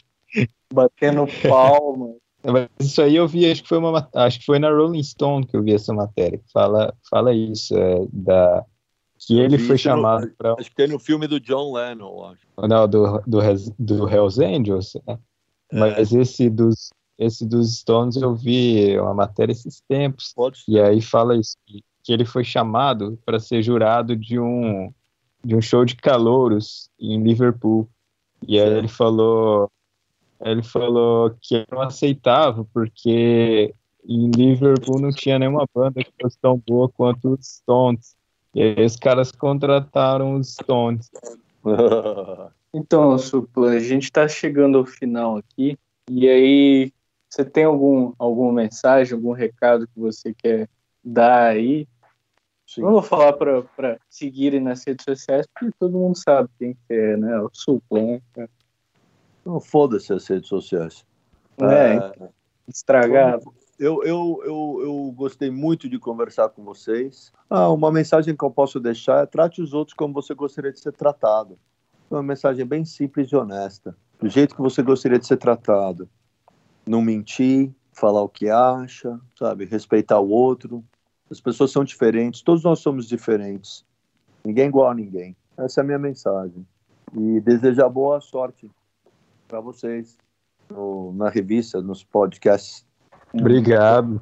Batendo 0.72 1.27
palma. 1.49 2.14
Mas 2.45 2.68
isso 2.79 3.01
aí 3.03 3.16
eu 3.16 3.27
vi, 3.27 3.51
acho 3.51 3.62
que 3.62 3.68
foi 3.68 3.79
uma 3.79 4.09
acho 4.14 4.39
que 4.41 4.45
foi 4.47 4.59
na 4.59 4.70
Rolling 4.70 5.03
Stone 5.03 5.47
que 5.47 5.57
eu 5.57 5.62
vi 5.62 5.72
essa 5.75 5.93
matéria. 5.95 6.39
que 6.39 6.53
Fala 6.53 6.95
fala 7.09 7.33
isso 7.35 7.77
é, 7.77 8.07
da 8.12 8.64
que 9.27 9.39
ele 9.39 9.59
foi 9.59 9.79
chamado 9.79 10.31
para 10.37 10.55
Acho 10.59 10.70
que 10.70 10.77
tem 10.77 10.89
no 10.89 10.99
filme 10.99 11.27
do 11.27 11.41
John 11.41 11.72
Lennon, 11.72 12.25
acho. 12.27 12.47
não 12.68 12.89
do 12.89 13.20
do, 13.27 13.41
do 13.79 14.09
Hells 14.09 14.43
Angels, 14.43 14.95
né? 15.07 15.18
Mas 15.72 16.12
esse 16.12 16.49
dos, 16.49 16.91
esse 17.18 17.47
dos 17.47 17.79
Stones 17.79 18.16
eu 18.16 18.35
vi 18.35 18.99
uma 18.99 19.14
matéria 19.14 19.53
esses 19.53 19.81
tempos. 19.89 20.33
E 20.68 20.81
aí 20.81 21.01
fala 21.01 21.37
isso, 21.37 21.57
que, 21.66 21.83
ele 22.12 22.25
foi 22.25 22.45
chamado 22.45 23.18
para 23.25 23.41
ser 23.41 23.62
jurado 23.62 24.14
de 24.14 24.39
um, 24.39 24.93
de 25.43 25.57
um 25.57 25.61
show 25.61 25.85
de 25.85 25.97
calouros 25.97 26.91
em 26.99 27.22
Liverpool. 27.22 27.89
E 28.47 28.61
aí 28.61 28.68
ele 28.68 28.89
falou, 28.89 29.70
ele 30.41 30.62
falou 30.62 31.35
que 31.41 31.64
não 31.72 31.81
aceitava, 31.81 32.64
porque 32.72 33.75
em 34.07 34.31
Liverpool 34.31 35.01
não 35.01 35.11
tinha 35.11 35.39
nenhuma 35.39 35.66
banda 35.75 36.05
que 36.05 36.12
fosse 36.20 36.39
tão 36.41 36.62
boa 36.64 36.89
quanto 36.91 37.33
os 37.33 37.47
Stones. 37.47 38.14
E 38.55 38.62
aí 38.62 38.84
os 38.84 38.96
caras 38.96 39.32
contrataram 39.32 40.36
os 40.36 40.55
Stones. 40.55 41.11
Então, 42.76 43.16
Supla, 43.16 43.70
a 43.70 43.78
gente 43.78 44.02
está 44.02 44.26
chegando 44.26 44.78
ao 44.78 44.84
final 44.84 45.36
aqui. 45.36 45.78
E 46.11 46.28
aí, 46.28 46.92
você 47.30 47.44
tem 47.44 47.62
algum, 47.62 48.12
alguma 48.18 48.52
mensagem, 48.52 49.14
algum 49.14 49.30
recado 49.30 49.86
que 49.86 50.00
você 50.00 50.34
quer 50.34 50.68
dar 51.02 51.52
aí? 51.52 51.86
Sim. 52.66 52.80
Não 52.82 52.90
vou 52.90 53.02
falar 53.02 53.34
para 53.34 53.98
seguirem 54.11 54.59
nas 54.59 54.84
redes 54.84 55.05
sociais, 55.05 55.46
porque 55.55 55.72
todo 55.78 55.96
mundo 55.96 56.16
sabe 56.16 56.48
quem 56.59 56.74
que 56.74 56.92
é, 56.92 57.16
né? 57.16 57.38
O 57.40 57.50
Supla, 57.52 58.02
né? 58.36 58.48
Não 59.46 59.61
foda-se 59.61 60.12
as 60.12 60.26
redes 60.26 60.48
sociais. 60.48 61.07
É, 61.61 62.24
É, 62.24 62.28
estragado. 62.66 63.55
Eu, 63.79 64.03
eu, 64.05 64.43
eu, 64.45 64.81
eu 64.83 65.12
gostei 65.16 65.51
muito 65.51 65.89
de 65.89 65.99
conversar 65.99 66.49
com 66.49 66.62
vocês. 66.64 67.33
Ah, 67.49 67.68
uma 67.70 67.91
mensagem 67.91 68.37
que 68.37 68.45
eu 68.45 68.51
posso 68.51 68.79
deixar 68.81 69.22
é 69.22 69.27
trate 69.27 69.61
os 69.61 69.72
outros 69.72 69.95
como 69.95 70.14
você 70.14 70.35
gostaria 70.35 70.72
de 70.72 70.81
ser 70.81 70.93
tratado. 70.93 71.59
Uma 72.11 72.22
mensagem 72.22 72.64
bem 72.64 72.85
simples 72.85 73.31
e 73.31 73.37
honesta. 73.37 73.97
Do 74.20 74.29
jeito 74.29 74.55
que 74.55 74.62
você 74.62 74.83
gostaria 74.83 75.18
de 75.18 75.27
ser 75.27 75.37
tratado. 75.37 76.09
Não 76.87 77.03
mentir, 77.03 77.72
falar 77.93 78.22
o 78.22 78.29
que 78.29 78.49
acha, 78.49 79.18
sabe? 79.39 79.64
Respeitar 79.64 80.20
o 80.20 80.29
outro. 80.29 80.85
As 81.31 81.41
pessoas 81.41 81.72
são 81.72 81.83
diferentes, 81.85 82.43
todos 82.43 82.62
nós 82.62 82.81
somos 82.81 83.09
diferentes. 83.09 83.85
Ninguém 84.45 84.64
é 84.64 84.68
igual 84.68 84.91
a 84.91 84.95
ninguém. 84.95 85.35
Essa 85.57 85.81
é 85.81 85.83
a 85.83 85.85
minha 85.85 85.99
mensagem. 85.99 86.66
E 87.16 87.41
desejar 87.41 87.89
boa 87.89 88.20
sorte 88.20 88.70
para 89.49 89.61
vocês 89.61 90.18
no- 90.70 91.12
na 91.14 91.29
revista, 91.31 91.81
nos 91.81 92.05
podcasts. 92.05 92.85
Obrigado. 93.39 94.20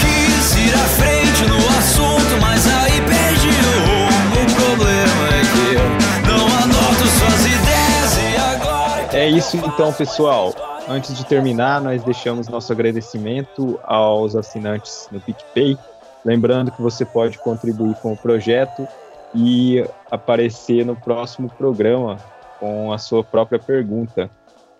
Quis 0.00 0.56
ir 0.56 0.74
à 0.74 0.86
frente 0.88 1.46
no 1.46 1.56
assunto, 1.78 2.40
mas 2.40 2.66
aí 2.66 3.00
perdi 3.02 3.48
o 3.48 3.78
rumo. 3.86 4.42
O 4.42 4.46
problema 4.54 5.24
é 5.28 5.42
que 5.52 5.66
eu 5.76 5.86
não 6.28 6.46
anoto 6.62 7.06
suas 7.06 7.46
ideias 7.46 8.12
e 8.18 8.36
agora. 8.36 9.16
É 9.16 9.28
isso 9.28 9.56
então, 9.56 9.92
pessoal. 9.92 10.52
Antes 10.88 11.16
de 11.16 11.24
terminar, 11.24 11.80
nós 11.80 12.02
deixamos 12.02 12.48
nosso 12.48 12.72
agradecimento 12.72 13.78
aos 13.84 14.34
assinantes 14.34 15.08
no 15.12 15.20
PicPay. 15.20 15.78
Lembrando 16.24 16.70
que 16.70 16.82
você 16.82 17.04
pode 17.04 17.38
contribuir 17.38 17.94
com 17.96 18.12
o 18.12 18.16
projeto 18.16 18.86
e 19.34 19.84
aparecer 20.10 20.84
no 20.84 20.96
próximo 20.96 21.48
programa 21.48 22.18
com 22.58 22.92
a 22.92 22.98
sua 22.98 23.22
própria 23.22 23.58
pergunta. 23.58 24.30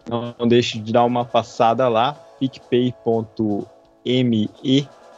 Não 0.09 0.49
deixe 0.49 0.79
de 0.79 0.93
dar 0.93 1.05
uma 1.05 1.25
passada 1.25 1.89
lá, 1.89 2.15
picpay.me 2.39 3.29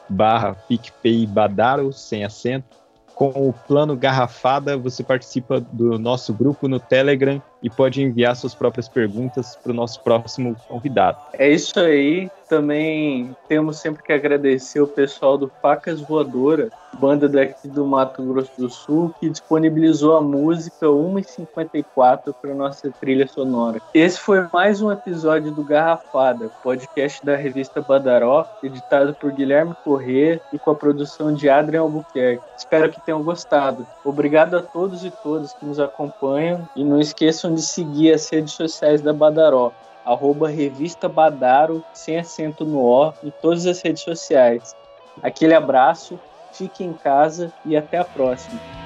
barra 0.08 0.54
PicPay 0.68 1.26
Badaro, 1.26 1.92
sem 1.92 2.24
acento. 2.24 2.79
Com 3.20 3.50
o 3.50 3.52
plano 3.52 3.94
Garrafada, 3.94 4.78
você 4.78 5.04
participa 5.04 5.60
do 5.60 5.98
nosso 5.98 6.32
grupo 6.32 6.66
no 6.66 6.80
Telegram 6.80 7.42
e 7.62 7.68
pode 7.68 8.00
enviar 8.00 8.34
suas 8.34 8.54
próprias 8.54 8.88
perguntas 8.88 9.54
para 9.56 9.72
o 9.72 9.74
nosso 9.74 10.02
próximo 10.02 10.56
convidado. 10.66 11.18
É 11.34 11.50
isso 11.50 11.78
aí. 11.78 12.30
Também 12.48 13.36
temos 13.46 13.76
sempre 13.76 14.02
que 14.02 14.10
agradecer 14.10 14.80
o 14.80 14.86
pessoal 14.86 15.36
do 15.36 15.52
Facas 15.60 16.00
Voadora, 16.00 16.70
banda 17.00 17.26
daqui 17.26 17.66
do 17.66 17.86
Mato 17.86 18.22
Grosso 18.22 18.52
do 18.58 18.68
Sul, 18.68 19.14
que 19.18 19.30
disponibilizou 19.30 20.18
a 20.18 20.20
música 20.20 20.86
1h54 20.86 22.34
para 22.34 22.54
nossa 22.54 22.90
trilha 22.90 23.26
sonora. 23.26 23.80
Esse 23.94 24.20
foi 24.20 24.46
mais 24.52 24.82
um 24.82 24.92
episódio 24.92 25.50
do 25.50 25.64
Garrafada, 25.64 26.50
podcast 26.62 27.24
da 27.24 27.36
revista 27.36 27.80
Badaró, 27.80 28.46
editado 28.62 29.14
por 29.14 29.32
Guilherme 29.32 29.74
Corrêa 29.82 30.42
e 30.52 30.58
com 30.58 30.72
a 30.72 30.74
produção 30.74 31.32
de 31.32 31.48
Adrian 31.48 31.80
Albuquerque. 31.80 32.44
Espero 32.54 32.90
que 32.90 33.00
tenham 33.00 33.22
gostado. 33.22 33.86
Obrigado 34.04 34.58
a 34.58 34.62
todos 34.62 35.02
e 35.02 35.10
todas 35.10 35.54
que 35.54 35.64
nos 35.64 35.80
acompanham 35.80 36.68
e 36.76 36.84
não 36.84 37.00
esqueçam 37.00 37.54
de 37.54 37.62
seguir 37.62 38.12
as 38.12 38.28
redes 38.28 38.52
sociais 38.52 39.00
da 39.00 39.14
Badaró, 39.14 39.72
arroba 40.04 40.50
revista 40.50 41.08
Badaro, 41.08 41.82
sem 41.94 42.18
acento 42.18 42.62
no 42.62 42.84
O, 42.84 43.14
em 43.24 43.32
todas 43.40 43.66
as 43.66 43.80
redes 43.80 44.02
sociais. 44.02 44.76
Aquele 45.22 45.54
abraço, 45.54 46.18
fique 46.60 46.84
em 46.84 46.92
casa 46.92 47.50
e 47.64 47.74
até 47.74 47.96
a 47.96 48.04
próxima. 48.04 48.79